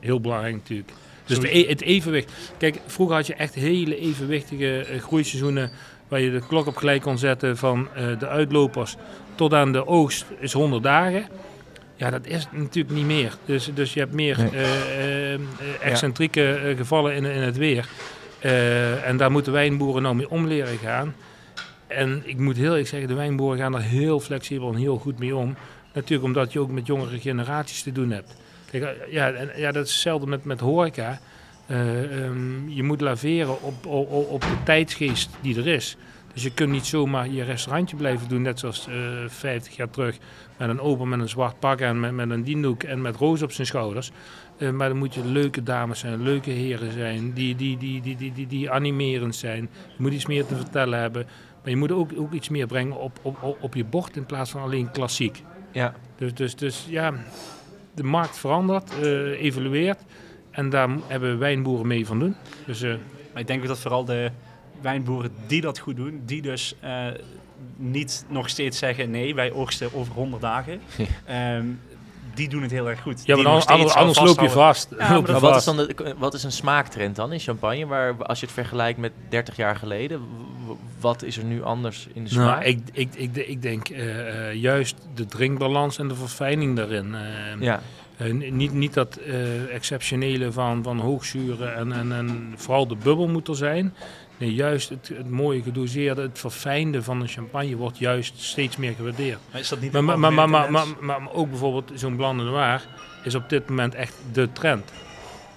heel 0.00 0.20
belangrijk 0.20 0.54
natuurlijk. 0.54 0.92
Dus 1.24 1.40
de, 1.40 1.56
e- 1.56 1.68
het 1.68 1.80
evenwicht. 1.80 2.32
Kijk, 2.58 2.80
vroeger 2.86 3.16
had 3.16 3.26
je 3.26 3.34
echt 3.34 3.54
hele 3.54 3.96
evenwichtige 3.98 4.84
eh, 4.84 5.00
groeiseizoenen 5.00 5.70
waar 6.10 6.20
je 6.20 6.30
de 6.30 6.42
klok 6.46 6.66
op 6.66 6.76
gelijk 6.76 7.02
kon 7.02 7.18
zetten 7.18 7.56
van 7.56 7.88
eh, 7.94 8.18
de 8.18 8.28
uitlopers 8.28 8.96
tot 9.34 9.54
aan 9.54 9.72
de 9.72 9.86
oogst 9.86 10.24
is 10.38 10.52
100 10.52 10.82
dagen. 10.82 11.26
Ja, 11.96 12.10
dat 12.10 12.26
is 12.26 12.46
natuurlijk 12.52 12.94
niet 12.94 13.06
meer. 13.06 13.36
Dus, 13.44 13.70
dus 13.74 13.94
je 13.94 14.00
hebt 14.00 14.12
meer 14.12 14.38
Nee. 14.38 14.50
eh, 14.50 15.34
eh, 15.34 15.40
excentrieke 15.80 16.74
gevallen 16.76 17.14
in, 17.14 17.24
in 17.24 17.42
het 17.42 17.56
weer. 17.56 17.88
En 19.04 19.16
daar 19.16 19.30
moeten 19.30 19.52
wijnboeren 19.52 20.02
nou 20.02 20.14
mee 20.14 20.30
om 20.30 20.46
leren 20.46 20.78
gaan. 20.78 21.14
En 21.86 22.22
ik 22.24 22.38
moet 22.38 22.56
heel 22.56 22.70
eerlijk 22.70 22.88
zeggen, 22.88 23.08
de 23.08 23.14
wijnboeren 23.14 23.58
gaan 23.58 23.74
er 23.74 23.80
heel 23.80 24.20
flexibel 24.20 24.68
en 24.72 24.78
heel 24.78 24.96
goed 24.98 25.18
mee 25.18 25.36
om. 25.36 25.56
Natuurlijk 25.92 26.24
omdat 26.24 26.52
je 26.52 26.60
ook 26.60 26.70
met 26.70 26.86
jongere 26.86 27.20
generaties 27.20 27.82
te 27.82 27.92
doen 27.92 28.10
hebt. 28.10 28.36
Kijk, 28.70 28.96
ja, 29.10 29.30
en, 29.30 29.50
ja 29.56 29.72
dat 29.72 29.84
is 29.86 29.92
hetzelfde 29.92 30.26
met, 30.26 30.44
met 30.44 30.60
horeca. 30.60 31.20
Eh, 31.70 32.24
ehm, 32.24 32.68
je 32.68 32.82
moet 32.82 33.00
laveren 33.00 33.62
op, 33.62 33.86
op, 33.86 34.10
op 34.30 34.40
de 34.40 34.56
tijdsgeest 34.64 35.30
die 35.40 35.58
er 35.58 35.66
is. 35.66 35.96
Dus 36.32 36.42
je 36.42 36.52
kunt 36.52 36.70
niet 36.70 36.86
zomaar 36.86 37.28
je 37.28 37.42
restaurantje 37.42 37.96
blijven 37.96 38.28
doen, 38.28 38.42
net 38.42 38.58
zoals 38.58 38.88
eh 38.88 38.94
50 39.26 39.76
jaar 39.76 39.90
terug. 39.90 40.18
Met 40.58 40.68
een 40.68 40.80
open 40.80 41.08
met 41.08 41.20
een 41.20 41.28
zwart 41.28 41.58
pak 41.58 41.80
en 41.80 42.00
met, 42.00 42.12
met 42.12 42.30
een 42.30 42.42
diendoek 42.42 42.82
en 42.82 43.00
met 43.00 43.16
roos 43.16 43.42
op 43.42 43.52
zijn 43.52 43.66
schouders. 43.66 44.10
Eh, 44.58 44.70
maar 44.70 44.88
dan 44.88 44.98
moet 44.98 45.14
je 45.14 45.24
leuke 45.24 45.62
dames 45.62 45.98
zijn, 45.98 46.22
leuke 46.22 46.50
heren 46.50 46.92
zijn, 46.92 47.32
die, 47.32 47.56
die, 47.56 47.76
die, 47.76 48.00
die, 48.00 48.16
die, 48.16 48.32
die, 48.32 48.46
die 48.46 48.70
animerend 48.70 49.36
zijn. 49.36 49.68
Je 49.86 50.02
moet 50.02 50.12
iets 50.12 50.26
meer 50.26 50.46
te 50.46 50.56
vertellen 50.56 50.98
hebben. 50.98 51.26
Maar 51.62 51.70
je 51.70 51.76
moet 51.76 51.92
ook, 51.92 52.10
ook 52.16 52.32
iets 52.32 52.48
meer 52.48 52.66
brengen 52.66 52.96
op, 52.96 53.18
op, 53.22 53.56
op, 53.60 53.74
je 53.74 53.84
bord 53.84 54.16
in 54.16 54.26
plaats 54.26 54.50
van 54.50 54.62
alleen 54.62 54.90
klassiek. 54.90 55.42
Ja. 55.72 55.94
Dus, 56.16 56.34
dus, 56.34 56.56
dus 56.56 56.86
ja, 56.88 57.12
de 57.94 58.04
markt 58.04 58.38
verandert, 58.38 58.92
evolueert. 59.38 60.04
En 60.50 60.70
daar 60.70 60.88
hebben 61.06 61.38
wijnboeren 61.38 61.86
mee 61.86 62.06
van 62.06 62.18
doen. 62.18 62.36
Dus 62.66 62.82
eh, 62.82 62.94
Maar 63.32 63.40
ik 63.40 63.46
denk 63.46 63.66
dat 63.66 63.78
vooral 63.78 64.04
de 64.04 64.30
wijnboeren 64.80 65.30
die 65.46 65.60
dat 65.60 65.78
goed 65.78 65.96
doen, 65.96 66.22
die 66.26 66.42
dus 66.42 66.74
eh, 66.80 67.06
niet 67.76 68.24
nog 68.28 68.48
steeds 68.48 68.78
zeggen 68.78 69.10
nee, 69.10 69.34
wij 69.34 69.52
oogsten 69.52 69.94
over 69.94 70.14
100 70.14 70.42
dagen. 70.42 70.80
Ehm, 71.24 71.64
die 72.34 72.48
doen 72.48 72.62
het 72.62 72.70
heel 72.70 72.88
erg 72.88 73.00
goed. 73.00 73.22
ja, 73.24 73.36
maar 73.36 73.46
anders, 73.46 73.94
anders, 73.94 74.20
loop 74.20 74.40
je 74.40 74.50
vast. 74.50 74.88
Ja, 74.98 75.12
Loop 75.14 75.26
je 75.26 75.32
Maar 75.32 75.40
wat 75.40 75.56
is 75.56 75.64
dan 75.64 75.76
de, 75.76 76.14
wat 76.18 76.34
is 76.34 76.42
een 76.42 76.52
smaaktrend 76.52 77.16
dan 77.16 77.32
in 77.32 77.40
champagne? 77.40 77.86
Waar, 77.86 78.24
als 78.24 78.40
je 78.40 78.46
het 78.46 78.54
vergelijkt 78.54 78.98
met 78.98 79.12
30 79.28 79.56
jaar 79.56 79.76
geleden, 79.76 80.20
wat 81.00 81.22
is 81.22 81.36
er 81.36 81.44
nu 81.44 81.62
anders 81.62 82.08
in 82.12 82.24
de 82.24 82.30
smaak? 82.30 82.60
Nou, 82.60 82.64
ik, 82.64 82.80
ik, 82.92 83.14
ik, 83.14 83.36
ik 83.36 83.62
denk 83.62 83.88
eh, 83.88 84.48
eh, 84.48 84.54
juist 84.54 84.96
de 85.14 85.26
drinkbalans 85.26 85.98
en 85.98 86.08
de 86.08 86.14
verfijning 86.14 86.76
daarin. 86.76 87.14
eh, 87.14 87.60
ja. 87.60 87.80
Eh, 88.20 88.32
niet, 88.50 88.72
niet 88.72 88.94
dat 88.94 89.16
eh, 89.16 89.74
exceptionele 89.74 90.52
van, 90.52 90.82
van 90.82 90.98
hoogzuren 90.98 91.74
en, 91.76 91.92
en, 91.92 92.12
en 92.12 92.52
vooral 92.56 92.86
de 92.86 92.96
bubbel 92.96 93.28
moet 93.28 93.48
er 93.48 93.56
zijn. 93.56 93.94
Nee, 94.38 94.54
juist 94.54 94.88
het, 94.88 95.08
het 95.14 95.30
mooie 95.30 95.62
gedoseerde, 95.62 96.22
het 96.22 96.38
verfijnde 96.38 97.02
van 97.02 97.20
een 97.20 97.28
champagne 97.28 97.76
wordt 97.76 97.98
juist 97.98 98.40
steeds 98.40 98.76
meer 98.76 98.92
gewaardeerd. 98.94 99.38
Maar 99.50 99.60
is 99.60 99.68
dat 99.68 99.80
niet 99.80 99.92
Maar, 99.92 100.02
maar, 100.18 100.32
maar, 100.32 100.48
maar, 100.70 100.86
maar, 101.00 101.20
ook 101.32 101.48
bijvoorbeeld 101.48 101.92
zo'n 101.94 102.16
Blanc 102.16 102.38
de 102.38 102.44
Noir 102.44 102.86
is 103.24 103.34
op 103.34 103.48
dit 103.48 103.68
moment 103.68 103.94
echt 103.94 104.14
de 104.32 104.52
trend. 104.52 104.92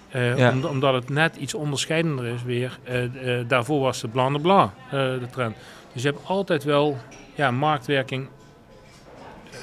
Eh, 0.09 0.37
Ja. 0.37 0.51
om- 0.51 0.65
omdat 0.65 0.93
het 0.93 1.09
net 1.09 1.35
iets 1.35 1.53
onderscheidender 1.53 2.25
is 2.25 2.43
weer. 2.43 2.79
Eh, 2.83 3.39
eh, 3.39 3.47
daarvoor 3.47 3.79
was 3.81 4.01
de 4.01 4.07
Blanc 4.07 4.35
de 4.35 4.41
Blanc 4.41 4.71
eh, 4.85 4.91
de 4.91 5.27
trend. 5.31 5.55
Dus 5.93 6.01
je 6.01 6.07
hebt 6.09 6.25
altijd 6.25 6.63
wel 6.63 6.97
ja, 7.35 7.51
marktwerking 7.51 8.27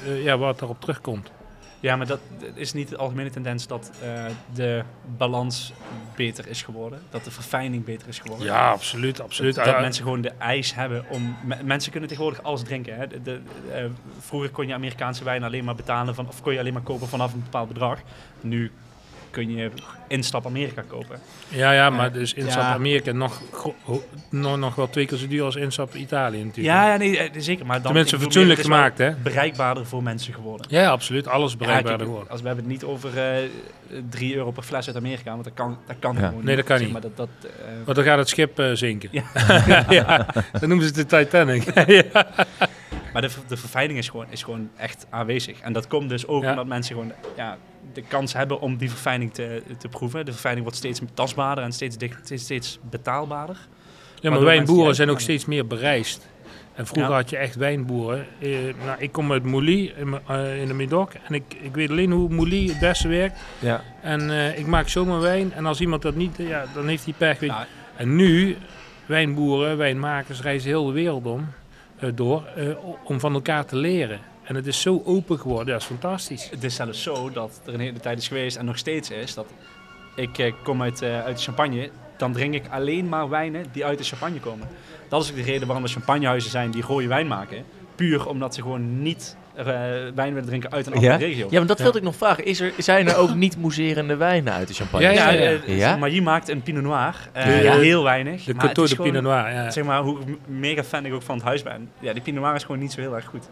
eh, 0.05 0.23
ja, 0.23 0.37
wat 0.37 0.61
erop 0.61 0.81
terugkomt. 0.81 1.31
Ja, 1.81 1.95
maar 1.95 2.07
dat 2.07 2.19
is 2.53 2.73
niet 2.73 2.89
de 2.89 2.97
algemene 2.97 3.29
tendens 3.29 3.67
dat 3.67 3.91
eh, 4.03 4.25
de 4.53 4.83
balans 5.17 5.73
beter 6.15 6.47
is 6.47 6.61
geworden. 6.63 7.01
Dat 7.09 7.23
de 7.23 7.31
verfijning 7.31 7.83
beter 7.85 8.07
is 8.07 8.19
geworden. 8.19 8.45
Ja, 8.47 8.69
absoluut. 8.71 9.21
absoluut. 9.21 9.55
Dat, 9.55 9.65
dat 9.65 9.73
Ah, 9.73 9.81
mensen 9.81 10.03
gewoon 10.03 10.21
de 10.21 10.29
ijs 10.37 10.75
hebben 10.75 11.05
om... 11.09 11.35
me- 11.43 11.63
mensen 11.63 11.91
kunnen 11.91 12.09
tegenwoordig 12.09 12.43
alles 12.43 12.63
drinken. 12.63 12.95
Hè. 12.95 13.07
De, 13.07 13.21
de- 13.21 13.41
eh, 13.73 13.85
vroeger 14.19 14.49
kon 14.49 14.67
je 14.67 14.73
Amerikaanse 14.73 15.23
wijn 15.23 15.43
alleen 15.43 15.63
maar 15.63 15.75
betalen 15.75 16.15
van... 16.15 16.27
Of 16.27 16.41
kon 16.41 16.53
je 16.53 16.59
alleen 16.59 16.73
maar 16.73 16.81
kopen 16.81 17.07
vanaf 17.07 17.33
een 17.33 17.43
bepaald 17.43 17.67
bedrag. 17.67 17.99
Nu 18.41 18.71
kun 19.31 19.55
je 19.55 19.71
instap 20.07 20.45
Amerika 20.45 20.83
kopen. 20.87 21.19
ja, 21.47 21.71
ja, 21.71 21.89
maar 21.89 22.07
eh, 22.07 22.13
dus 22.13 22.33
instap 22.33 22.61
ja. 22.61 22.73
Amerika 22.73 23.11
nog, 23.11 23.41
nog, 24.29 24.57
nog 24.57 24.75
wel 24.75 24.89
twee 24.89 25.05
keer 25.05 25.17
zo 25.17 25.27
duur 25.27 25.43
als 25.43 25.55
instap 25.55 25.95
Italië 25.95 26.43
natuurlijk. 26.43 26.75
Ja, 26.75 26.91
ja 26.91 26.97
nee, 26.97 27.17
eh, 27.17 27.29
zeker. 27.37 27.65
Maar 27.65 27.75
dan, 27.75 27.85
Tenminste, 27.85 28.19
fatsoenlijk 28.19 28.61
gemaakt, 28.61 28.97
hè? 28.97 29.11
bereikbaarder 29.15 29.85
voor 29.85 30.03
mensen 30.03 30.33
geworden. 30.33 30.67
Ja, 30.69 30.89
absoluut. 30.89 31.27
Alles 31.27 31.57
bereikbaarder 31.57 32.05
geworden. 32.05 32.29
als 32.31 32.41
we 32.41 32.47
hebben 32.47 32.65
het 32.65 32.73
niet 32.73 32.83
over 32.83 33.17
eh 33.17 33.49
3 34.09 34.35
euro 34.35 34.51
per 34.51 34.63
fles 34.63 34.87
uit 34.87 34.95
Amerika, 34.95 35.31
want 35.31 35.43
dat 35.43 35.53
kan, 35.53 35.77
dat 35.87 35.95
kan 35.99 36.15
Ja. 36.15 36.27
gewoon 36.27 36.43
Nee, 36.43 36.55
dat 36.55 36.65
kan 36.65 36.77
Zeg 36.77 36.85
niet. 36.85 36.93
Maar 36.93 37.01
dat, 37.01 37.17
dat, 37.17 37.29
eh, 37.41 37.49
Want 37.85 37.95
dan 37.95 38.05
gaat 38.05 38.17
het 38.17 38.29
schip 38.29 38.59
eh, 38.59 38.71
zinken. 38.73 39.09
Ja. 39.11 39.23
ja, 39.89 40.25
dan 40.59 40.69
noemen 40.69 40.87
ze 40.87 40.99
het 40.99 41.09
de 41.09 41.17
Titanic. 41.17 41.63
ja. 42.13 42.27
Maar 43.13 43.21
de, 43.21 43.29
de 43.47 43.57
verfijning 43.57 43.99
is 43.99 44.09
gewoon, 44.09 44.25
is 44.29 44.43
gewoon 44.43 44.69
echt 44.77 45.05
aanwezig. 45.09 45.59
En 45.59 45.73
dat 45.73 45.87
komt 45.87 46.09
dus 46.09 46.27
ook 46.27 46.43
Ja. 46.43 46.49
omdat 46.49 46.65
mensen 46.65 46.95
gewoon 46.95 47.11
ja, 47.35 47.57
de 47.95 48.01
kans 48.01 48.33
hebben 48.33 48.59
om 48.59 48.77
die 48.77 48.89
verfijning 48.89 49.33
te, 49.33 49.63
te 49.77 49.87
proeven. 49.87 50.25
De 50.25 50.31
verfijning 50.31 50.63
wordt 50.63 50.77
steeds 50.77 51.01
tastbaarder 51.13 51.63
en 51.63 51.71
steeds, 51.71 51.97
dicht, 51.97 52.19
steeds, 52.23 52.43
steeds 52.43 52.79
betaalbaarder. 52.89 53.57
Ja, 54.19 54.29
maar 54.29 54.43
wijnboeren 54.43 54.95
zijn 54.95 55.09
ook 55.09 55.19
steeds 55.19 55.45
meer 55.45 55.67
bereisd. 55.67 56.29
En 56.75 56.87
vroeger 56.87 57.11
Ja. 57.11 57.17
had 57.17 57.29
je 57.29 57.37
echt 57.37 57.55
wijnboeren. 57.55 58.25
Eh, 58.39 58.49
nou, 58.85 58.99
ik 58.99 59.11
kom 59.11 59.31
uit 59.31 59.43
Mouly 59.43 59.93
in, 59.97 60.19
eh, 60.27 60.61
in 60.61 60.67
de 60.67 60.73
Médoc. 60.73 61.11
En 61.27 61.33
ik, 61.33 61.43
ik 61.61 61.75
weet 61.75 61.89
alleen 61.89 62.11
hoe 62.11 62.29
Mouly 62.29 62.67
het 62.67 62.79
beste 62.79 63.07
werkt. 63.07 63.39
Ja. 63.59 63.83
En 64.01 64.29
eh, 64.29 64.57
ik 64.59 64.65
maak 64.67 64.87
zomaar 64.87 65.19
wijn. 65.19 65.53
En 65.53 65.65
als 65.65 65.81
iemand 65.81 66.01
dat 66.01 66.15
niet, 66.15 66.35
ja, 66.37 66.65
dan 66.73 66.87
heeft 66.87 67.03
hij 67.03 67.13
pech. 67.17 67.39
Nou, 67.41 67.65
En 67.95 68.15
nu, 68.15 68.57
wijnboeren, 69.05 69.77
wijnmakers 69.77 70.41
reizen 70.41 70.69
heel 70.69 70.85
de 70.85 70.91
wereld 70.91 71.25
om, 71.25 71.47
eh, 71.99 72.09
door 72.15 72.45
eh, 72.55 72.65
om 73.03 73.19
van 73.19 73.33
elkaar 73.33 73.65
te 73.65 73.75
leren. 73.75 74.19
En 74.51 74.57
het 74.57 74.67
is 74.67 74.81
zo 74.81 75.01
open 75.05 75.39
geworden, 75.39 75.67
dat 75.73 75.81
is 75.81 75.87
fantastisch. 75.87 76.47
het 76.49 76.63
is 76.63 76.75
zelfs 76.75 77.03
zo 77.03 77.29
dat 77.31 77.61
er 77.65 77.73
een 77.73 77.79
hele 77.79 77.99
tijd 77.99 78.17
is 78.17 78.27
geweest 78.27 78.57
en 78.57 78.65
nog 78.65 78.77
steeds 78.77 79.09
is 79.09 79.33
dat 79.33 79.45
ik 80.15 80.37
eh, 80.37 80.53
kom 80.63 80.81
uit, 80.81 81.01
eh, 81.01 81.23
uit 81.23 81.37
de 81.37 81.43
champagne. 81.43 81.89
Dan 82.17 82.33
drink 82.33 82.53
ik 82.53 82.63
alleen 82.69 83.09
maar 83.09 83.29
wijnen 83.29 83.65
die 83.71 83.85
uit 83.85 83.97
de 83.97 84.03
champagne 84.03 84.39
komen. 84.39 84.67
Dat 85.09 85.23
is 85.23 85.29
ook 85.29 85.35
de 85.35 85.41
reden 85.41 85.65
waarom 85.67 85.83
er 85.85 85.91
champagnehuizen 85.91 86.51
zijn 86.51 86.71
die 86.71 86.81
rode 86.83 87.07
wijn 87.07 87.27
maken. 87.27 87.63
Puur 87.95 88.27
omdat 88.27 88.55
ze 88.55 88.61
gewoon 88.61 89.01
niet 89.01 89.35
eh, 89.55 89.65
wijn 90.15 90.33
willen 90.33 90.45
drinken 90.45 90.71
uit 90.71 90.85
een 90.87 90.93
andere 90.93 91.11
Ja? 91.11 91.17
regio. 91.17 91.47
ja, 91.49 91.57
maar 91.57 91.67
dat 91.67 91.77
Ja. 91.77 91.83
wilde 91.83 91.97
ik 91.97 92.03
nog 92.03 92.15
vragen. 92.15 92.45
Is 92.45 92.59
er, 92.59 92.73
zijn 92.77 93.07
er 93.07 93.15
ook 93.17 93.35
niet 93.35 93.57
mousserende 93.57 94.15
wijnen 94.15 94.53
uit 94.53 94.67
de 94.67 94.73
champagne? 94.73 95.05
Ja, 95.05 95.11
ja, 95.11 95.29
Ja, 95.29 95.49
ja. 95.49 95.59
Ja? 95.65 95.95
maar 95.97 96.09
je 96.09 96.21
maakt 96.21 96.49
een 96.49 96.61
Pinot 96.61 96.83
Noir. 96.83 97.29
eh, 97.33 97.63
Ja. 97.63 97.77
Heel 97.77 98.03
weinig. 98.03 98.43
De 98.43 98.53
maar 98.53 98.63
het 98.65 98.73
Coteau 98.75 98.83
is 98.83 98.89
de 98.89 98.95
gewoon- 98.95 99.11
Pinot 99.21 99.31
Noir, 99.31 99.53
ja. 99.53 99.69
Zeg 99.71 99.83
maar, 99.83 100.01
hoe 100.01 100.17
mega 100.47 100.83
fan 100.83 101.05
ik 101.05 101.13
ook 101.13 101.21
van 101.21 101.35
het 101.35 101.43
huis 101.45 101.63
ben. 101.63 101.89
Ja, 101.99 102.13
die 102.13 102.21
Pinot 102.21 102.41
Noir 102.43 102.55
is 102.55 102.63
gewoon 102.63 102.79
niet 102.81 102.91
zo 102.91 103.01
heel 103.01 103.15
erg 103.15 103.25
goed. 103.25 103.49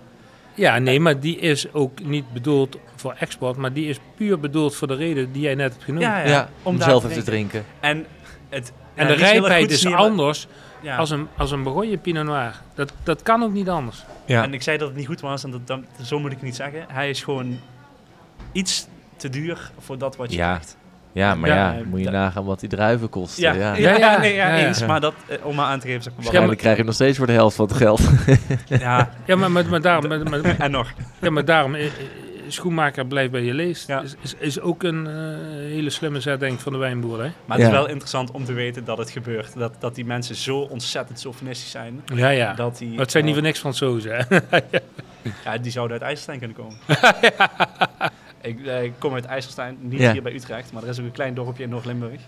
Ja, 0.60 0.78
nee, 0.78 0.99
maar 0.99 1.20
die 1.20 1.38
is 1.38 1.74
ook 1.74 2.03
niet 2.03 2.34
bedoeld 2.34 2.78
voor 2.95 3.14
export, 3.20 3.57
maar 3.57 3.74
die 3.74 3.89
is 3.89 3.99
puur 4.16 4.39
bedoeld 4.39 4.76
voor 4.76 4.88
de 4.88 4.95
reden 4.95 5.32
die 5.32 5.41
jij 5.41 5.55
net 5.55 5.72
hebt 5.72 5.84
genoemd. 5.84 6.03
Ja, 6.03 6.20
ja. 6.20 6.28
Ja, 6.28 6.49
om 6.64 6.78
daar 6.78 6.89
zelf 6.89 7.03
te 7.03 7.10
even 7.10 7.24
te 7.24 7.30
drinken. 7.30 7.66
En, 7.80 8.05
het, 8.49 8.72
En 8.95 9.07
ja, 9.07 9.14
de 9.14 9.20
rijpheid 9.20 9.72
is 9.72 9.86
anders 9.86 10.47
Ja. 10.82 10.97
als 10.97 11.10
een, 11.10 11.28
als 11.38 11.51
een 11.51 11.64
Bourgogne 11.64 11.97
Pinot 11.97 12.26
Noir. 12.26 12.62
Dat, 12.76 12.93
dat 13.03 13.22
kan 13.24 13.43
ook 13.43 13.53
niet 13.53 13.70
anders. 13.70 14.03
Ja. 14.26 14.43
En 14.43 14.53
ik 14.53 14.62
zei 14.62 14.78
dat 14.78 14.88
het 14.88 14.97
niet 14.97 15.07
goed 15.07 15.20
was, 15.22 15.43
en 15.43 15.51
dat, 15.51 15.68
dat, 15.68 15.80
zo 16.03 16.20
moet 16.20 16.30
ik 16.32 16.36
het 16.38 16.45
niet 16.45 16.55
zeggen. 16.55 16.86
Hij 16.88 17.10
is 17.10 17.24
gewoon 17.24 17.60
iets 18.51 18.88
te 19.16 19.30
duur 19.30 19.72
voor 19.80 19.97
dat 19.97 20.16
wat 20.16 20.32
je 20.32 20.38
Ja. 20.38 20.47
krijgt. 20.53 20.78
Ja, 21.12 21.36
maar 21.36 21.49
Ja, 21.49 21.55
ja, 21.55 21.82
moet 21.86 21.99
je 21.99 22.10
nagaan 22.10 22.45
wat 22.45 22.60
die 22.60 22.70
druiven 22.70 23.10
kosten. 23.10 23.43
Ja, 23.43 23.53
Ja, 23.53 23.76
ja, 23.76 23.97
Ja, 23.97 24.18
nee, 24.20 24.34
ja, 24.36 24.47
Ja, 24.49 24.55
ja. 24.55 24.68
eens. 24.68 24.86
Maar 24.86 25.01
dat, 25.01 25.14
eh, 25.28 25.38
om 25.45 25.55
maar 25.55 25.66
aan 25.66 25.80
te 25.80 25.88
geven, 25.88 26.03
zeg 26.03 26.14
maar, 26.14 26.22
Waarschijnlijk 26.24 26.60
krijg 26.62 26.78
je 26.78 26.84
nog 26.84 26.93
steeds 26.93 27.18
voor 27.18 27.28
de 27.28 27.34
helft 27.34 27.55
van 27.55 27.68
het 27.68 27.78
geld. 27.78 28.01
ja, 28.68 29.10
Ja, 29.26 29.36
maar, 29.36 29.51
maar, 29.51 29.66
maar 29.66 29.82
daarom, 29.82 30.07
maar, 30.07 30.30
maar- 30.30 30.57
en 30.60 30.72
nog. 30.72 30.91
ja, 31.22 31.30
maar 31.30 31.45
daarom 31.45 31.76
eh, 31.76 31.86
eh, 31.86 31.91
schoenmaker 32.47 33.05
blijft 33.05 33.32
bij 33.32 33.41
je 33.43 33.53
leest. 33.53 33.88
Ja. 33.88 34.01
Is, 34.01 34.16
is, 34.22 34.36
is 34.39 34.60
ook 34.60 34.84
een 34.84 35.07
hele 35.57 35.89
slimme 35.89 36.20
zet, 36.20 36.39
denk 36.39 36.53
ik, 36.53 36.60
van 36.60 36.72
de 36.72 36.78
wijnboer. 36.78 37.24
Hè? 37.24 37.30
Maar 37.45 37.57
het 37.57 37.66
is 37.68 37.74
wel 37.74 37.88
interessant 37.88 38.32
om 38.32 38.45
te 38.45 38.53
weten 38.53 38.86
dat 38.86 38.97
het 38.97 39.10
gebeurt. 39.10 39.53
Dat, 39.57 39.74
dat 39.80 39.95
die 39.95 40.05
mensen 40.05 40.36
zo 40.36 40.57
ontzettend 40.60 41.20
sofistisch 41.20 41.72
zijn. 41.72 42.01
Ja, 42.16 42.30
ja. 42.30 42.53
Dat 42.53 42.78
die, 42.78 42.89
Maar 42.89 42.99
het 42.99 43.12
zijn 43.12 43.26
niet 43.26 43.34
voor 43.34 43.43
niks 43.43 43.60
Fransozen. 43.60 44.26
Hè? 44.28 44.38
Ja, 45.45 45.57
die 45.57 45.72
zouden 45.72 45.99
uit 45.99 46.05
IJsselstein 46.05 46.39
kunnen 46.39 46.57
komen. 46.57 46.78
ik, 48.42 48.66
eh, 48.66 48.84
ik 48.84 48.94
kom 49.00 49.14
uit 49.14 49.26
IJsselstein, 49.26 49.78
niet 49.80 50.00
Ja. 50.00 50.12
hier 50.12 50.22
bij 50.22 50.34
Utrecht, 50.34 50.72
maar 50.74 50.84
er 50.84 50.90
is 50.90 51.00
ook 51.00 51.06
een 51.06 51.12
klein 51.12 51.34
dorpje 51.34 51.64
in 51.64 51.70
Noord-Limburg. 51.70 52.22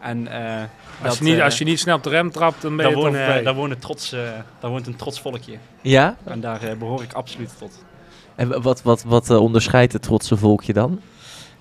En 0.00 0.26
eh, 0.28 0.60
Als, 0.60 0.68
dat, 1.02 1.18
je 1.18 1.24
niet, 1.24 1.38
eh, 1.38 1.44
als 1.44 1.58
je 1.58 1.64
niet 1.64 1.80
snel 1.80 1.96
op 1.96 2.02
de 2.02 2.08
rem 2.10 2.30
trapt, 2.30 2.62
dan 2.62 2.76
ben 2.76 2.84
daar, 2.86 2.96
je 2.96 3.02
toch 3.34 3.42
daar, 3.44 3.54
wonen 3.54 3.78
trots, 3.78 4.12
eh, 4.12 4.20
daar 4.60 4.70
woont 4.70 4.86
een 4.86 4.96
trots 4.96 5.20
volkje. 5.20 5.56
Ja? 5.80 6.16
En 6.24 6.40
daar 6.40 6.62
eh, 6.62 6.76
behoor 6.76 7.02
ik 7.02 7.12
absoluut 7.12 7.58
tot. 7.58 7.84
En 8.34 8.62
wat, 8.62 8.82
wat, 8.82 9.02
wat 9.02 9.30
onderscheidt 9.30 9.92
het 9.92 10.02
trotse 10.02 10.36
volkje 10.36 10.72
dan? 10.72 11.00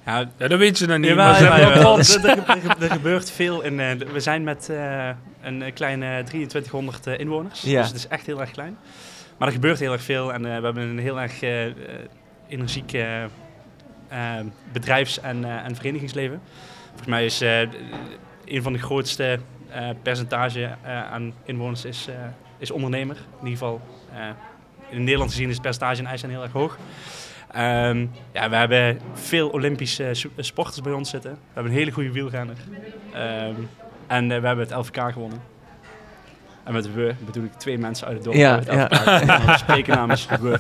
Ja, 0.06 0.30
Ja, 0.38 0.48
dat 0.48 0.60
weet 0.60 0.78
ze 0.78 0.86
nog 0.86 0.98
niet. 0.98 1.16
Maar 1.16 1.42
wel 1.42 1.72
trots. 1.82 2.16
Er, 2.16 2.26
er- 2.30 2.48
er- 2.48 2.84
er 2.84 2.92
gebeurt 2.92 3.32
veel. 3.32 3.62
In, 3.62 3.80
eh, 3.80 3.92
we 4.14 4.20
zijn 4.20 4.44
met 4.44 4.70
eh, 4.70 5.10
een 5.42 5.74
kleine 5.74 6.24
2300 6.26 7.08
eh, 7.08 7.20
inwoners. 7.20 7.62
Ja. 7.62 7.78
Dus 7.80 7.88
het 7.88 7.98
is 7.98 8.08
echt 8.08 8.26
heel 8.26 8.42
erg 8.42 8.52
klein. 8.52 8.78
Maar 9.38 9.48
er 9.48 9.54
gebeurt 9.54 9.80
heel 9.80 9.92
erg 9.92 10.02
veel. 10.04 10.34
En 10.34 10.46
eh, 10.46 10.58
we 10.58 10.64
hebben 10.66 10.84
een 10.90 11.00
heel 11.00 11.22
erg 11.22 11.42
energiek 12.48 12.92
bedrijfs- 14.72 15.20
en, 15.20 15.43
eh, 15.43 15.66
en 15.66 15.76
verenigingsleven. 15.76 16.41
Volgens 16.88 17.07
mij 17.07 17.26
is 17.26 17.41
eh, 17.41 17.59
een 18.45 18.64
van 18.64 18.74
de 18.74 18.80
grootste 18.80 19.39
eh 19.72 19.89
percentage 20.01 20.76
aan 21.11 21.34
inwoners 21.45 21.86
is, 21.86 22.07
is 22.57 22.72
ondernemer. 22.72 23.16
In 23.16 23.47
ieder 23.47 23.57
geval 23.57 23.82
in 24.89 25.03
Nederland 25.03 25.32
gezien 25.32 25.47
is 25.47 25.53
het 25.53 25.61
percentage 25.61 26.01
in 26.01 26.07
IJsland 26.07 26.34
heel 26.34 26.43
erg 26.43 26.51
hoog. 26.51 26.78
Ehm, 27.51 28.05
ja, 28.34 28.49
we 28.49 28.55
hebben 28.55 28.99
veel 29.14 29.49
Olympische 29.49 30.11
sporters 30.38 30.82
bij 30.82 30.93
ons 30.93 31.09
zitten. 31.09 31.32
We 31.32 31.38
hebben 31.53 31.72
een 31.72 31.78
hele 31.78 31.91
goede 31.91 32.11
wielrenner. 32.11 32.57
Ehm, 33.14 33.55
En 34.07 34.28
we 34.28 34.34
hebben 34.34 34.59
het 34.59 34.72
LVK 34.76 35.11
gewonnen. 35.11 35.41
En 36.64 36.74
met 36.74 36.93
we 36.93 37.14
bedoel 37.26 37.43
ik 37.43 37.53
twee 37.53 37.78
mensen 37.78 38.07
uit 38.07 38.16
het 38.16 38.24
dorp. 38.26 38.38
Ja. 38.38 38.61
En 38.66 38.88
we 39.45 39.53
spreken 39.64 39.95
namens 39.95 40.28
we. 40.41 40.59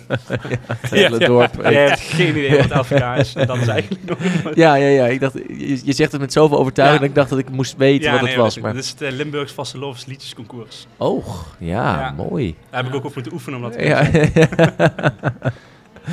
Het 0.67 0.89
hele 0.89 1.19
ja. 1.19 1.27
dorp. 1.27 1.51
Jij 1.61 1.87
hebt 1.87 1.99
geen 1.99 2.29
idee 2.37 2.57
wat 2.67 2.79
LVK 2.79 3.17
is. 3.17 3.33
En 3.35 3.47
dat 3.47 3.57
is 3.57 3.67
eigenlijk 3.67 4.01
nog 4.05 4.17
Ja, 4.55 4.75
ja, 4.75 4.87
ja. 4.87 5.05
Ik 5.05 5.19
dacht, 5.19 5.33
je, 5.33 5.81
je 5.85 5.93
zegt 5.93 6.11
het 6.11 6.21
met 6.21 6.33
zoveel 6.33 6.57
overtuiging 6.57 6.99
Ja. 7.01 7.07
dat 7.07 7.09
ik 7.09 7.15
dacht 7.15 7.29
dat 7.29 7.39
ik 7.39 7.55
moest 7.55 7.77
weten 7.77 8.11
wat 8.11 8.21
het 8.21 8.35
was. 8.35 8.59
Maar... 8.59 8.73
Dit 8.73 8.83
is 8.83 8.89
het 8.89 9.01
eh, 9.01 9.11
Limburgs 9.11 9.51
Vastelovens 9.53 10.05
liedjesconcours. 10.05 10.87
Oh, 10.97 11.25
ja, 11.57 11.99
Ja. 11.99 12.11
mooi. 12.11 12.55
Daar 12.69 12.83
heb 12.83 12.91
ik 12.91 12.97
ook 12.97 13.05
op 13.05 13.13
moeten 13.15 13.33
oefenen 13.33 13.57
om 13.63 13.63
dat 13.69 13.73
te 13.73 13.83
Ja, 13.85 14.01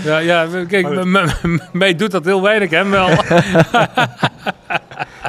Ja, 0.05 0.19
ja 0.19 0.49
we- 0.49 0.67
kijk, 0.67 1.05
mij 1.73 1.95
doet 1.95 2.11
dat 2.11 2.25
heel 2.25 2.43
weinig, 2.43 2.71
hè, 2.71 2.89
wel. 2.89 3.09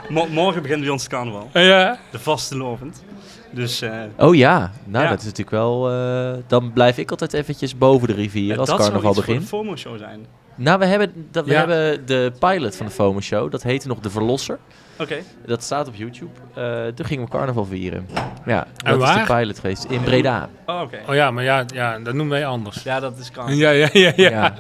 Mo- 0.09 0.27
morgen 0.29 0.61
begint 0.61 0.81
bij 0.81 0.89
ons 0.89 1.07
carnaval. 1.07 1.49
ja. 1.53 1.97
De 2.11 2.19
Vastelovend. 2.19 3.03
Dus 3.51 3.81
eh, 3.81 3.91
Oh 4.17 4.35
ja, 4.35 4.71
nou 4.85 5.03
Ja. 5.03 5.09
dat 5.09 5.19
is 5.19 5.25
natuurlijk 5.25 5.49
wel... 5.49 5.89
eh, 5.91 6.33
dan 6.47 6.73
blijf 6.73 6.97
ik 6.97 7.11
altijd 7.11 7.33
eventjes 7.33 7.77
boven 7.77 8.07
de 8.07 8.13
rivier 8.13 8.59
als 8.59 8.69
dat 8.69 8.77
carnaval 8.79 9.01
zou 9.01 9.15
iets 9.17 9.25
begint. 9.25 9.47
voor 9.49 9.59
de 9.59 9.65
FOMO-show 9.65 9.97
zijn. 9.97 10.25
Nou, 10.55 10.79
we 10.79 10.85
hebben, 10.85 11.27
dat, 11.31 11.45
we 11.45 11.51
Ja. 11.51 11.57
hebben 11.57 12.05
de 12.05 12.31
pilot 12.39 12.75
van 12.75 12.85
de 12.85 12.91
FOMO 12.91 13.21
Show. 13.21 13.51
Dat 13.51 13.63
heette 13.63 13.87
nog 13.87 13.99
De 13.99 14.09
Verlosser. 14.09 14.59
Oké. 14.97 15.15
Dat 15.45 15.63
staat 15.63 15.87
op 15.87 15.95
YouTube. 15.95 16.31
Eh, 16.55 16.85
toen 16.95 17.05
gingen 17.05 17.25
we 17.25 17.31
carnaval 17.31 17.65
vieren. 17.65 18.07
Ja, 18.45 18.67
dat 18.75 19.01
is 19.01 19.13
de 19.13 19.23
pilot 19.35 19.59
geweest. 19.59 19.83
In 19.83 20.01
Breda. 20.01 20.49
Oh, 20.65 20.81
oké. 20.81 20.99
Oh 21.09 21.15
ja, 21.15 21.31
maar 21.31 21.43
ja, 21.43 21.63
ja, 21.73 21.99
dat 21.99 22.13
noemen 22.13 22.29
wij 22.39 22.45
anders. 22.45 22.83
Ja, 22.83 22.99
dat 22.99 23.17
is 23.17 23.31
carnaval. 23.31 23.57
Ja, 23.59 23.69
ja, 23.69 23.89
ja, 23.93 24.11
ja. 24.15 24.29
Ja, 24.29 24.53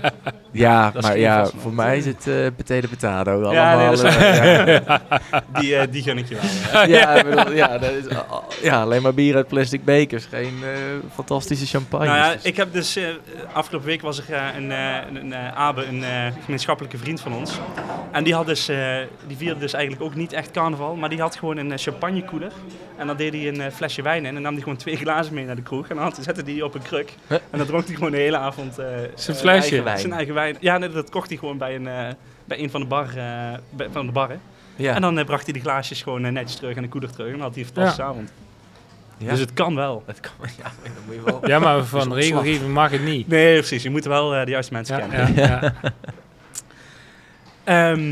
ja 0.51 0.91
Dat 0.91 1.03
is 1.03 1.09
maar 1.09 1.17
ja, 1.17 1.45
voor 1.57 1.73
mij 1.73 1.97
is 1.97 2.05
het 2.05 2.27
eh 2.27 2.35
potato 2.55 2.87
potato. 2.87 3.31
Allemaal, 3.31 3.53
Ja, 3.53 3.75
nee, 3.77 3.87
dat 3.87 4.03
is 4.03 4.15
eh, 4.15 4.65
ja. 4.87 5.01
Die, 5.59 5.75
eh, 5.75 5.87
die 5.91 6.03
gun 6.03 6.17
ik 6.17 6.27
je 6.27 6.35
wel. 6.35 6.81
ja. 6.87 6.97
Ja, 7.01 7.09
ik 7.15 7.35
bedoel, 7.35 7.53
ja, 7.53 7.77
dat 7.77 7.91
is, 7.91 8.03
ja, 8.61 8.81
alleen 8.81 9.01
maar 9.01 9.13
bier 9.13 9.35
uit 9.35 9.47
plastic 9.47 9.85
bekers. 9.85 10.25
Geen 10.25 10.59
eh, 10.63 10.69
fantastische 11.13 11.65
champagne. 11.65 12.05
Nou 12.05 12.17
ja, 12.17 12.33
Dus- 12.33 12.43
ik 12.43 12.55
heb 12.57 12.73
dus... 12.73 12.95
eh, 12.95 13.03
afgelopen 13.53 13.87
week 13.87 14.01
was 14.01 14.17
er 14.27 14.41
een, 14.57 14.71
eh, 14.71 14.95
een, 15.09 15.15
een 15.15 15.33
eh, 15.33 15.53
Abe, 15.57 15.85
een 15.85 16.03
eh, 16.03 16.09
gemeenschappelijke 16.43 16.97
vriend 16.97 17.21
van 17.21 17.33
ons. 17.33 17.59
En 18.11 18.23
die, 18.23 18.33
had 18.33 18.45
dus, 18.45 18.67
eh, 18.67 18.77
die 19.27 19.37
vierde 19.37 19.59
dus 19.59 19.73
eigenlijk 19.73 20.03
ook 20.03 20.15
niet 20.15 20.30
echt 20.33 20.51
carnaval. 20.51 20.95
Maar 20.95 21.09
die 21.09 21.19
had 21.21 21.35
gewoon 21.35 21.57
een 21.57 21.71
eh, 21.71 21.77
champagnekoeler. 21.77 22.51
En 22.97 23.07
dan 23.07 23.17
deed 23.17 23.33
hij 23.33 23.47
een 23.47 23.61
eh, 23.61 23.71
flesje 23.71 24.01
wijn 24.01 24.25
in. 24.25 24.35
En 24.35 24.41
nam 24.41 24.53
hij 24.53 24.61
gewoon 24.61 24.77
twee 24.77 24.95
glazen 24.97 25.33
mee 25.33 25.45
naar 25.45 25.55
de 25.55 25.61
kroeg. 25.61 25.87
En 25.89 25.95
dan 25.95 26.13
zette 26.15 26.31
hij 26.31 26.43
die 26.43 26.65
op 26.65 26.73
een 26.75 26.81
kruk. 26.81 27.13
Huh? 27.27 27.37
En 27.49 27.57
dan 27.57 27.67
dronk 27.67 27.85
hij 27.85 27.95
gewoon 27.95 28.11
de 28.11 28.17
hele 28.17 28.37
avond... 28.37 28.79
eh, 28.79 28.85
Zijn 29.15 29.37
flesje. 29.37 29.47
eigen 29.47 29.83
wijn. 29.83 29.99
Zijn 29.99 30.13
eigen 30.13 30.33
wijn. 30.33 30.57
Ja, 30.59 30.77
nee, 30.77 30.89
dat 30.89 31.09
kocht 31.09 31.29
hij 31.29 31.37
gewoon 31.37 31.57
bij 31.57 31.75
een, 31.75 31.87
eh, 31.87 32.07
bij 32.45 32.59
een 32.59 32.69
van 32.69 32.81
de, 32.81 32.87
bar, 32.87 33.07
eh, 33.17 33.57
bij- 33.69 33.87
van 33.91 34.05
de 34.05 34.11
barren. 34.11 34.41
ja. 34.75 34.95
En 34.95 35.01
dan 35.01 35.25
bracht 35.25 35.43
hij 35.43 35.53
de 35.53 35.59
glaasjes 35.59 36.01
gewoon 36.01 36.21
netjes 36.33 36.55
terug 36.55 36.75
en 36.75 36.81
de 36.81 36.87
koeler 36.89 37.11
terug. 37.11 37.27
En 37.27 37.33
dan 37.33 37.41
had 37.41 37.53
hij 37.55 37.59
een 37.63 37.69
fantastische 37.73 38.03
avond. 38.03 38.31
Ja. 39.17 39.29
Dus 39.29 39.39
het 39.39 39.53
kan 39.53 39.75
wel. 39.75 40.03
Het 40.05 40.19
kan, 40.19 40.31
ja, 40.63 40.71
dan 40.83 40.91
moet 41.05 41.15
je 41.15 41.21
wel... 41.23 41.47
Ja, 41.47 41.59
maar 41.59 41.77
Dus 41.77 41.87
van 41.87 42.07
op 42.07 42.13
regelgeving 42.13 42.73
mag 42.73 42.91
het 42.91 43.03
niet. 43.03 43.27
Nee, 43.27 43.57
precies. 43.57 43.83
Je 43.83 43.89
moet 43.89 44.05
wel 44.05 44.35
eh, 44.35 44.45
de 44.45 44.51
juiste 44.51 44.73
mensen 44.73 44.97
Ja, 44.97 45.05
kennen. 45.07 45.35
ja, 45.35 45.59
ja. 45.61 45.73
Ehm, 47.63 48.11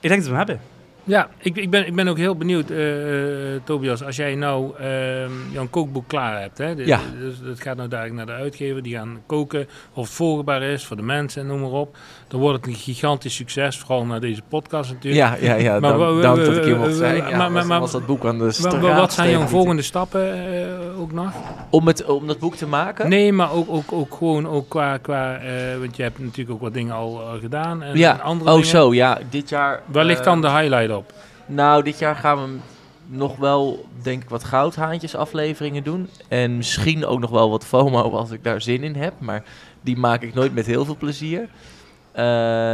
ik 0.00 0.08
denk 0.08 0.14
dat 0.22 0.30
we 0.30 0.36
hem 0.36 0.36
hebben. 0.36 0.60
Ja, 1.06 1.28
ik, 1.38 1.56
ik, 1.56 1.70
ben, 1.70 1.86
ik 1.86 1.94
ben 1.94 2.08
ook 2.08 2.16
heel 2.18 2.36
benieuwd, 2.36 2.70
eh, 2.70 3.54
eh, 3.54 3.60
Tobias, 3.64 4.02
als 4.04 4.16
jij 4.16 4.34
nou 4.34 4.76
ehm, 4.78 5.30
jouw 5.52 5.66
kookboek 5.70 6.08
klaar 6.08 6.40
hebt. 6.40 6.58
Hè? 6.58 6.74
De- 6.74 6.86
Ja. 6.86 7.00
Dus 7.20 7.40
dat 7.42 7.60
gaat 7.60 7.76
nou 7.76 7.88
dadelijk 7.88 8.14
naar 8.16 8.26
de 8.26 8.32
uitgever, 8.32 8.82
die 8.82 8.94
gaan 8.94 9.22
koken 9.26 9.68
of 9.92 10.04
het 10.06 10.14
volgbaar 10.14 10.62
is 10.62 10.86
voor 10.86 10.96
de 10.96 11.02
mensen 11.02 11.40
en 11.42 11.46
noem 11.48 11.60
maar 11.60 11.70
op. 11.70 11.96
Dan 12.28 12.40
wordt 12.40 12.56
het 12.56 12.66
een 12.74 12.80
gigantisch 12.80 13.34
succes, 13.34 13.78
vooral 13.78 14.04
naar 14.04 14.20
deze 14.20 14.42
podcast 14.48 14.92
natuurlijk. 14.92 15.40
Ja, 15.40 15.48
ja, 15.48 15.54
ja. 15.54 15.80
Maar 15.80 15.98
dank, 15.98 16.14
we- 16.16 16.20
dank 16.22 16.36
we- 16.36 16.44
dat 16.44 16.56
ik 16.56 16.64
hier 16.64 16.76
mocht 16.76 16.94
zijn. 16.94 17.16
Ja, 17.16 17.36
maar- 17.36 17.52
was, 17.52 17.64
maar- 17.64 17.80
was 17.80 17.90
dat 17.92 18.06
boek 18.06 18.24
aan 18.24 18.38
de 18.38 18.52
straat. 18.52 18.80
wa- 18.80 18.96
wat 18.96 19.12
zijn 19.12 19.30
jouw 19.30 19.46
volgende 19.46 19.82
stappen 19.82 20.34
eh, 20.62 21.00
ook 21.00 21.12
nog? 21.12 21.30
Om, 21.70 21.86
het, 21.86 22.04
om 22.04 22.26
dat 22.26 22.38
boek 22.38 22.54
te 22.54 22.66
maken? 22.66 23.08
Nee, 23.08 23.32
maar 23.32 23.52
ook, 23.52 23.66
ook, 23.70 23.92
ook 23.92 24.14
gewoon 24.14 24.48
ook 24.48 24.68
qua, 24.68 24.96
qua 24.96 25.36
eh, 25.36 25.78
want 25.78 25.96
je 25.96 26.02
hebt 26.02 26.18
natuurlijk 26.18 26.50
ook 26.50 26.60
wat 26.60 26.74
dingen 26.74 26.94
al 26.94 27.20
eh, 27.20 27.40
gedaan 27.40 27.82
en, 27.82 27.90
en 27.92 27.98
Ja, 27.98 28.12
andere 28.12 28.50
oh 28.50 28.56
dingen. 28.56 28.70
zo, 28.70 28.94
ja. 28.94 29.18
Dit 29.30 29.48
jaar... 29.48 29.82
Waar 29.86 30.04
ligt 30.04 30.18
eh, 30.18 30.24
dan 30.24 30.40
de 30.40 30.50
highlight 30.50 30.96
op? 30.96 31.12
Nou, 31.46 31.82
dit 31.82 31.98
jaar 31.98 32.16
gaan 32.16 32.42
we 32.42 32.58
nog 33.06 33.36
wel, 33.36 33.84
denk 34.02 34.22
ik, 34.22 34.28
wat 34.28 34.44
goudhaantjes 34.44 35.14
afleveringen 35.16 35.82
doen. 35.84 36.08
En 36.28 36.56
misschien 36.56 37.06
ook 37.06 37.20
nog 37.20 37.30
wel 37.30 37.50
wat 37.50 37.64
FOMO 37.66 38.10
als 38.10 38.30
ik 38.30 38.44
daar 38.44 38.60
zin 38.62 38.82
in 38.82 38.94
heb. 38.94 39.12
Maar 39.18 39.42
die 39.80 39.96
maak 39.96 40.22
ik 40.22 40.34
nooit 40.34 40.54
met 40.54 40.66
heel 40.66 40.84
veel 40.84 40.96
plezier. 40.96 41.48
Eh, 42.16 42.22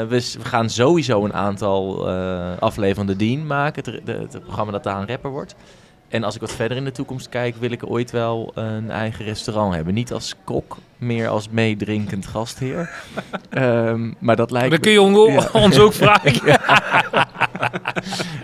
we, 0.09 0.35
we 0.39 0.45
gaan 0.45 0.71
sowieso 0.71 1.25
een 1.25 1.35
aantal 1.35 2.09
eh 2.09 2.59
afleveringen 2.59 3.19
Dean 3.19 3.47
maken. 3.47 4.01
Het 4.05 4.41
programma 4.43 4.73
dat 4.73 4.83
daar 4.83 5.01
een 5.01 5.09
rapper 5.09 5.31
wordt. 5.31 5.55
En 6.13 6.25
als 6.25 6.35
ik 6.35 6.41
wat 6.41 6.53
verder 6.53 6.77
in 6.77 6.85
de 6.85 6.93
toekomst 6.93 7.29
kijk, 7.29 7.57
wil 7.57 7.71
ik 7.71 7.91
ooit 7.91 8.11
wel 8.11 8.51
een 8.55 8.91
eigen 8.91 9.25
restaurant 9.25 9.75
hebben. 9.75 9.95
Niet 9.95 10.13
als 10.13 10.35
kok, 10.45 10.77
meer 10.99 11.29
als 11.29 11.49
meedrinkend 11.51 12.27
gastheer. 12.27 12.91
Ehm, 13.51 14.11
maar 14.19 14.37
dat 14.37 14.51
lijkt 14.51 14.71
Dan 14.71 14.79
me- 14.79 14.85
kun 14.85 14.93
je 14.93 15.01
on- 15.03 15.33
Ja. 15.33 15.49
ons 15.53 15.79
ook 15.79 15.93
vragen. 15.93 16.33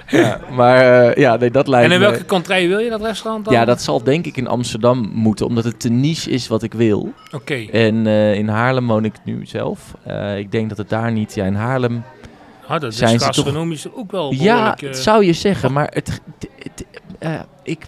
ja, 0.08 0.40
maar 0.50 1.02
eh, 1.06 1.14
ja, 1.22 1.36
nee, 1.36 1.50
dat 1.50 1.68
lijkt 1.68 1.86
En 1.86 1.92
in 1.92 2.00
welke 2.00 2.24
contrij 2.24 2.68
wil 2.68 2.78
je 2.78 2.90
dat 2.90 3.00
restaurant 3.02 3.44
dan? 3.44 3.54
Ja, 3.54 3.64
dat 3.64 3.82
zal 3.82 4.02
denk 4.02 4.26
ik 4.26 4.36
in 4.36 4.46
Amsterdam 4.46 5.10
moeten, 5.12 5.46
omdat 5.46 5.64
het 5.64 5.80
te 5.80 5.88
niche 5.88 6.30
is 6.30 6.48
wat 6.48 6.62
ik 6.62 6.74
wil. 6.74 7.12
Oké. 7.32 7.54
En 7.72 8.06
eh, 8.06 8.34
in 8.34 8.48
Haarlem 8.48 8.86
woon 8.86 9.04
ik 9.04 9.14
nu 9.24 9.46
zelf. 9.46 9.94
Eh, 10.04 10.38
ik 10.38 10.52
denk 10.52 10.68
dat 10.68 10.78
het 10.78 10.88
daar 10.88 11.12
niet... 11.12 11.34
Ja, 11.34 11.44
in 11.44 11.54
Haarlem... 11.54 12.02
Ah, 12.68 12.80
dat 12.80 12.94
Zijn 12.94 13.14
is 13.14 13.20
ze 13.22 13.26
toch- 13.26 13.34
gastronomisch 13.36 13.86
ook 13.94 14.10
wel 14.10 14.32
Ja, 14.34 14.74
het 14.80 14.98
zou 14.98 15.24
je 15.24 15.32
zeggen, 15.32 15.72
maar 15.72 15.90
het, 15.92 16.20
het- 16.38 16.48
het- 16.62 16.84
eh, 17.18 17.40
ik, 17.68 17.86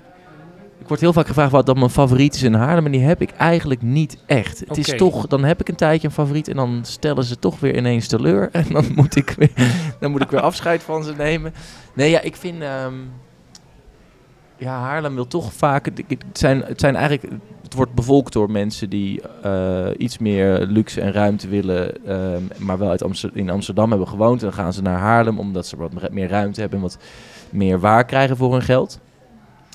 ik 0.78 0.88
word 0.88 1.00
heel 1.00 1.12
vaak 1.12 1.26
gevraagd 1.26 1.50
wat 1.50 1.66
dan 1.66 1.78
mijn 1.78 1.90
favoriet 1.90 2.34
is 2.34 2.42
in 2.42 2.54
Haarlem. 2.54 2.86
En 2.86 2.92
die 2.92 3.00
heb 3.00 3.20
ik 3.20 3.30
eigenlijk 3.30 3.82
niet 3.82 4.18
echt. 4.26 4.60
Het 4.66 4.78
is 4.78 4.96
toch, 4.96 5.26
dan 5.26 5.44
heb 5.44 5.60
ik 5.60 5.68
een 5.68 5.74
tijdje 5.74 6.06
een 6.06 6.14
favoriet 6.14 6.48
en 6.48 6.56
dan 6.56 6.80
stellen 6.82 7.24
ze 7.24 7.38
toch 7.38 7.60
weer 7.60 7.76
ineens 7.76 8.06
teleur. 8.06 8.48
En 8.60 8.66
dan 8.70 8.84
moet 8.94 9.16
ik 9.16 9.30
weer, 9.30 9.52
dan 10.00 10.10
moet 10.10 10.22
ik 10.22 10.30
weer 10.30 10.40
afscheid 10.40 10.82
van 10.82 11.04
ze 11.04 11.14
nemen. 11.16 11.52
Nee, 11.94 12.10
ja, 12.10 12.20
ik 12.20 12.36
vind... 12.36 12.62
ehm, 12.62 12.94
ja, 14.56 14.78
Haarlem 14.78 15.14
wil 15.14 15.26
toch 15.26 15.52
vaak... 15.52 15.84
Het, 15.84 16.16
zijn, 16.32 16.62
het 16.62 16.80
zijn 16.80 16.96
eigenlijk... 16.96 17.32
Het 17.62 17.78
wordt 17.78 17.94
bevolkt 17.94 18.32
door 18.32 18.50
mensen 18.50 18.90
die 18.90 19.22
eh, 19.42 19.88
iets 19.96 20.18
meer 20.18 20.66
luxe 20.66 21.00
en 21.00 21.12
ruimte 21.12 21.48
willen, 21.48 22.06
ehm, 22.06 22.42
maar 22.56 22.78
wel 22.78 22.88
uit 22.90 23.02
Amster- 23.02 23.30
in 23.36 23.50
Amsterdam 23.50 23.90
hebben 23.90 24.08
gewoond. 24.08 24.40
En 24.40 24.46
dan 24.46 24.56
gaan 24.56 24.72
ze 24.72 24.82
naar 24.82 24.98
Haarlem 24.98 25.38
omdat 25.38 25.66
ze 25.66 25.76
wat 25.76 26.12
meer 26.12 26.28
ruimte 26.28 26.60
hebben 26.60 26.78
en 26.78 26.84
wat 26.84 26.98
meer 27.50 27.80
waar 27.80 28.04
krijgen 28.04 28.36
voor 28.36 28.52
hun 28.52 28.62
geld. 28.62 29.00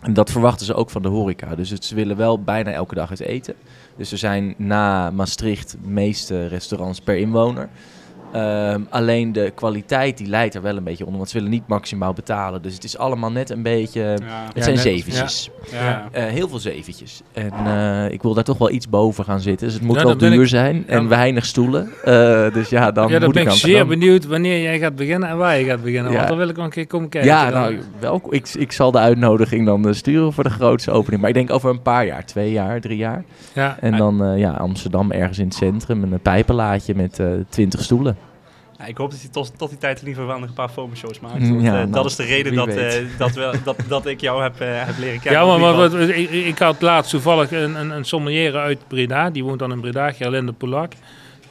En 0.05 0.13
dat 0.13 0.31
verwachten 0.31 0.65
ze 0.65 0.73
ook 0.73 0.89
van 0.89 1.01
de 1.01 1.07
horeca. 1.07 1.55
Dus 1.55 1.69
ze 1.69 1.95
willen 1.95 2.17
wel 2.17 2.43
bijna 2.43 2.71
elke 2.71 2.95
dag 2.95 3.09
eens 3.09 3.19
eten. 3.19 3.55
Dus 3.97 4.11
er 4.11 4.17
zijn 4.17 4.53
na 4.57 5.11
Maastricht 5.11 5.75
meeste 5.81 6.47
restaurants 6.47 6.99
per 6.99 7.17
inwoner. 7.17 7.69
Ehm, 8.33 8.81
alleen 8.89 9.31
de 9.31 9.51
kwaliteit 9.55 10.17
die 10.17 10.27
leidt 10.27 10.55
er 10.55 10.61
wel 10.61 10.77
een 10.77 10.83
beetje 10.83 11.03
onder, 11.03 11.17
want 11.17 11.29
ze 11.29 11.35
willen 11.35 11.51
niet 11.51 11.67
maximaal 11.67 12.13
betalen. 12.13 12.61
Dus 12.61 12.73
het 12.73 12.83
is 12.83 12.97
allemaal 12.97 13.31
net 13.31 13.49
een 13.49 13.61
beetje... 13.61 14.01
Ja. 14.01 14.07
Het 14.09 14.21
Ja, 14.55 14.61
zijn 14.61 14.75
net- 14.75 14.83
zeventjes. 14.83 15.49
Ja. 15.71 16.07
Eh, 16.11 16.23
heel 16.23 16.47
veel 16.49 16.59
zeventjes. 16.59 17.21
En 17.33 17.51
eh, 17.65 18.11
ik 18.11 18.21
wil 18.21 18.33
daar 18.33 18.43
toch 18.43 18.57
wel 18.57 18.71
iets 18.71 18.89
boven 18.89 19.23
gaan 19.23 19.39
zitten. 19.39 19.65
Dus 19.67 19.75
het 19.75 19.83
moet 19.85 19.95
Ja, 19.95 20.03
wel 20.03 20.17
duur 20.17 20.41
ik- 20.41 20.47
zijn 20.47 20.83
en 20.87 21.01
Ja. 21.01 21.07
weinig 21.07 21.45
stoelen. 21.45 21.89
Eh, 22.03 22.53
dus 22.53 22.69
ja, 22.69 22.91
dan 22.91 23.07
ja, 23.07 23.13
dan 23.19 23.23
moet 23.25 23.33
ben 23.33 23.43
ik 23.43 23.49
zeer 23.51 23.77
gaan. 23.77 23.87
benieuwd 23.87 24.25
wanneer 24.25 24.61
jij 24.61 24.79
gaat 24.79 24.95
beginnen 24.95 25.29
en 25.29 25.37
waar 25.37 25.57
je 25.57 25.65
gaat 25.65 25.83
beginnen. 25.83 26.11
Ja. 26.11 26.17
Want 26.17 26.27
dan 26.29 26.37
wil 26.37 26.49
ik 26.49 26.55
wel 26.55 26.65
een 26.65 26.71
keer 26.71 26.87
komen 26.87 27.09
kijken. 27.09 27.29
Ja, 27.31 27.49
nou, 27.49 27.79
welkom. 27.99 28.31
Ik, 28.33 28.53
ik 28.53 28.71
zal 28.71 28.91
de 28.91 28.97
uitnodiging 28.99 29.65
dan 29.65 29.93
sturen 29.95 30.33
voor 30.33 30.43
de 30.43 30.49
grootste 30.49 30.91
opening. 30.91 31.19
Maar 31.21 31.29
ik 31.29 31.35
denk 31.35 31.51
over 31.51 31.69
een 31.69 31.81
paar 31.81 32.05
jaar, 32.05 32.25
twee 32.25 32.51
jaar, 32.51 32.81
drie 32.81 32.97
jaar. 32.97 33.23
ja. 33.53 33.77
En 33.81 33.97
dan 33.97 34.23
eh, 34.23 34.37
ja, 34.39 34.51
Amsterdam 34.51 35.11
ergens 35.11 35.39
in 35.39 35.45
het 35.45 35.53
centrum. 35.55 36.03
Een 36.03 36.19
pijpenlaadje 36.19 36.95
met 36.95 37.19
eh, 37.19 37.27
twintig 37.49 37.83
stoelen. 37.83 38.17
Ja, 38.77 38.85
ik 38.85 38.97
hoop 38.97 39.11
dat 39.11 39.19
hij 39.19 39.29
tot, 39.29 39.57
tot 39.57 39.69
die 39.69 39.77
tijd 39.77 40.01
in 40.01 40.07
ieder 40.07 40.21
geval 40.21 40.31
wel 40.31 40.39
nog 40.39 40.49
een 40.49 40.55
paar 40.55 40.69
FOMO-shows 40.69 41.19
maakt. 41.19 41.39
Mm, 41.39 41.49
Want, 41.49 41.61
ja, 41.61 41.67
eh, 41.67 41.73
nou, 41.77 41.91
dat 41.91 42.05
is 42.05 42.15
de 42.15 42.23
reden 42.23 42.55
dat, 42.55 42.67
eh, 42.67 42.93
dat, 43.17 43.31
we, 43.31 43.59
dat, 43.63 43.75
dat 43.87 44.05
ik 44.05 44.21
jou 44.21 44.43
heb, 44.43 44.59
eh, 44.59 44.67
heb 44.71 44.97
leren 44.97 45.19
kennen. 45.19 45.41
Ja, 45.41 45.57
maar, 45.57 45.73
wat, 45.73 45.93
ik, 45.93 46.29
ik 46.29 46.57
had 46.57 46.81
laatst 46.81 47.11
toevallig 47.11 47.51
een, 47.51 47.75
een, 47.75 47.89
een 47.89 48.05
sommelier 48.05 48.55
uit 48.55 48.79
Breda. 48.87 49.29
Die 49.29 49.43
woont 49.43 49.59
dan 49.59 49.71
in 49.71 49.79
Breda, 49.79 50.11
Gerlinde 50.11 50.51
Polak. 50.51 50.93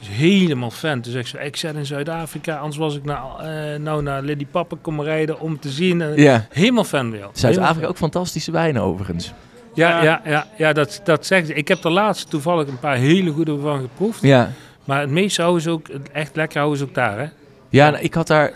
Is 0.01 0.07
helemaal 0.07 0.71
fan. 0.71 1.01
Dus 1.01 1.13
ik 1.13 1.27
zei, 1.27 1.45
ik 1.45 1.55
zat 1.55 1.75
in 1.75 1.85
Zuid-Afrika. 1.85 2.57
Anders 2.57 2.77
was 2.77 2.95
ik 2.95 3.05
naar, 3.05 3.23
eh, 3.39 3.79
nou 3.79 4.03
naar 4.03 4.23
Lady 4.23 4.45
Papa 4.51 4.75
komen 4.81 5.05
rijden 5.05 5.39
om 5.39 5.59
te 5.59 5.69
zien. 5.69 6.13
Ja. 6.15 6.45
Helemaal 6.49 6.83
fan 6.83 7.11
weer. 7.11 7.27
Zuid-Afrika 7.33 7.87
ook 7.87 7.97
fantastische 7.97 8.51
wijnen 8.51 8.81
overigens. 8.81 9.33
Ja, 9.73 10.03
ja, 10.03 10.21
ja, 10.25 10.47
ja 10.57 10.73
dat, 10.73 11.01
dat 11.03 11.25
zegt 11.25 11.47
ze. 11.47 11.53
Ik 11.53 11.67
heb 11.67 11.83
er 11.83 11.91
laatst 11.91 12.29
toevallig 12.29 12.67
een 12.67 12.79
paar 12.79 12.95
hele 12.95 13.31
goede 13.31 13.59
van 13.59 13.79
geproefd. 13.81 14.21
Ja. 14.21 14.51
Maar 14.85 14.99
het 14.99 15.09
meeste 15.09 15.41
houden 15.41 15.61
ze 15.61 15.69
ook, 15.69 15.87
echt 16.11 16.35
lekker 16.35 16.57
houden 16.57 16.79
ze 16.79 16.85
ook 16.85 16.93
daar, 16.93 17.19
hè? 17.19 17.27
Ja, 17.69 17.89
nou, 17.89 18.03
ik 18.03 18.13
had 18.13 18.27
daar. 18.27 18.53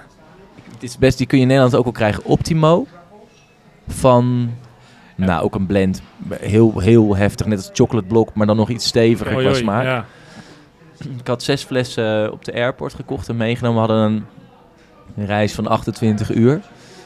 Dit 0.79 0.89
is 0.89 0.97
best, 0.97 1.17
die 1.17 1.27
kun 1.27 1.37
je 1.37 1.43
in 1.43 1.49
Nederland 1.49 1.75
ook 1.75 1.85
al 1.85 1.91
krijgen. 1.91 2.23
Optimo. 2.23 2.87
Van. 3.87 4.53
Nou, 5.15 5.43
ook 5.43 5.55
een 5.55 5.65
blend. 5.65 6.01
Heel, 6.29 6.79
heel 6.79 7.15
heftig. 7.15 7.45
Net 7.45 7.57
als 7.57 7.69
chocolate 7.73 8.07
blok, 8.07 8.33
maar 8.33 8.47
dan 8.47 8.55
nog 8.55 8.69
iets 8.69 8.87
steviger 8.87 9.41
qua 9.41 9.53
smaak. 9.53 9.83
Ja. 9.83 10.05
Ik 11.19 11.27
had 11.27 11.43
zes 11.43 11.63
flessen 11.63 12.31
op 12.31 12.45
de 12.45 12.53
airport 12.53 12.93
gekocht 12.93 13.29
en 13.29 13.37
meegenomen. 13.37 13.81
We 13.81 13.87
hadden 13.87 14.11
een, 14.11 14.25
een 15.17 15.25
reis 15.25 15.53
van 15.53 15.67
28 15.67 16.33
uur. 16.33 16.61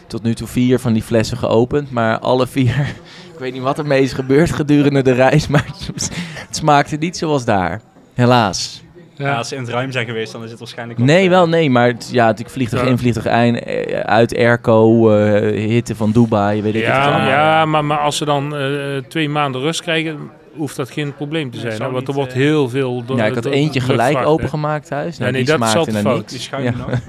tot 0.07 0.23
nu 0.23 0.33
toe 0.33 0.47
vier 0.47 0.79
van 0.79 0.93
die 0.93 1.03
flessen 1.03 1.37
geopend. 1.37 1.91
Maar 1.91 2.19
alle 2.19 2.47
vier, 2.47 2.79
ik 3.33 3.39
weet 3.39 3.53
niet 3.53 3.61
wat 3.61 3.77
ermee 3.77 4.01
is 4.01 4.13
gebeurd 4.13 4.51
gedurende 4.51 5.01
de 5.01 5.11
reis. 5.11 5.47
Maar 5.47 5.65
het, 5.65 5.87
het 6.47 6.55
smaakte 6.55 6.95
niet 6.95 7.17
zoals 7.17 7.45
daar. 7.45 7.81
Helaas. 8.13 8.83
Ja, 9.15 9.35
als 9.37 9.47
ze 9.47 9.55
in 9.55 9.61
het 9.61 9.71
ruim 9.71 9.91
zijn 9.91 10.05
geweest, 10.05 10.31
dan 10.31 10.43
is 10.43 10.49
het 10.49 10.59
waarschijnlijk... 10.59 10.99
wat, 10.99 11.07
Nee, 11.07 11.23
eh, 11.23 11.29
wel 11.29 11.49
nee. 11.49 11.69
Maar 11.69 11.87
het, 11.87 12.09
ja, 12.11 12.33
ik 12.37 12.49
vlieg 12.49 12.71
er 12.71 12.83
Ja. 12.83 12.89
in, 12.89 12.97
vlieg 12.97 13.15
er 13.15 13.25
eind, 13.27 13.63
eh, 13.63 13.99
uit 13.99 14.37
airco, 14.37 15.09
eh, 15.11 15.65
hitte 15.67 15.95
van 15.95 16.11
Dubai, 16.11 16.61
weet 16.61 16.75
ik 16.75 16.83
het 16.85 16.93
Ja, 16.93 17.03
allemaal. 17.05 17.27
ja 17.29 17.65
maar, 17.65 17.85
maar 17.85 17.97
als 17.97 18.17
ze 18.17 18.25
dan 18.25 18.55
eh, 18.55 18.69
twee 19.07 19.29
maanden 19.29 19.61
rust 19.61 19.81
krijgen, 19.81 20.17
hoeft 20.55 20.75
dat 20.75 20.89
geen 20.91 21.15
probleem 21.15 21.51
te 21.51 21.57
Nee, 21.57 21.71
zijn. 21.71 21.81
hè, 21.83 21.91
want 21.91 22.07
er 22.07 22.13
wordt 22.13 22.33
heel 22.33 22.69
veel... 22.69 23.05
door- 23.05 23.17
Ja, 23.17 23.25
ik 23.25 23.33
had 23.35 23.45
eentje 23.45 23.79
door 23.79 23.89
gelijk 23.89 24.25
opengemaakt 24.25 24.87
thuis. 24.87 25.17
Nou, 25.17 25.25
Ja, 25.25 25.31
nee, 25.37 25.45
die 25.45 25.57
dat 25.57 25.59
naar 25.59 26.01
fout. 26.01 26.29
Die 26.29 26.39
schuim 26.39 26.63
Ja. 26.63 26.71
nog. 26.71 26.89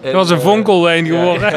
Het 0.00 0.12
was 0.12 0.30
een 0.30 0.36
En, 0.36 0.42
vonkelwijn 0.42 1.06
geworden. 1.06 1.52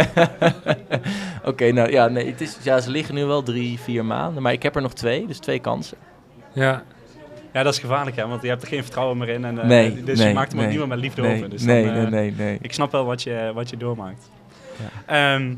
Oké, 1.46 1.72
nou 1.72 1.92
ja, 1.92 2.08
nee, 2.08 2.26
het 2.28 2.42
is, 2.42 2.58
ja, 2.62 2.80
ze 2.80 2.90
liggen 2.92 3.16
nu 3.16 3.26
wel 3.26 3.44
drie, 3.44 3.80
vier 3.80 4.06
maanden. 4.06 4.44
Maar 4.44 4.54
ik 4.54 4.64
heb 4.64 4.76
er 4.76 4.82
nog 4.82 4.94
twee, 4.94 5.26
dus 5.28 5.40
twee 5.40 5.60
kansen. 5.60 5.98
Ja. 6.54 6.84
Ja, 7.58 7.64
dat 7.64 7.74
is 7.74 7.80
gevaarlijk, 7.80 8.16
hè, 8.16 8.28
want 8.28 8.42
je 8.42 8.48
hebt 8.48 8.62
er 8.62 8.68
geen 8.68 8.84
vertrouwen 8.84 9.18
meer 9.18 9.30
in. 9.30 9.46
En, 9.46 9.60
eh, 9.60 9.66
Nee, 9.68 10.04
dus 10.04 10.18
nee, 10.20 10.28
je 10.28 10.34
maakt 10.34 10.52
hem 10.52 10.60
ook 10.60 10.66
nee. 10.66 10.72
niet 10.78 10.80
meer 10.80 10.96
met 10.96 11.00
liefde 11.00 11.22
Nee, 11.22 11.36
over. 11.36 11.50
Dus 11.50 11.62
nee, 11.62 11.86
dan, 11.86 11.94
eh, 11.96 12.02
nee, 12.02 12.10
nee, 12.12 12.34
nee. 12.38 12.58
Ik 12.62 12.74
snap 12.74 12.92
wel 12.92 13.06
wat 13.06 13.24
je, 13.24 13.52
wat 13.54 13.70
je 13.70 13.78
doormaakt. 13.78 14.30
Ehm, 15.06 15.54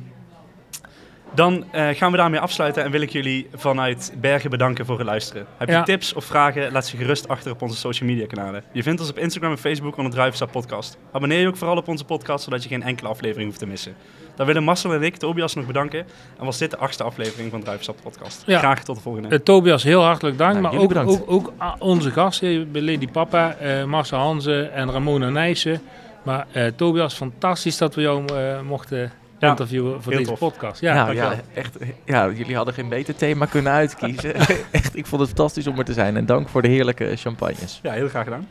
dan 1.34 1.66
eh, 1.72 1.88
gaan 1.90 2.12
we 2.12 2.18
daarmee 2.18 2.40
afsluiten 2.40 2.84
en 2.84 2.92
wil 2.92 3.02
ik 3.02 3.10
jullie 3.10 3.48
vanuit 3.56 4.14
Bergen 4.22 4.50
bedanken 4.50 4.86
voor 4.86 4.98
het 4.98 5.08
luisteren. 5.08 5.46
Heb 5.58 5.68
je 5.68 5.74
Ja. 5.74 5.84
tips 5.84 6.14
of 6.14 6.26
vragen, 6.26 6.72
laat 6.72 6.88
ze 6.88 6.98
gerust 6.98 7.28
achter 7.28 7.52
op 7.52 7.62
onze 7.62 7.78
social 7.78 8.10
media 8.10 8.26
kanalen. 8.28 8.64
Je 8.72 8.84
vindt 8.84 9.00
ons 9.02 9.10
op 9.10 9.18
Instagram 9.18 9.52
en 9.52 9.58
Facebook 9.58 9.98
onder 9.98 10.12
Druivensap 10.12 10.52
Podcast. 10.52 10.98
Abonneer 11.12 11.40
je 11.40 11.48
ook 11.48 11.58
vooral 11.58 11.78
op 11.78 11.88
onze 11.88 12.06
podcast, 12.06 12.44
zodat 12.44 12.64
je 12.64 12.70
geen 12.70 12.84
enkele 12.84 13.10
aflevering 13.10 13.46
hoeft 13.48 13.60
te 13.60 13.68
missen. 13.68 13.96
Dan 14.40 14.48
willen 14.48 14.64
Marcel 14.64 14.94
en 14.94 15.04
ik 15.04 15.16
Tobias 15.16 15.56
nog 15.56 15.66
bedanken. 15.66 16.06
En 16.40 16.46
was 16.46 16.58
dit 16.58 16.72
de 16.72 16.78
achtste 16.78 17.04
aflevering 17.04 17.52
van 17.52 17.60
Druivensap 17.62 17.98
Podcast. 18.04 18.44
Ja. 18.46 18.60
Graag 18.60 18.84
tot 18.84 18.96
de 18.96 19.02
volgende. 19.02 19.28
Eh, 19.30 19.40
Tobias, 19.40 19.84
heel 19.84 20.02
hartelijk 20.04 20.38
dank. 20.38 20.60
Maar 20.62 20.74
ook, 20.74 20.96
ook, 20.96 21.24
ook 21.26 21.54
onze 21.80 22.12
gasten, 22.12 22.72
bij 22.72 22.82
Lady 22.82 23.08
Papa, 23.08 23.54
eh 23.56 23.84
Marcel 23.84 24.18
Hansen 24.18 24.74
en 24.74 24.92
Ramona 24.92 25.30
Nijssen. 25.30 25.82
Maar 26.24 26.46
eh, 26.52 26.66
Tobias, 26.76 27.14
fantastisch 27.14 27.78
dat 27.78 27.96
we 27.96 28.02
jou 28.02 28.34
eh, 28.34 28.62
mochten 28.62 29.12
Ja, 29.40 29.50
interviewen 29.50 30.04
voor 30.04 30.12
heel 30.12 30.22
deze 30.22 30.38
tof. 30.38 30.40
podcast. 30.52 30.82
Ja, 30.82 30.94
nou 30.94 31.16
ja, 31.16 31.36
echt, 31.54 31.78
ja, 32.06 32.30
jullie 32.30 32.56
hadden 32.56 32.74
geen 32.74 32.90
beter 32.90 33.16
thema 33.16 33.46
kunnen 33.46 33.72
uitkiezen. 33.72 34.36
echt, 34.72 34.96
ik 34.96 35.06
vond 35.06 35.22
het 35.22 35.30
fantastisch 35.30 35.68
om 35.68 35.78
er 35.78 35.86
te 35.86 35.94
zijn. 35.94 36.18
En 36.18 36.26
dank 36.26 36.50
voor 36.50 36.62
de 36.62 36.68
heerlijke 36.68 37.16
champagnes. 37.16 37.80
Ja, 37.84 37.92
heel 37.92 38.10
graag 38.10 38.24
gedaan. 38.24 38.48